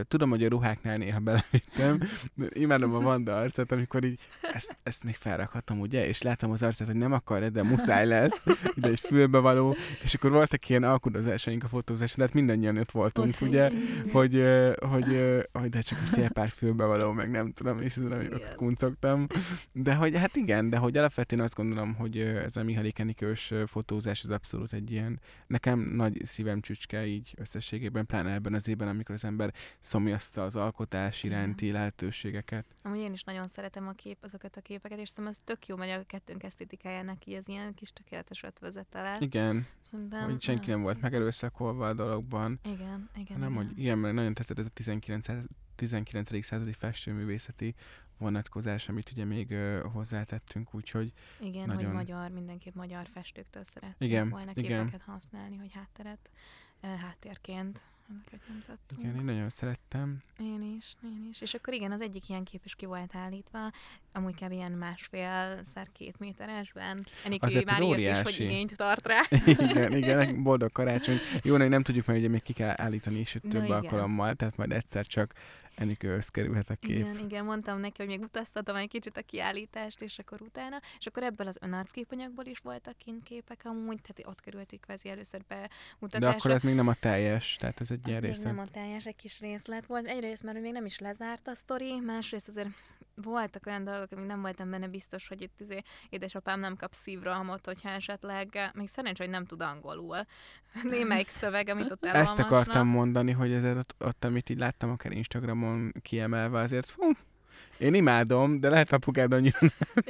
Tudom, 0.09 0.31
hogy 0.31 0.45
a 0.45 0.49
ruháknál 0.49 0.97
néha 0.97 1.19
belevittem, 1.19 1.99
de 2.35 2.47
imádom 2.53 2.95
a 2.95 3.01
Vanda 3.01 3.39
arcát, 3.39 3.73
amikor 3.73 4.05
így 4.05 4.19
ezt, 4.53 4.79
ezt 4.83 5.05
még 5.05 5.15
felrakhatom, 5.15 5.81
ugye? 5.81 6.07
És 6.07 6.23
látom 6.23 6.51
az 6.51 6.63
arcát, 6.63 6.87
hogy 6.87 6.97
nem 6.97 7.13
akar, 7.13 7.51
de 7.51 7.63
muszáj 7.63 8.07
lesz, 8.07 8.45
ide 8.75 8.89
egy 8.89 9.01
fülbevaló, 9.01 9.77
és 10.03 10.15
akkor 10.15 10.31
voltak 10.31 10.69
ilyen 10.69 10.83
alkudozásaink 10.85 11.65
a 11.65 11.69
fotózáson, 11.69 12.17
de 12.17 12.23
hát 12.23 12.35
mindannyian 12.35 12.77
ott 12.77 12.91
voltunk, 12.91 13.29
Ott 13.29 13.49
ugye? 13.49 13.71
Hogy, 14.13 14.35
ö, 14.35 14.73
hogy, 14.81 15.15
hogy 15.63 15.71
de 15.71 15.81
csak 15.81 15.99
egy 15.99 16.09
fél 16.09 16.31
pár 16.31 16.49
fülbevaló, 16.49 17.13
meg 17.13 17.31
nem 17.31 17.53
tudom, 17.53 17.81
és 17.81 17.97
amikor 17.97 18.37
Igen. 18.37 18.57
kuncogtam. 18.57 19.27
De 19.73 19.95
hogy 19.95 20.17
hát 20.17 20.37
igen, 20.37 20.71
de 20.71 20.77
hogy 20.77 20.97
alapvetően 20.97 21.43
azt 21.43 21.55
gondolom, 21.55 21.95
hogy 21.95 22.19
ez 22.19 22.57
a 22.57 22.63
Mihály 22.63 22.91
Kenikős 22.91 23.53
fotózás 23.67 24.23
az 24.23 24.31
abszolút 24.31 24.73
egy 24.73 24.91
ilyen, 24.91 25.21
nekem 25.47 25.79
nagy 25.81 26.21
szívem 26.25 26.61
csücske 26.61 27.07
így 27.07 27.35
összességében, 27.37 28.07
pláne 28.07 28.33
ebben 28.33 28.55
az 28.55 28.69
évben, 28.69 28.89
amikor 28.89 29.15
az 29.15 29.25
ember 29.25 29.53
szomjazta 29.79 30.43
az 30.45 30.57
alkotás 30.57 31.23
Igen. 31.23 31.39
iránti 31.39 31.71
lehetőségeket. 31.71 32.67
Amúgy 32.83 32.99
én 32.99 33.13
is 33.13 33.23
nagyon 33.23 33.47
szeretem 33.47 33.89
a 33.89 33.93
kép, 33.93 34.19
azokat 34.21 34.57
a 34.57 34.61
képeket, 34.61 34.99
és 34.99 35.09
szerintem 35.09 35.33
ez 35.33 35.41
tök 35.45 35.67
jó, 35.67 35.77
mert 35.77 36.03
a 36.03 36.07
kettőnk 36.07 36.43
esztétikájának 36.43 37.27
így 37.27 37.35
az 37.35 37.49
ilyen 37.49 37.75
kis 37.75 37.93
tökéletes 37.93 38.43
ötvözete 38.43 39.03
lett. 39.03 39.21
Igen, 39.21 39.67
Szerintem, 39.83 40.25
hogy 40.25 40.43
senki 40.43 40.71
nem 40.71 40.83
volt 40.83 41.01
megerőszakolva 41.01 41.89
a 41.89 41.95
dologban, 41.95 42.61
Igen, 42.65 43.11
igen, 43.17 43.37
hanem 43.37 43.53
igen. 43.53 43.65
hogy 43.67 43.79
igen, 43.79 43.99
mert 43.99 44.15
nagyon 44.15 44.35
tetszett 44.35 44.59
ez 44.59 44.67
a 44.67 44.69
19. 44.69 45.27
száz- 45.77 46.03
19. 46.03 46.43
századi 46.45 46.73
festőművészeti 46.73 47.75
vonatkozás, 48.19 48.89
amit 48.89 49.11
ugye 49.11 49.25
még 49.25 49.51
ö, 49.51 49.81
hozzátettünk, 49.93 50.75
úgyhogy 50.75 51.13
Igen, 51.41 51.67
Nagyon. 51.67 51.85
hogy 51.85 51.95
magyar, 51.95 52.31
mindenképp 52.31 52.75
magyar 52.75 53.07
festőktől 53.13 53.65
szeretnénk 53.65 54.13
Igen, 54.13 54.29
volna 54.29 54.51
igen. 54.55 54.85
képeket 54.85 55.03
használni, 55.07 55.57
hogy 55.57 55.73
hátteret, 55.73 56.31
háttérként 56.83 57.83
amiket 58.13 58.41
nyomtattunk. 58.49 59.03
igen, 59.03 59.17
én 59.17 59.25
nagyon 59.25 59.49
szerettem. 59.49 60.23
Én 60.39 60.75
is, 60.77 60.95
én 61.05 61.27
is. 61.31 61.41
És 61.41 61.55
akkor 61.55 61.75
igen, 61.75 61.93
az 61.93 62.01
egyik 62.01 62.29
ilyen 62.29 62.45
kép 62.45 62.65
is 62.65 62.75
ki 62.75 62.87
volt 62.87 63.15
állítva, 63.15 63.59
amúgy 64.13 64.35
kb. 64.35 64.53
ilyen 64.53 64.73
másfél-szer 64.73 65.87
két 65.93 66.19
méteresben. 66.19 67.07
Enikő 67.25 67.47
Azért 67.47 67.65
már 67.65 67.81
az 67.81 67.87
írt 67.87 67.97
is, 67.99 68.03
óriási. 68.03 68.23
hogy 68.23 68.41
igényt 68.41 68.77
tart 68.77 69.07
rá. 69.07 69.21
igen, 69.71 69.97
igen, 69.97 70.43
boldog 70.43 70.73
karácsony. 70.73 71.17
Jó, 71.43 71.57
nem 71.57 71.83
tudjuk, 71.83 72.07
mert 72.07 72.19
ugye 72.19 72.29
még 72.29 72.43
ki 72.43 72.53
kell 72.53 72.75
állítani 72.77 73.19
is 73.19 73.33
Na 73.33 73.51
több 73.51 73.65
igen. 73.65 73.77
alkalommal, 73.77 74.35
tehát 74.35 74.57
majd 74.57 74.73
egyszer 74.73 75.07
csak 75.07 75.35
Enikőhöz 75.75 76.29
kerülhet 76.29 76.71
a 76.71 76.75
kép. 76.75 76.91
Igen, 76.99 77.19
igen, 77.19 77.45
mondtam 77.45 77.79
neki, 77.81 77.95
hogy 77.97 78.07
még 78.07 78.21
utaztatom 78.21 78.77
egy 78.77 78.89
kicsit 78.89 79.17
a 79.17 79.23
kiállítást, 79.23 80.03
és 80.03 80.19
akkor 80.19 80.43
utána, 80.43 80.81
és 80.99 81.07
akkor 81.07 81.23
ebből 81.23 81.47
az 81.47 81.59
önarcképanyagból 81.61 82.45
is 82.45 82.59
voltak 82.59 82.97
kint 82.97 83.23
képek 83.23 83.61
amúgy, 83.65 84.01
tehát 84.03 84.33
ott 84.33 84.41
kerültek 84.41 84.81
kvázi 84.81 85.09
először 85.09 85.41
De 85.49 85.69
bemutatásra. 85.99 86.39
akkor 86.39 86.51
ez 86.51 86.63
még 86.63 86.75
nem 86.75 86.89
a 86.89 86.95
teljes, 86.95 87.57
tehát 87.57 87.81
ez 87.81 87.91
egy 87.91 88.09
ilyen 88.09 88.21
még 88.21 88.31
része. 88.31 88.45
nem 88.45 88.59
a 88.59 88.67
teljes, 88.67 89.07
egy 89.07 89.17
kis 89.17 89.41
részlet 89.41 89.87
volt. 89.87 90.07
Egyrészt, 90.07 90.43
mert 90.43 90.61
még 90.61 90.73
nem 90.73 90.85
is 90.85 90.99
lezárt 90.99 91.49
a 91.49 91.55
sztori, 91.55 92.01
másrészt 92.01 92.49
azért 92.49 92.69
voltak 93.15 93.67
olyan 93.67 93.85
dolgok, 93.85 94.13
amik 94.13 94.27
nem 94.27 94.41
voltam 94.41 94.71
benne 94.71 94.89
biztos, 94.89 95.29
hogy 95.29 95.43
itt 95.43 95.61
izé, 95.61 95.83
édesapám 96.09 96.61
nem 96.61 96.77
kap 96.77 96.93
szívrohamot, 96.93 97.67
hogyha 97.67 97.89
esetleg, 97.89 98.71
még 98.75 98.89
szerencsé, 98.89 99.23
hogy 99.23 99.33
nem 99.33 99.45
tud 99.47 99.61
angolul. 99.63 100.17
Némelyik 100.83 101.29
szöveg, 101.29 101.69
amit 101.69 101.91
ott 101.91 102.05
Ezt 102.05 102.15
elolvasna. 102.15 102.45
akartam 102.45 102.87
mondani, 102.87 103.33
hogy 103.33 103.53
ez 103.53 103.77
ott, 103.77 103.95
ott, 103.99 104.25
amit 104.25 104.51
így 104.51 104.59
láttam 104.59 104.91
akár 104.91 105.13
Instagramon 105.13 105.62
kiemelve, 106.03 106.61
azért 106.61 106.91
hú, 106.91 107.13
én 107.79 107.95
imádom, 107.95 108.61
de 108.61 108.69
lehet 108.69 108.93
apukád 108.93 109.33
annyira 109.33 109.59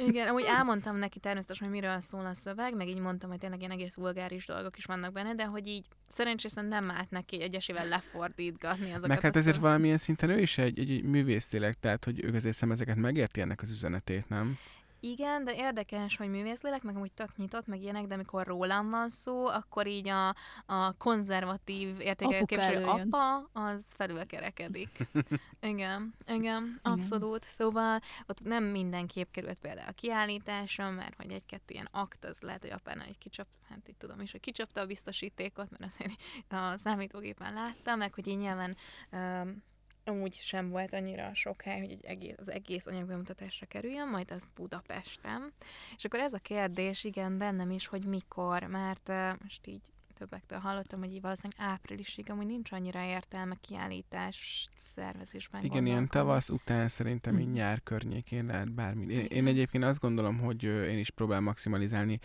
Igen, 0.07 0.27
amúgy 0.27 0.43
elmondtam 0.47 0.97
neki 0.97 1.19
természetesen, 1.19 1.67
hogy 1.67 1.79
miről 1.79 1.99
szól 1.99 2.25
a 2.25 2.33
szöveg, 2.33 2.75
meg 2.75 2.87
így 2.87 2.99
mondtam, 2.99 3.29
hogy 3.29 3.39
tényleg 3.39 3.59
ilyen 3.59 3.71
egész 3.71 3.95
vulgáris 3.95 4.45
dolgok 4.45 4.77
is 4.77 4.85
vannak 4.85 5.11
benne, 5.13 5.35
de 5.35 5.45
hogy 5.45 5.67
így 5.67 5.85
szerencsésen 6.07 6.65
nem 6.65 6.91
állt 6.91 7.09
neki 7.09 7.41
egyesével 7.41 7.87
lefordítgatni 7.87 8.89
azokat 8.89 9.07
Meg 9.07 9.19
hát 9.19 9.35
ezért 9.35 9.55
szöveg- 9.55 9.61
valamilyen 9.61 9.97
szinten 9.97 10.29
ő 10.29 10.39
is 10.39 10.57
egy, 10.57 10.79
egy, 10.79 10.91
egy 10.91 11.03
művész 11.03 11.47
tényleg, 11.47 11.73
tehát 11.79 12.05
hogy 12.05 12.23
ők 12.23 12.35
azért 12.35 12.55
szem 12.55 12.71
ezeket 12.71 12.95
megérti 12.95 13.41
ennek 13.41 13.61
az 13.61 13.71
üzenetét, 13.71 14.29
nem? 14.29 14.57
Igen, 15.05 15.43
de 15.43 15.55
érdekes, 15.55 16.17
hogy 16.17 16.29
művészlélek, 16.29 16.83
meg 16.83 16.95
amúgy 16.95 17.11
tök 17.11 17.35
nyitott, 17.35 17.67
meg 17.67 17.81
ilyenek, 17.81 18.05
de 18.07 18.13
amikor 18.13 18.45
rólam 18.45 18.89
van 18.89 19.09
szó, 19.09 19.45
akkor 19.45 19.87
így 19.87 20.07
a, 20.07 20.27
a 20.65 20.97
konzervatív 20.97 21.99
értékek 21.99 22.41
Apuka 22.41 22.45
képviselő 22.45 22.85
apa, 22.85 23.49
az 23.53 23.93
felülkerekedik. 23.97 25.07
igen, 25.61 26.13
igen, 26.27 26.79
abszolút. 26.81 27.43
Szóval 27.43 27.99
ott 28.25 28.43
nem 28.43 28.63
minden 28.63 29.07
kép 29.07 29.31
került 29.31 29.57
például 29.57 29.87
a 29.87 29.91
kiállításra, 29.91 30.89
mert 30.89 31.15
hogy 31.15 31.31
egy-kettő 31.31 31.73
ilyen 31.73 31.89
akt, 31.91 32.25
az 32.25 32.41
lehet, 32.41 32.61
hogy 32.61 32.71
apánál 32.71 33.07
egy 33.07 33.17
kicsap, 33.17 33.47
hát 33.69 33.87
itt 33.87 33.99
tudom 33.99 34.21
is, 34.21 34.31
hogy 34.31 34.41
kicsapta 34.41 34.81
a 34.81 34.85
biztosítékot, 34.85 35.69
mert 35.69 35.93
azért 35.93 36.21
a 36.49 36.77
számítógépen 36.77 37.53
láttam, 37.53 37.97
meg 37.97 38.13
hogy 38.13 38.27
így 38.27 38.37
nyilván 38.37 38.75
um, 39.11 39.63
amúgy 40.05 40.33
sem 40.33 40.69
volt 40.69 40.93
annyira 40.93 41.33
sok 41.33 41.61
hely, 41.61 41.79
hogy 41.79 41.91
egy 41.91 42.05
egész, 42.05 42.35
az 42.37 42.51
egész 42.51 42.87
anyagbemutatásra 42.87 43.65
kerüljön, 43.65 44.07
majd 44.07 44.31
az 44.31 44.47
Budapesten. 44.55 45.53
És 45.95 46.05
akkor 46.05 46.19
ez 46.19 46.33
a 46.33 46.37
kérdés, 46.39 47.03
igen, 47.03 47.37
bennem 47.37 47.71
is, 47.71 47.87
hogy 47.87 48.05
mikor, 48.05 48.63
mert 48.63 49.11
most 49.41 49.67
így 49.67 49.81
többektől 50.17 50.59
hallottam, 50.59 50.99
hogy 50.99 51.13
így 51.13 51.21
valószínűleg 51.21 51.67
áprilisig, 51.67 52.29
amúgy 52.29 52.45
nincs 52.45 52.71
annyira 52.71 53.03
értelme 53.03 53.55
kiállítás 53.61 54.67
szervezésben. 54.83 55.63
Igen, 55.63 55.85
ilyen 55.85 56.07
tavasz 56.07 56.49
után 56.49 56.87
szerintem 56.87 57.39
így 57.39 57.45
Mhm. 57.45 57.53
nyár 57.53 57.83
környékén 57.83 58.45
lehet 58.45 58.71
bármi. 58.71 59.13
Én, 59.13 59.25
én 59.25 59.47
egyébként 59.47 59.83
azt 59.83 59.99
gondolom, 59.99 60.37
hogy 60.39 60.63
én 60.63 60.97
is 60.97 61.09
próbálom 61.09 61.43
maximalizálni 61.43 62.19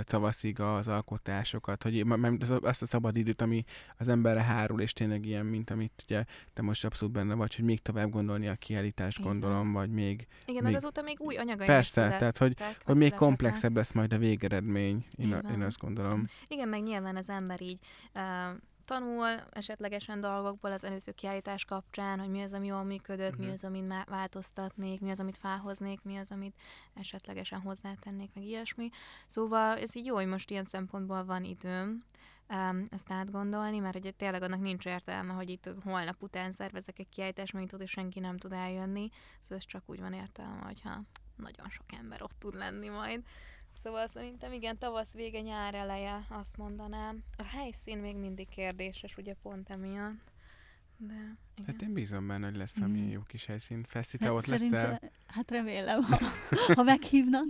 tavaszig 0.00 0.60
az 0.60 0.88
alkotásokat, 0.88 1.82
hogy 1.82 2.04
azt 2.62 2.82
a 2.82 2.86
szabad 2.86 3.16
időt, 3.16 3.42
ami 3.42 3.64
az 3.96 4.08
emberre 4.08 4.42
hárul, 4.42 4.80
és 4.80 4.92
tényleg 4.92 5.26
ilyen, 5.26 5.46
mint 5.46 5.70
amit 5.70 6.02
ugye 6.04 6.24
te 6.54 6.62
most 6.62 6.84
abszolút 6.84 7.14
benne 7.14 7.34
vagy, 7.34 7.54
hogy 7.54 7.64
még 7.64 7.82
tovább 7.82 8.10
gondolni 8.10 8.48
a 8.48 8.54
kiállítást, 8.54 9.18
Igen. 9.18 9.30
gondolom, 9.30 9.72
vagy 9.72 9.90
még, 9.90 10.26
Igen, 10.44 10.54
még- 10.54 10.62
meg 10.62 10.74
azóta 10.74 11.02
még 11.02 11.20
új 11.20 11.36
anyagaim 11.36 11.60
is 11.70 11.74
persze, 11.74 11.90
születtek, 11.90 12.18
tehát 12.18 12.38
hogy, 12.38 12.54
vagy 12.58 12.76
hogy 12.84 12.96
még 12.96 13.14
komplexebb 13.14 13.76
lesz 13.76 13.92
majd 13.92 14.12
a 14.12 14.18
végeredmény, 14.18 15.04
én, 15.16 15.32
a, 15.32 15.50
én 15.52 15.62
azt 15.62 15.78
gondolom. 15.78 16.26
Igen, 16.48 16.68
meg 16.68 16.82
nyilván 16.82 17.16
az 17.16 17.30
ember 17.30 17.60
így 17.60 17.78
uh, 18.14 18.22
tanul 18.84 19.26
esetlegesen 19.50 20.20
dolgokból 20.20 20.72
az 20.72 20.84
előző 20.84 21.12
kiállítás 21.12 21.64
kapcsán, 21.64 22.18
hogy 22.18 22.28
mi 22.28 22.42
az, 22.42 22.52
ami 22.52 22.66
jól 22.66 22.82
működött, 22.82 23.36
mi 23.36 23.44
Mhm. 23.44 23.52
az, 23.52 23.64
amit 23.64 23.86
má- 23.88 24.08
változtatnék, 24.08 25.00
mi 25.00 25.10
az, 25.10 25.20
amit 25.20 25.36
felhoznék, 25.38 26.02
mi 26.02 26.16
az, 26.16 26.30
amit 26.30 26.54
esetlegesen 26.94 27.60
hozzátennék, 27.60 28.30
meg 28.34 28.44
ilyesmi. 28.44 28.88
Szóval 29.26 29.78
ez 29.78 29.96
így 29.96 30.06
jó, 30.06 30.14
hogy 30.14 30.26
most 30.26 30.50
ilyen 30.50 30.64
szempontból 30.64 31.24
van 31.24 31.44
időm 31.44 31.98
um, 32.48 32.84
ezt 32.90 33.10
átgondolni, 33.12 33.78
mert 33.78 33.96
ugye 33.96 34.10
tényleg 34.10 34.42
annak 34.42 34.60
nincs 34.60 34.86
értelme, 34.86 35.32
hogy 35.32 35.50
itt 35.50 35.70
holnap 35.84 36.22
után 36.22 36.50
szervezek 36.52 36.98
egy 36.98 37.08
kiállítást, 37.08 37.52
mert 37.52 37.64
itt 37.64 37.74
oda 37.74 37.86
senki 37.86 38.20
nem 38.20 38.36
tud 38.36 38.52
eljönni, 38.52 39.08
szóval 39.40 39.58
ez 39.58 39.64
csak 39.66 39.82
úgy 39.86 40.00
van 40.00 40.12
értelme, 40.12 40.62
hogyha 40.62 41.02
nagyon 41.36 41.68
sok 41.68 41.86
ember 41.98 42.22
ott 42.22 42.38
tud 42.38 42.54
lenni 42.54 42.88
majd. 42.88 43.22
Szóval 43.82 44.06
szerintem 44.06 44.52
igen, 44.52 44.78
tavasz 44.78 45.14
vége, 45.14 45.40
nyár 45.40 45.74
eleje, 45.74 46.26
azt 46.28 46.56
mondanám. 46.56 47.22
A 47.38 47.42
helyszín 47.42 47.98
még 47.98 48.16
mindig 48.16 48.48
kérdéses, 48.48 49.16
ugye 49.16 49.34
pont 49.42 49.70
emiatt. 49.70 50.30
De, 50.96 51.12
igen. 51.14 51.36
Hát 51.66 51.82
én 51.82 51.92
bízom 51.92 52.26
benne, 52.26 52.46
hogy 52.46 52.56
lesz 52.56 52.76
valami 52.76 53.00
Mhm. 53.00 53.10
jó 53.10 53.20
kis 53.22 53.44
helyszín. 53.46 53.84
Fesztivál 53.88 54.32
ott 54.32 54.46
lesz 54.46 54.56
Szerintem, 54.58 54.90
el. 54.90 55.00
hát 55.26 55.50
remélem, 55.50 56.02
ha, 56.02 56.18
ha 56.74 56.82
meghívnak. 56.82 57.44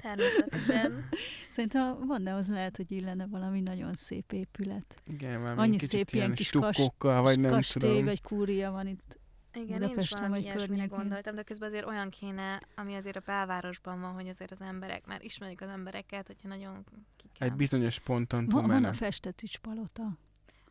Természetesen. 0.00 1.08
Szerintem 1.50 2.06
van, 2.06 2.24
de 2.24 2.32
az 2.32 2.48
lehet, 2.48 2.76
hogy 2.76 2.90
illene 2.90 3.26
valami 3.26 3.60
nagyon 3.60 3.94
szép 3.94 4.32
épület. 4.32 5.02
Igen, 5.06 5.40
valami 5.40 5.60
Annyi 5.60 5.72
kicsit 5.72 5.88
szép 5.90 6.10
ilyen 6.10 6.34
kis 6.34 6.50
kas- 6.50 6.90
vagy 6.98 7.40
nem 7.40 7.50
kastély 7.50 7.90
tudom. 7.90 8.04
vagy 8.04 8.22
kúria 8.22 8.70
van 8.70 8.86
itt. 8.86 9.20
Igen, 9.54 9.68
én 9.68 9.74
is 9.74 9.80
Budapesten 9.80 10.20
valami 10.30 10.42
vagy 10.42 10.52
környékén. 10.56 10.88
gondoltam, 10.98 11.34
de 11.34 11.42
közben 11.42 11.68
azért 11.68 11.86
olyan 11.86 12.10
kéne, 12.10 12.60
ami 12.76 12.94
azért 12.94 13.16
a 13.16 13.22
belvárosban 13.26 14.00
van, 14.00 14.12
hogy 14.12 14.28
azért 14.28 14.50
az 14.50 14.60
emberek, 14.62 15.06
már 15.06 15.22
ismerik 15.24 15.60
az 15.62 15.68
embereket, 15.68 16.26
hogyha 16.26 16.48
nagyon 16.48 16.84
ki 17.16 17.28
kell. 17.38 17.48
Egy 17.48 17.54
bizonyos 17.54 17.98
ponton 17.98 18.46
Van, 18.46 18.66
van 18.66 18.84
a. 18.84 18.92
Festetics 18.92 19.58
palota. 19.58 20.02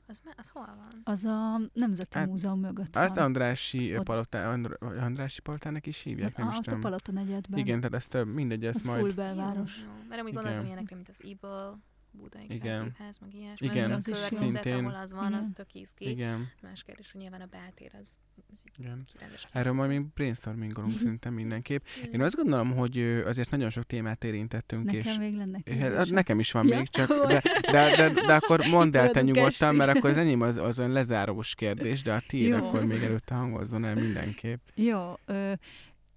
az, 0.08 0.22
az 0.38 0.50
hol 0.50 0.66
van? 0.66 1.02
Az 1.04 1.24
a 1.24 1.58
Nemzeti 1.74 2.18
Hát- 2.18 2.28
Múzeum 2.28 2.60
mögött 2.60 2.96
Hát 2.96 3.16
van. 3.16 3.24
Andrási 3.24 3.98
Ott- 3.98 4.04
palotá, 4.06 4.52
Andr- 4.52 4.82
Andrási 4.82 5.42
palotának 5.42 5.86
is 5.88 6.02
hívják, 6.02 6.38
nem 6.38 6.48
a, 6.48 6.52
is 6.52 6.56
ott 6.58 6.62
a 6.62 6.66
tudom. 6.66 6.82
palota 6.82 7.12
negyedben. 7.12 7.60
Igen, 7.60 7.80
tehát 7.80 7.94
ezt 7.94 8.26
mindegy, 8.34 8.66
ezt 8.66 8.76
az 8.80 8.86
majd... 8.86 9.00
full 9.02 9.12
belváros. 9.14 9.78
Jó, 9.78 9.84
jó. 9.84 9.92
Mert 10.10 10.22
amúgy 10.22 10.34
gondoltam 10.34 10.66
ilyenekre, 10.66 10.96
mint 10.96 11.10
az 11.10 11.22
Eagle, 11.24 11.78
Budai 12.14 12.46
Igen. 12.48 12.96
Ház, 12.98 13.18
meg 13.18 13.34
ilyesmi. 13.34 13.68
Igen, 13.68 13.92
az 13.92 14.08
az 14.08 14.22
a 14.22 14.28
környezet, 14.30 14.64
Szintén. 14.64 14.74
ahol 14.86 14.96
az 14.96 15.14
van, 15.14 15.34
az 15.34 15.40
Igen. 15.40 15.54
tök 15.54 15.74
izgi. 15.74 16.10
Igen, 16.10 16.50
Más 16.62 16.84
kérdés, 16.84 17.12
hogy 17.12 17.22
nyilván 17.22 17.42
a 17.42 17.46
beltér 17.46 17.92
az, 18.02 18.18
az 18.54 18.60
így 18.68 18.80
igen. 18.80 19.04
kirendes. 19.14 19.48
Erről 19.52 19.74
majd 19.74 19.90
még 19.90 20.06
brainstormingolunk 20.14 20.98
szerintem 21.04 21.34
mindenképp. 21.34 21.86
Én 22.12 22.22
azt 22.22 22.36
gondolom, 22.36 22.72
hogy 22.76 22.98
azért 23.26 23.50
nagyon 23.52 23.70
sok 23.70 23.84
témát 23.84 24.24
érintettünk, 24.24 24.92
és 24.92 25.04
Nekem 25.04 25.22
még 25.22 25.36
lenne 25.36 25.60
Hát 25.66 25.78
kérdésem. 25.80 26.14
nekem 26.14 26.40
is 26.40 26.52
van 26.52 26.68
Ja? 26.68 26.78
még, 26.78 26.88
csak 26.90 27.08
de, 27.28 27.42
de, 27.72 27.96
de, 27.96 28.10
de 28.10 28.34
akkor 28.34 28.60
mondd 28.72 28.98
el 28.98 29.12
te 29.12 29.22
nyugodtan, 29.22 29.76
mert 29.76 29.98
akkor 29.98 30.10
az 30.10 30.18
enyém 30.18 30.42
az, 30.42 30.58
az 30.58 30.80
olyan 30.80 30.92
lezárós 30.92 31.56
kérdés, 31.56 32.02
de 32.02 32.14
a 32.14 32.22
tiéd 32.28 32.54
akkor 32.54 32.86
még 32.86 33.02
előtte 33.04 33.34
hangozzon 33.34 33.86
el 33.86 33.96
mindenképp. 33.96 34.60
Jó, 34.76 35.14
ö, 35.26 35.54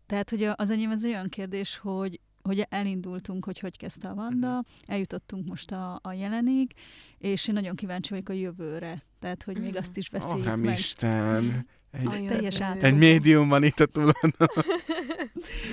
tehát 0.06 0.30
hogy 0.30 0.42
az 0.54 0.70
enyém 0.70 0.90
az 0.90 1.04
olyan 1.04 1.28
kérdés, 1.28 1.76
hogy 1.78 2.20
hogy 2.48 2.66
elindultunk, 2.68 3.44
hogy 3.44 3.58
hogy 3.58 3.76
kezdte 3.76 4.08
a 4.08 4.14
Vanda, 4.14 4.48
Mhm. 4.52 4.58
eljutottunk 4.86 5.48
most 5.48 5.72
a, 5.72 5.98
a 6.02 6.12
jelenig, 6.12 6.72
és 7.18 7.48
én 7.48 7.54
nagyon 7.54 7.74
kíváncsi 7.76 8.10
vagyok 8.10 8.28
a 8.28 8.32
jövőre. 8.32 9.02
Tehát, 9.20 9.42
hogy 9.42 9.58
még 9.58 9.68
Mhm. 9.68 9.78
azt 9.78 9.96
is 9.96 10.06
Oh, 10.06 10.12
beszéljük 10.20 10.44
nem 10.46 10.60
meg. 10.60 10.78
Isten! 10.78 11.44
Egy, 11.90 12.06
A 12.06 12.10
teljes 12.10 12.60
átfogó. 12.60 12.86
egy 12.86 12.96
médium 12.98 13.48
van 13.48 13.62
itt 13.64 13.80
a. 13.80 13.86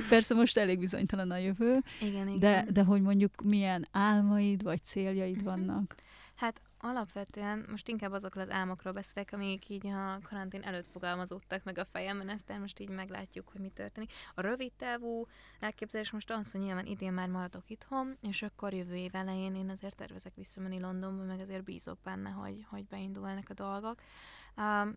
Persze 0.09 0.33
most 0.33 0.57
elég 0.57 0.79
bizonytalan 0.79 1.31
a 1.31 1.37
jövő, 1.37 1.77
Igen, 2.01 2.27
igen. 2.27 2.39
de, 2.39 2.65
de 2.71 2.83
hogy 2.83 3.01
mondjuk 3.01 3.41
milyen 3.43 3.87
álmaid 3.91 4.63
vagy 4.63 4.83
céljaid 4.83 5.43
vannak. 5.43 5.95
Hát 6.35 6.61
alapvetően 6.81 7.65
most 7.69 7.87
inkább 7.87 8.11
azokról 8.11 8.43
az 8.43 8.49
álmokról 8.49 8.93
beszélek, 8.93 9.29
amik 9.33 9.69
így 9.69 9.87
a 9.87 10.19
karantén 10.23 10.61
előtt 10.61 10.87
fogalmazódtak 10.91 11.63
meg 11.63 11.77
a 11.77 11.85
fejemben, 11.85 12.29
aztán 12.29 12.59
most 12.59 12.79
így 12.79 12.89
meglátjuk, 12.89 13.49
hogy 13.49 13.61
mi 13.61 13.69
történik. 13.69 14.11
A 14.35 14.41
rövid 14.41 14.71
távú 14.71 15.27
elképzelés 15.59 16.11
most 16.11 16.31
az, 16.31 16.51
hogy 16.51 16.61
nyilván 16.61 16.85
idén 16.85 17.13
már 17.13 17.29
maradok 17.29 17.69
itthon, 17.69 18.17
és 18.21 18.41
akkor 18.41 18.73
jövő 18.73 18.95
év 18.95 19.15
elején 19.15 19.55
én 19.55 19.69
azért 19.69 19.95
tervezek 19.95 20.35
visszamenni 20.35 20.79
Londonba, 20.79 21.23
meg 21.23 21.39
azért 21.39 21.63
bízok 21.63 21.97
benne, 22.03 22.29
hogy, 22.29 22.65
hogy 22.69 22.85
beindulnak 22.85 23.49
a 23.49 23.53
dolgok. 23.53 24.01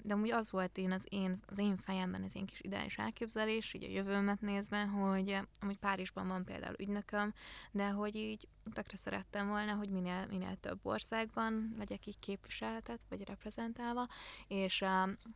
De 0.03 0.15
amúgy 0.15 0.31
az 0.31 0.51
volt 0.51 0.79
én 0.79 0.93
az, 0.93 1.07
én 1.09 1.41
az 1.47 1.59
én 1.59 1.77
fejemben 1.77 2.23
az 2.23 2.37
én 2.37 2.47
kis 2.47 2.61
ideális 2.61 2.99
elképzelés, 2.99 3.75
így 3.75 3.85
a 3.85 3.93
jövőmet 3.93 4.41
nézve, 4.41 4.85
hogy 4.85 5.29
eh, 5.29 5.43
amúgy 5.61 5.79
Párizsban 5.79 6.29
van 6.29 6.45
például 6.45 6.75
ügynököm, 6.79 7.33
de 7.71 7.89
hogy 7.89 8.15
így 8.15 8.49
tökre 8.73 8.97
szerettem 8.97 9.49
volna, 9.49 9.75
hogy 9.75 9.89
minél, 9.89 10.27
minél 10.31 10.57
több 10.61 10.79
országban 10.83 11.75
legyek 11.79 12.07
így 12.07 12.19
képviseltet, 12.19 13.01
vagy 13.09 13.25
reprezentálva, 13.29 14.07
és 14.49 14.85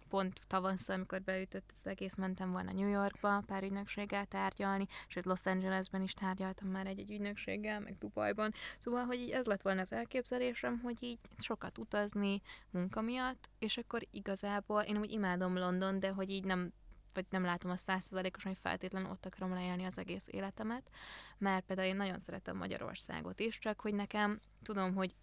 pont 0.09 0.41
tavasszal, 0.47 0.95
amikor 0.95 1.23
beütött 1.23 1.71
az 1.75 1.87
egész, 1.87 2.17
mentem 2.17 2.51
volna 2.51 2.73
New 2.73 2.89
Yorkba 2.89 3.43
pár 3.47 3.63
ügynökséggel 3.63 4.27
tárgyalni, 4.27 4.87
sőt 5.07 5.25
Los 5.25 5.47
Angelesben 5.47 6.03
is 6.03 6.13
tárgyaltam 6.13 6.69
már 6.69 6.87
egy-egy 6.87 7.11
ügynökséggel, 7.11 7.81
meg 7.81 7.99
Dubajban, 7.99 8.53
szóval, 8.79 9.05
hogy 9.05 9.21
így 9.21 9.31
ez 9.31 9.47
lett 9.47 9.63
volna 9.63 9.81
az 9.81 9.93
elképzelésem, 9.93 10.79
hogy 10.79 11.03
így 11.03 11.19
sokat 11.39 11.79
utazni 11.79 12.43
munka 12.71 13.01
miatt, 13.01 13.49
és 13.59 13.77
akkor 13.77 14.07
igazából 14.11 14.83
én 14.83 14.99
úgy 14.99 15.11
imádom 15.11 15.59
London, 15.59 16.01
de 16.01 16.11
hogy 16.11 16.31
így 16.31 16.45
nem 16.45 16.73
vagy 17.13 17.27
nem 17.31 17.43
látom 17.43 17.71
azt 17.71 17.83
százszerzalékosan, 17.83 18.51
hogy 18.51 18.61
feltétlenül 18.63 19.11
ott 19.11 19.27
akarom 19.27 19.53
leélni 19.53 19.85
az 19.85 19.99
egész 19.99 20.27
életemet, 20.31 20.91
mert 21.39 21.65
például 21.65 21.89
én 21.89 21.97
nagyon 21.97 22.19
szeretem 22.19 22.57
Magyarországot 22.57 23.41
is, 23.41 23.59
csak 23.59 23.81
hogy 23.81 23.95
nekem 23.95 24.41
tudom, 24.63 24.95
hogy 24.95 25.15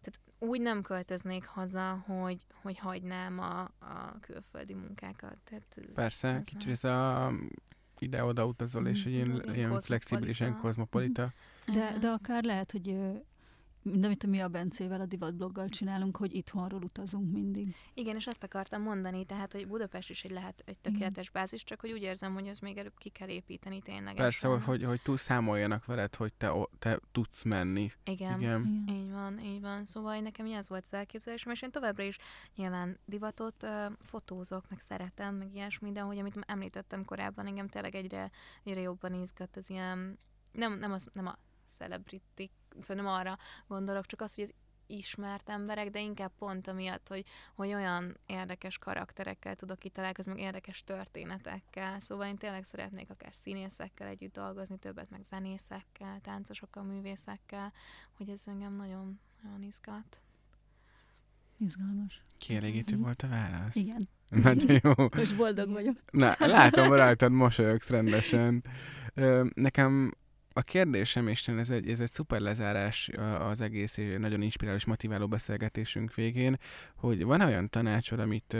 tehát 0.00 0.20
úgy 0.38 0.60
nem 0.60 0.82
költöznék 0.82 1.46
haza, 1.46 2.04
hogy, 2.06 2.44
hogy 2.62 2.78
hagynám 2.78 3.38
a, 3.38 3.60
a 3.60 4.18
külföldi 4.20 4.74
munkákat. 4.74 5.36
Tehát 5.44 5.78
ez, 5.86 5.94
Persze, 5.94 6.28
ez 6.28 6.46
kicsit 6.46 6.70
ez 6.70 6.84
a 6.84 7.32
ide-oda 7.98 8.46
utazol, 8.46 8.86
és 8.86 9.04
ilyen, 9.04 9.30
Az 9.30 9.44
ilyen 9.44 9.56
ilyen 9.56 9.80
flexibilisen 9.80 10.56
kozmopolita. 10.56 11.32
kozmopolita. 11.66 11.92
De, 11.94 11.98
de 11.98 12.08
akár 12.08 12.44
lehet, 12.44 12.70
hogy 12.70 12.96
mind 13.82 14.04
amit 14.04 14.26
mi 14.26 14.40
a 14.40 14.48
Bencével, 14.48 15.00
a 15.00 15.06
divatbloggal 15.06 15.68
csinálunk, 15.68 16.16
hogy 16.16 16.34
itthonról 16.34 16.82
utazunk 16.82 17.32
mindig. 17.32 17.74
Igen, 17.94 18.16
és 18.16 18.26
ezt 18.26 18.42
akartam 18.42 18.82
mondani, 18.82 19.24
tehát, 19.24 19.52
hogy 19.52 19.66
Budapest 19.66 20.10
is 20.10 20.24
egy 20.24 20.30
lehet 20.30 20.62
egy 20.64 20.78
tökéletes 20.78 21.30
bázis, 21.30 21.64
csak 21.64 21.80
hogy 21.80 21.92
úgy 21.92 22.02
érzem, 22.02 22.34
hogy 22.34 22.48
az 22.48 22.58
még 22.58 22.76
előbb 22.76 22.98
ki 22.98 23.08
kell 23.08 23.28
építeni 23.28 23.80
ténylegesen. 23.80 24.16
Persze, 24.16 24.48
hogy, 24.48 24.64
hogy, 24.64 24.84
hogy 24.84 25.02
túl 25.02 25.16
számoljanak 25.16 25.84
veled, 25.84 26.14
hogy 26.14 26.34
te, 26.34 26.52
te 26.78 27.00
tudsz 27.12 27.42
menni. 27.42 27.92
Igen. 28.04 28.40
Igen. 28.40 28.60
Igen. 28.60 28.96
Így 28.96 29.10
van, 29.10 29.38
így 29.38 29.60
van. 29.60 29.84
Szóval 29.84 30.18
nekem 30.20 30.46
ez 30.46 30.68
volt 30.68 30.82
az 30.84 30.94
elképzelésem, 30.94 31.52
és 31.52 31.62
én 31.62 31.70
továbbra 31.70 32.02
is 32.02 32.18
nyilván 32.56 32.98
divatot 33.04 33.62
ö, 33.62 33.86
fotózok, 34.00 34.64
meg 34.68 34.80
szeretem, 34.80 35.34
meg 35.34 35.54
ilyesmi, 35.54 35.92
de 35.92 36.00
ahogy 36.00 36.18
amit 36.18 36.38
említettem 36.46 37.04
korábban, 37.04 37.46
engem 37.46 37.68
tényleg 37.68 37.94
egyre, 37.94 38.30
egyre 38.64 38.80
jobban 38.80 39.14
izgat 39.14 39.56
az 39.56 39.70
ilyen, 39.70 40.18
nem, 40.52 40.78
nem, 40.78 40.92
az, 40.92 41.08
nem 41.12 41.26
a 41.26 41.38
celebrity, 41.68 42.50
szóval 42.80 43.04
nem 43.04 43.12
arra 43.12 43.38
gondolok, 43.66 44.06
csak 44.06 44.20
az, 44.20 44.34
hogy 44.34 44.44
az 44.44 44.54
ismert 44.86 45.48
emberek, 45.48 45.90
de 45.90 46.00
inkább 46.00 46.32
pont 46.38 46.66
amiatt, 46.68 47.08
hogy, 47.08 47.24
hogy 47.54 47.74
olyan 47.74 48.16
érdekes 48.26 48.78
karakterekkel 48.78 49.54
tudok 49.54 49.84
itt 49.84 49.92
találkozni, 49.92 50.32
meg 50.32 50.40
érdekes 50.40 50.84
történetekkel. 50.84 52.00
Szóval 52.00 52.26
én 52.26 52.36
tényleg 52.36 52.64
szeretnék 52.64 53.10
akár 53.10 53.34
színészekkel 53.34 54.06
együtt 54.06 54.32
dolgozni, 54.32 54.78
többet 54.78 55.10
meg 55.10 55.24
zenészekkel, 55.24 56.20
táncosokkal, 56.22 56.82
művészekkel, 56.82 57.72
hogy 58.16 58.28
ez 58.28 58.42
engem 58.46 58.72
nagyon, 58.72 59.20
nagyon 59.42 59.62
izgat. 59.62 60.20
Izgalmas. 61.58 62.22
Kielégítő 62.38 62.94
Mhm. 62.94 63.02
volt 63.04 63.22
a 63.22 63.28
válasz. 63.28 63.74
Igen. 63.74 64.08
Nagyon 64.42 64.80
jó. 64.82 64.92
Most 65.16 65.36
boldog 65.36 65.70
vagyok. 65.70 65.96
Na, 66.10 66.34
látom 66.38 66.92
rajtad, 66.92 67.32
mosolyogsz 67.32 67.88
rendesen. 67.88 68.64
Nekem 69.54 70.14
a 70.58 70.62
kérdésem, 70.62 71.28
és 71.28 71.48
ez 71.48 71.70
egy, 71.70 71.90
ez 71.90 72.00
egy 72.00 72.10
szuper 72.10 72.40
lezárás 72.40 73.10
az 73.38 73.60
egész 73.60 73.96
és 73.96 74.18
nagyon 74.18 74.42
inspiráló 74.42 74.76
és 74.76 74.84
motiváló 74.84 75.26
beszélgetésünk 75.28 76.14
végén, 76.14 76.58
hogy 76.94 77.24
van 77.24 77.40
olyan 77.40 77.68
tanácsod, 77.68 78.20
amit 78.20 78.56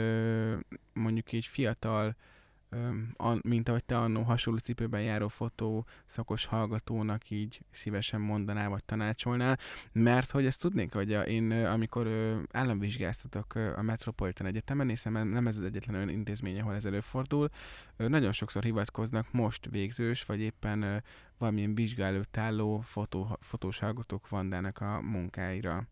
mondjuk 0.93 1.31
így 1.31 1.45
fiatal, 1.45 2.15
mint 3.41 3.69
ahogy 3.69 3.83
te 3.83 3.97
annó 3.97 4.21
hasonló 4.21 4.59
cipőben 4.59 5.01
járó 5.01 5.27
fotó 5.27 5.85
szakos 6.05 6.45
hallgatónak 6.45 7.29
így 7.29 7.61
szívesen 7.71 8.21
mondanál, 8.21 8.69
vagy 8.69 8.85
tanácsolnál, 8.85 9.57
mert 9.91 10.31
hogy 10.31 10.45
ezt 10.45 10.59
tudnék, 10.59 10.93
hogy 10.93 11.09
én 11.27 11.51
amikor 11.51 12.07
államvizsgáztatok 12.51 13.55
a 13.55 13.81
Metropolitan 13.81 14.47
Egyetemen, 14.47 14.87
hiszen 14.87 15.27
nem 15.27 15.47
ez 15.47 15.57
az 15.57 15.63
egyetlen 15.63 15.95
olyan 15.95 16.09
intézmény, 16.09 16.59
ahol 16.59 16.75
ez 16.75 16.85
előfordul, 16.85 17.49
nagyon 17.97 18.31
sokszor 18.31 18.63
hivatkoznak 18.63 19.31
most 19.31 19.67
végzős, 19.69 20.25
vagy 20.25 20.39
éppen 20.39 21.03
valamilyen 21.37 21.75
vizsga 21.75 22.03
előtt 22.03 22.37
álló 22.37 22.79
fotó, 22.79 23.37
fotós 23.39 23.79
hallgatók 23.79 24.29
vandának 24.29 24.77
a 24.81 25.01
munkáira. 25.01 25.87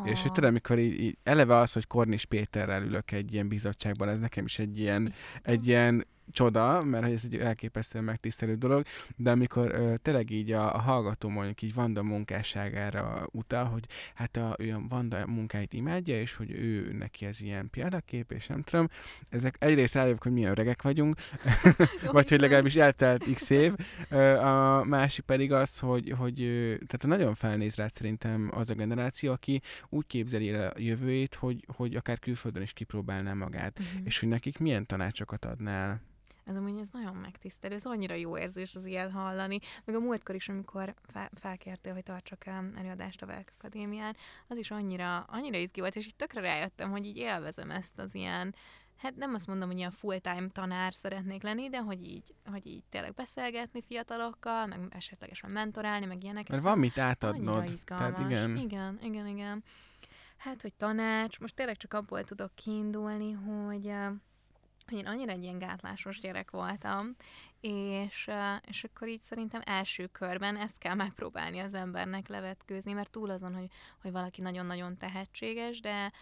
Oh. 0.00 0.10
És 0.10 0.22
hogy 0.22 0.32
tudod, 0.32 0.50
amikor 0.50 0.78
így, 0.78 1.00
így, 1.00 1.16
eleve 1.22 1.56
az, 1.56 1.72
hogy 1.72 1.86
Kornis 1.86 2.24
Péterrel 2.24 2.82
ülök 2.82 3.10
egy 3.10 3.32
ilyen 3.32 3.48
bizottságban, 3.48 4.08
ez 4.08 4.20
nekem 4.20 4.44
is 4.44 4.58
egy 4.58 4.78
ilyen, 4.78 5.12
egy 5.42 5.66
ilyen 5.66 6.06
csoda, 6.32 6.82
mert 6.82 7.04
ez 7.04 7.22
egy 7.24 7.36
elképesztően 7.36 8.04
megtisztelő 8.04 8.54
dolog, 8.54 8.84
de 9.16 9.30
amikor 9.30 9.70
ö, 9.74 9.94
tényleg 10.02 10.30
így 10.30 10.52
a, 10.52 10.74
a 10.74 10.78
hallgató 10.78 11.28
mondjuk 11.28 11.62
így 11.62 11.74
Vanda 11.74 12.02
munkásságára 12.02 13.26
utal, 13.30 13.64
hogy 13.64 13.84
hát 14.14 14.36
a, 14.36 14.56
ő 14.58 14.74
a 14.74 14.82
Vanda 14.88 15.26
munkáit 15.26 15.72
imádja, 15.72 16.20
és 16.20 16.34
hogy 16.34 16.50
ő 16.50 16.92
neki 16.92 17.26
ez 17.26 17.40
ilyen 17.40 17.70
példakép, 17.70 18.32
és 18.32 18.46
nem 18.46 18.62
tudom, 18.62 18.88
ezek 19.28 19.56
egyrészt 19.58 19.94
rájövök, 19.94 20.22
hogy 20.22 20.32
milyen 20.32 20.50
öregek 20.50 20.82
vagyunk, 20.82 21.16
vagy 22.12 22.28
hogy 22.30 22.40
legalábbis 22.40 22.74
eltelt 22.76 23.24
x 23.34 23.50
év, 23.50 23.72
Ö, 24.08 24.36
a 24.36 24.84
másik 24.84 25.24
pedig 25.24 25.52
az, 25.52 25.78
hogy, 25.78 26.14
hogy 26.18 26.34
tehát 26.86 27.06
nagyon 27.18 27.34
felnéz 27.34 27.74
rá 27.74 27.86
szerintem 27.86 28.50
az 28.54 28.70
a 28.70 28.74
generáció, 28.74 29.32
aki 29.32 29.60
úgy 29.88 30.06
képzeli 30.06 30.50
el 30.50 30.68
a 30.76 30.80
jövőjét, 30.80 31.34
hogy, 31.34 31.64
hogy 31.76 31.94
akár 31.94 32.18
külföldön 32.18 32.62
is 32.62 32.72
kipróbálná 32.72 33.32
magát, 33.32 33.78
Mhm. 33.78 34.06
és 34.06 34.20
hogy 34.20 34.28
nekik 34.28 34.58
milyen 34.58 34.86
tanácsokat 34.86 35.44
adnál. 35.44 36.00
Ez 36.44 36.56
amúgy 36.56 36.78
ez 36.78 36.88
nagyon 36.92 37.16
megtisztelő, 37.16 37.74
ez 37.74 37.84
annyira 37.84 38.14
jó 38.14 38.38
érzés 38.38 38.74
az 38.74 38.86
ilyet 38.86 39.10
hallani. 39.10 39.58
Meg 39.84 39.96
a 39.96 40.00
múltkor 40.00 40.34
is, 40.34 40.48
amikor 40.48 40.94
fel, 41.12 41.30
felkértél, 41.34 41.92
hogy 41.92 42.02
tartsak 42.02 42.46
el 42.46 42.72
előadást 42.76 43.22
a 43.22 43.26
Verk 43.26 43.52
Akadémián, 43.58 44.16
az 44.46 44.58
is 44.58 44.70
annyira, 44.70 45.18
annyira 45.18 45.58
izgi 45.58 45.80
volt, 45.80 45.96
és 45.96 46.06
így 46.06 46.16
tökre 46.16 46.40
rájöttem, 46.40 46.90
hogy 46.90 47.06
így 47.06 47.16
élvezem 47.16 47.70
ezt 47.70 47.98
az 47.98 48.14
ilyen 48.14 48.54
hát 48.96 49.16
nem 49.16 49.34
azt 49.34 49.46
mondom, 49.46 49.68
hogy 49.68 49.78
ilyen 49.78 49.90
full-time 49.90 50.48
tanár 50.52 50.94
szeretnék 50.94 51.42
lenni, 51.42 51.68
de 51.68 51.78
hogy 51.78 52.02
így, 52.02 52.34
hogy 52.50 52.66
így 52.66 52.84
tényleg 52.88 53.14
beszélgetni 53.14 53.82
fiatalokkal, 53.82 54.66
meg 54.66 54.80
esetlegesen 54.90 55.50
mentorálni, 55.50 56.06
meg 56.06 56.22
ilyenek. 56.22 56.48
Mert 56.48 56.62
van 56.62 56.78
mit 56.78 56.98
átadnod. 56.98 57.70
izgalmas. 57.70 58.14
Tehát 58.14 58.30
igen. 58.30 58.56
igen, 58.56 58.98
igen, 59.02 59.26
igen. 59.26 59.64
Hát, 60.36 60.62
hogy 60.62 60.74
tanács, 60.74 61.40
most 61.40 61.54
tényleg 61.54 61.76
csak 61.76 61.94
abból 61.94 62.24
tudok 62.24 62.54
kiindulni, 62.54 63.32
hogy, 63.32 63.92
hogy 64.88 64.98
én 64.98 65.06
annyira 65.06 65.32
egy 65.32 65.42
ilyen 65.42 65.58
gátlásos 65.58 66.20
gyerek 66.20 66.50
voltam, 66.50 67.16
és, 67.60 68.30
és 68.66 68.84
akkor 68.84 69.08
így 69.08 69.22
szerintem 69.22 69.60
első 69.64 70.06
körben 70.06 70.56
ezt 70.56 70.78
kell 70.78 70.94
megpróbálni 70.94 71.58
az 71.58 71.74
embernek 71.74 72.28
levetkőzni, 72.28 72.92
mert 72.92 73.10
túl 73.10 73.30
azon, 73.30 73.54
hogy, 73.54 73.66
hogy 74.02 74.12
valaki 74.12 74.40
nagyon-nagyon 74.40 74.96
tehetséges, 74.96 75.80
de 75.80 76.12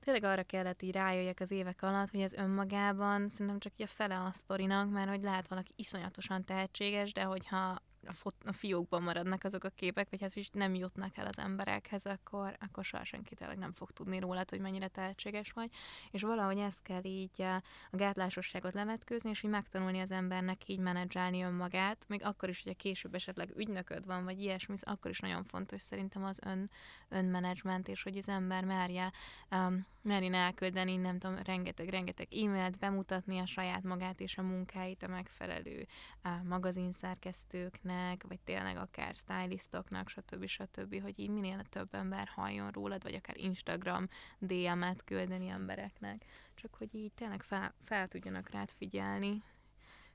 tényleg 0.00 0.24
arra 0.24 0.42
kellett 0.42 0.82
így 0.82 0.92
rájöjjek 0.92 1.40
az 1.40 1.50
évek 1.50 1.82
alatt, 1.82 2.10
hogy 2.10 2.20
ez 2.20 2.32
önmagában 2.32 3.28
szerintem 3.28 3.58
csak 3.58 3.72
így 3.76 3.86
a 3.86 3.92
fele 3.92 4.18
a 4.18 4.32
sztorinak, 4.32 4.90
mert 4.90 5.08
hogy 5.08 5.22
lehet 5.22 5.48
valaki 5.48 5.72
iszonyatosan 5.76 6.44
tehetséges, 6.44 7.12
de 7.12 7.22
hogyha 7.22 7.82
a, 8.06 8.12
fot- 8.12 8.48
a 8.48 8.52
fiókban 8.52 9.02
maradnak 9.02 9.44
azok 9.44 9.64
a 9.64 9.68
képek, 9.68 10.10
vagy 10.10 10.20
hát 10.20 10.36
is 10.36 10.50
nem 10.52 10.74
jutnak 10.74 11.16
el 11.16 11.26
az 11.26 11.38
emberekhez, 11.38 12.06
akkor, 12.06 12.56
akkor 12.60 12.84
soha 12.84 13.04
senki 13.04 13.34
tényleg 13.34 13.58
nem 13.58 13.72
fog 13.72 13.90
tudni 13.90 14.18
rólad, 14.18 14.50
hogy 14.50 14.60
mennyire 14.60 14.88
tehetséges 14.88 15.50
vagy. 15.52 15.70
És 16.10 16.22
valahogy 16.22 16.58
ezt 16.58 16.82
kell 16.82 17.04
így 17.04 17.40
eh, 17.40 17.56
a 17.90 17.96
gátlásosságot 17.96 18.74
levetkőzni, 18.74 19.30
és 19.30 19.42
így 19.42 19.50
megtanulni 19.50 20.00
az 20.00 20.10
embernek 20.10 20.68
így 20.68 20.78
menedzselni 20.78 21.42
önmagát, 21.42 22.04
még 22.08 22.24
akkor 22.24 22.48
is, 22.48 22.62
hogy 22.62 22.72
a 22.72 22.76
később 22.76 23.14
esetleg 23.14 23.52
ügynököd 23.56 24.06
van, 24.06 24.24
vagy 24.24 24.40
ilyesmi, 24.40 24.74
akkor 24.80 25.10
is 25.10 25.20
nagyon 25.20 25.44
fontos 25.44 25.82
szerintem 25.82 26.24
az 26.24 26.40
ön, 26.44 26.70
önmenedzsment, 27.08 27.88
és 27.88 28.02
hogy 28.02 28.16
az 28.16 28.28
ember 28.28 28.64
merje, 28.64 29.12
um, 29.50 29.86
merjen 30.02 30.34
elküldeni, 30.34 30.96
nem 30.96 31.18
tudom, 31.18 31.36
rengeteg-rengeteg 31.44 32.34
e-mailt, 32.34 32.78
bemutatni 32.78 33.38
a 33.38 33.46
saját 33.46 33.82
magát 33.82 34.20
és 34.20 34.38
a 34.38 34.42
munkáit 34.42 35.02
a 35.02 35.08
megfelelő 35.08 35.86
uh, 36.24 36.42
magazinszerkesztőknek, 36.44 37.91
vagy 38.28 38.40
tényleg 38.40 38.76
akár 38.76 39.14
stylistoknak, 39.14 40.08
stb. 40.08 40.46
stb., 40.46 41.00
hogy 41.02 41.18
így 41.18 41.30
minél 41.30 41.62
több 41.64 41.94
ember 41.94 42.28
halljon 42.28 42.70
rólad, 42.70 43.02
vagy 43.02 43.14
akár 43.14 43.36
Instagram 43.36 44.08
DM-et 44.38 45.04
küldeni 45.04 45.48
embereknek, 45.48 46.24
csak 46.54 46.74
hogy 46.74 46.94
így 46.94 47.12
tényleg 47.12 47.42
fel, 47.42 47.74
fel 47.84 48.08
tudjanak 48.08 48.50
rád 48.50 48.70
figyelni. 48.70 49.42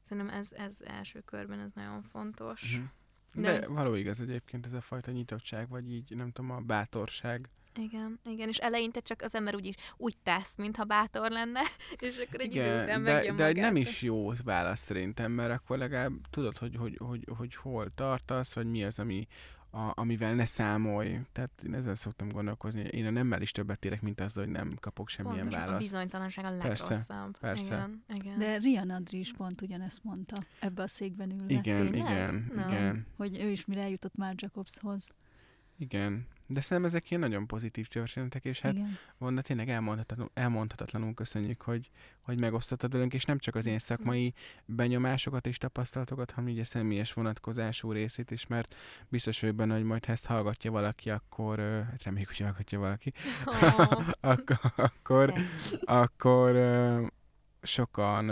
Szerintem 0.01 0.35
ez, 0.35 0.51
ez 0.51 0.81
első 0.81 1.21
körben 1.21 1.59
ez 1.59 1.71
nagyon 1.71 2.01
fontos. 2.01 2.75
Mhm. 2.77 2.85
De- 3.33 3.59
De 3.59 3.67
való 3.67 3.95
igaz 3.95 4.21
egyébként 4.21 4.65
ez 4.65 4.73
a 4.73 4.81
fajta 4.81 5.11
nyitottság, 5.11 5.69
vagy 5.69 5.91
így 5.91 6.15
nem 6.15 6.31
tudom, 6.31 6.51
a 6.51 6.59
bátorság. 6.59 7.49
Igen, 7.77 8.19
igen, 8.25 8.47
és 8.47 8.57
eleinte 8.57 8.99
csak 8.99 9.21
az 9.21 9.35
ember 9.35 9.55
úgy, 9.55 9.65
is, 9.65 9.75
úgy 9.97 10.17
tesz, 10.23 10.55
mintha 10.57 10.83
bátor 10.83 11.31
lenne, 11.31 11.61
és 11.99 12.17
akkor 12.27 12.39
egy 12.39 12.55
idő 12.55 12.63
Igen, 12.63 12.83
után 12.83 13.03
de, 13.03 13.11
megjön 13.13 13.35
de 13.35 13.45
egy 13.45 13.55
magától. 13.55 13.61
nem 13.73 13.75
is 13.81 14.01
jó 14.01 14.31
válasz 14.43 14.79
szerintem, 14.85 15.31
mert 15.31 15.51
akkor 15.53 15.77
legalább 15.77 16.13
tudod, 16.29 16.57
hogy, 16.57 16.75
hogy, 16.75 16.97
hogy, 16.99 17.27
hogy 17.37 17.55
hol 17.55 17.91
tartasz, 17.95 18.53
vagy 18.53 18.65
mi 18.67 18.83
az, 18.83 18.99
ami, 18.99 19.27
a, 19.71 19.91
amivel 19.95 20.33
ne 20.35 20.45
számolj. 20.45 21.19
Tehát 21.31 21.51
én 21.65 21.73
ezzel 21.73 21.95
szoktam 21.95 22.29
gondolkozni. 22.29 22.81
Én 22.81 23.05
a 23.05 23.09
nemmel 23.09 23.41
is 23.41 23.51
többet 23.51 23.85
érek, 23.85 24.01
mint 24.01 24.21
azzal, 24.21 24.43
hogy 24.43 24.53
nem 24.53 24.69
kapok 24.79 25.09
semmilyen 25.09 25.39
Pontosan, 25.39 25.61
a 25.61 25.65
választ. 25.65 25.83
bizonytalanság 25.83 26.45
a 26.45 26.57
Persze, 26.57 26.83
legrosszabb. 26.83 27.37
persze. 27.39 27.65
Igen, 27.75 28.03
igen. 28.13 28.39
De 28.39 28.57
Rian 28.57 28.89
Adri 28.89 29.19
is 29.19 29.33
pont 29.33 29.61
ugyanezt 29.61 30.03
mondta 30.03 30.35
ebbe 30.59 30.83
a 30.83 30.87
székben 30.87 31.31
ülve. 31.31 31.53
Igen, 31.53 31.61
Tényleg? 31.91 31.95
igen, 31.95 32.51
igen, 32.67 33.05
Hogy 33.17 33.39
ő 33.41 33.49
is 33.49 33.65
mire 33.65 33.81
eljutott 33.81 34.15
már 34.15 34.33
Jacobshoz. 34.37 35.07
igen. 35.77 36.27
De 36.47 36.61
szerintem 36.61 36.85
ezek 36.85 37.09
ilyen 37.09 37.21
nagyon 37.21 37.47
pozitív 37.47 37.87
történetek, 37.87 38.45
és 38.45 38.59
hát 38.59 38.73
Igen. 38.73 38.97
Vanda, 39.17 39.41
tényleg 39.41 39.69
elmondhatatlanul, 39.69 40.31
elmondhatatlanul 40.33 41.13
köszönjük, 41.13 41.61
hogy, 41.61 41.89
hogy 42.23 42.39
megosztottad 42.39 42.91
velünk, 42.91 43.13
és 43.13 43.25
nem 43.25 43.39
csak 43.39 43.55
az 43.55 43.65
én 43.65 43.79
szakmai 43.79 44.33
benyomásokat 44.65 45.47
és 45.47 45.57
tapasztalatokat, 45.57 46.31
hanem 46.31 46.49
így 46.49 46.59
a 46.59 46.63
személyes 46.63 47.13
vonatkozású 47.13 47.91
részét 47.91 48.31
is, 48.31 48.47
mert 48.47 48.75
biztos 49.09 49.39
vagyok 49.39 49.55
benne, 49.55 49.73
hogy 49.73 49.83
majd 49.83 50.05
ha 50.05 50.11
ezt 50.11 50.25
hallgatja 50.25 50.71
valaki, 50.71 51.09
akkor, 51.09 51.59
hát 51.59 52.03
reméljük, 52.03 52.27
hogy 52.27 52.39
hallgatja 52.39 52.79
valaki, 52.79 53.13
Oh, 53.45 54.09
akkor, 54.31 54.59
akkor, 54.75 55.33
akkor 55.81 56.55
sokan 57.61 58.29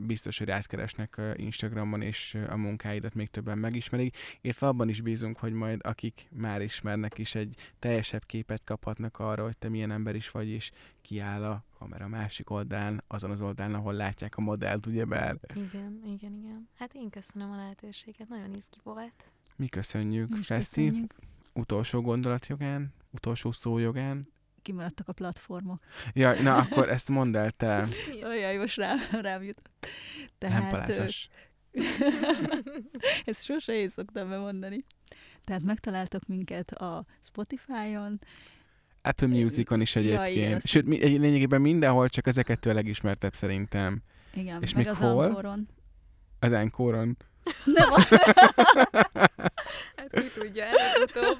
biztos, 0.00 0.38
hogy 0.38 0.50
átkeresnek 0.50 1.16
ö, 1.16 1.32
Instagramon, 1.36 2.02
és 2.02 2.38
a 2.48 2.56
munkáidat 2.56 3.14
még 3.14 3.30
többen 3.30 3.58
megismerik, 3.58 4.16
illetve 4.40 4.66
abban 4.66 4.88
is 4.88 5.00
bízunk, 5.00 5.38
hogy 5.38 5.52
majd 5.52 5.80
akik 5.82 6.28
már 6.30 6.62
ismernek 6.62 7.18
is 7.18 7.34
egy 7.34 7.56
teljesebb 7.78 8.24
képet 8.26 8.64
kaphatnak 8.64 9.18
arra, 9.18 9.44
hogy 9.44 9.56
te 9.58 9.68
milyen 9.68 9.90
ember 9.90 10.14
is 10.14 10.30
vagy, 10.30 10.48
és 10.48 10.70
kiáll 11.02 11.44
a 11.44 11.64
kamera 11.78 12.08
másik 12.08 12.50
oldalán, 12.50 13.02
azon 13.06 13.30
az 13.30 13.40
oldalán, 13.40 13.74
ahol 13.74 13.92
látják 13.92 14.36
a 14.36 14.40
modellt, 14.40 14.86
ugyebár. 14.86 15.36
Igen, 15.54 16.02
igen, 16.06 16.32
igen. 16.34 16.68
Hát 16.78 16.94
én 16.94 17.10
köszönöm 17.10 17.50
a 17.50 17.56
lehetőséget, 17.56 18.28
nagyon 18.28 18.52
izgi 18.54 18.78
volt. 18.82 19.30
Mi 19.56 19.66
köszönjük, 19.68 20.28
Mi 20.30 20.42
Feszti, 20.42 20.84
köszönjük. 20.86 21.14
utolsó 21.52 22.00
gondolatjogán, 22.00 22.92
utolsó 23.10 23.52
szójogán. 23.52 24.32
Kimaradtak 24.64 25.08
a 25.08 25.12
platformok. 25.12 25.82
Ja, 26.12 26.42
na 26.42 26.56
akkor 26.56 26.88
ezt 26.90 27.08
mondd 27.08 27.36
el 27.36 27.50
te, 27.50 27.86
Olyan, 28.30 28.56
most 28.56 28.76
rá, 28.76 28.94
rám 29.20 29.42
jutott. 29.42 29.68
nem 29.80 29.88
Tehát, 30.38 30.72
ö, 30.72 30.76
palászos. 30.76 31.28
Ezt 33.24 33.44
sose 33.44 33.72
én 33.72 33.88
szoktam 33.88 34.28
bemondani. 34.28 34.84
Tehát 35.44 35.62
megtaláltok 35.62 36.26
minket 36.26 36.70
a 36.70 37.04
Spotify-on, 37.20 38.20
Apple 39.02 39.26
Musicon 39.26 39.80
is 39.80 39.94
Ja, 39.94 40.00
igen, 40.00 40.22
egyébként. 40.22 40.54
azt- 40.54 40.66
Sőt, 40.66 40.86
mi, 40.86 41.02
egy- 41.02 41.18
lényegében 41.18 41.60
mindenhol, 41.60 42.08
csak 42.08 42.26
ez 42.26 42.36
a 42.36 42.42
legismertebb 42.72 43.34
szerintem. 43.34 44.02
igen, 44.34 44.62
És 44.62 44.74
meg 44.74 44.84
még 44.84 44.92
az 44.92 44.98
hol? 45.00 45.24
Ankoron. 45.24 45.68
Az 46.40 46.52
Enkoron. 46.52 47.16
Nem, 47.64 47.88
Hát 49.96 50.10
ki 50.20 50.40
tudja, 50.40 50.64
előbb-utóbb. 50.64 51.38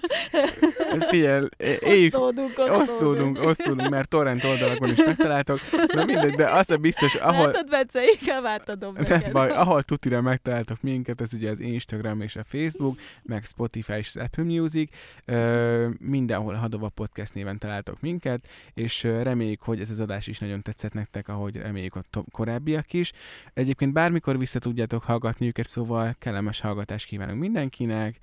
Figyelj, 1.09 1.47
éljük, 1.81 2.15
osztódunk, 2.15 2.59
osztódunk, 2.59 3.39
osztódunk, 3.43 3.89
mert 3.89 4.09
torrent 4.09 4.45
oldalakon 4.45 4.91
is 4.91 5.05
megtaláltok. 5.05 5.59
Na 5.93 6.05
mindegy, 6.05 6.35
de 6.35 6.51
az 6.51 6.71
a 6.71 6.77
biztos, 6.77 7.15
ahol, 7.15 7.47
Látod, 7.47 7.69
Bence, 7.69 8.01
inkább 8.21 8.45
átadom 8.45 8.95
neked. 8.95 9.33
baj, 9.33 9.51
ahol 9.51 9.83
tutira 9.83 10.21
megtaláltok 10.21 10.83
minket, 10.83 11.21
ez 11.21 11.33
ugye 11.33 11.51
az 11.51 11.61
Instagram 11.61 12.21
és 12.21 12.37
a 12.37 12.45
Facebook, 12.45 12.99
meg 13.23 13.45
Spotify 13.45 13.93
és 13.93 14.09
az 14.15 14.17
Apple 14.23 14.45
Music, 14.45 14.93
ö, 15.25 15.89
mindenhol 15.99 16.55
Hadova 16.55 16.89
Podcast 16.89 17.35
néven 17.35 17.59
találtok 17.59 18.01
minket, 18.01 18.47
és 18.75 19.03
reméljük, 19.03 19.63
hogy 19.63 19.81
ez 19.81 19.91
az 19.91 20.01
adás 20.01 20.27
is 20.27 20.39
nagyon 20.39 20.63
tetszett 20.63 20.93
nektek, 20.93 21.29
ahogy 21.29 21.57
reméljük 21.57 21.95
a 21.97 22.03
to- 22.11 22.25
korábbiak 22.33 22.93
is. 22.93 23.13
Egyébként 23.55 23.93
bármikor 23.93 24.39
vissza 24.39 24.59
tudjátok 24.59 25.03
hallgatni 25.03 25.47
őket, 25.47 25.69
szóval 25.69 26.15
kellemes 26.19 26.61
hallgatást 26.61 27.07
kívánunk 27.07 27.41
mindenkinek, 27.41 28.17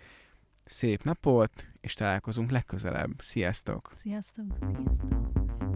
szép 0.66 1.04
napot, 1.04 1.52
és 1.82 1.94
találkozunk 1.94 2.52
legközelebb. 2.52 3.22
Sziasztok! 3.22 3.90
Sziasztok! 3.94 4.46
Sziasztok. 4.60 5.71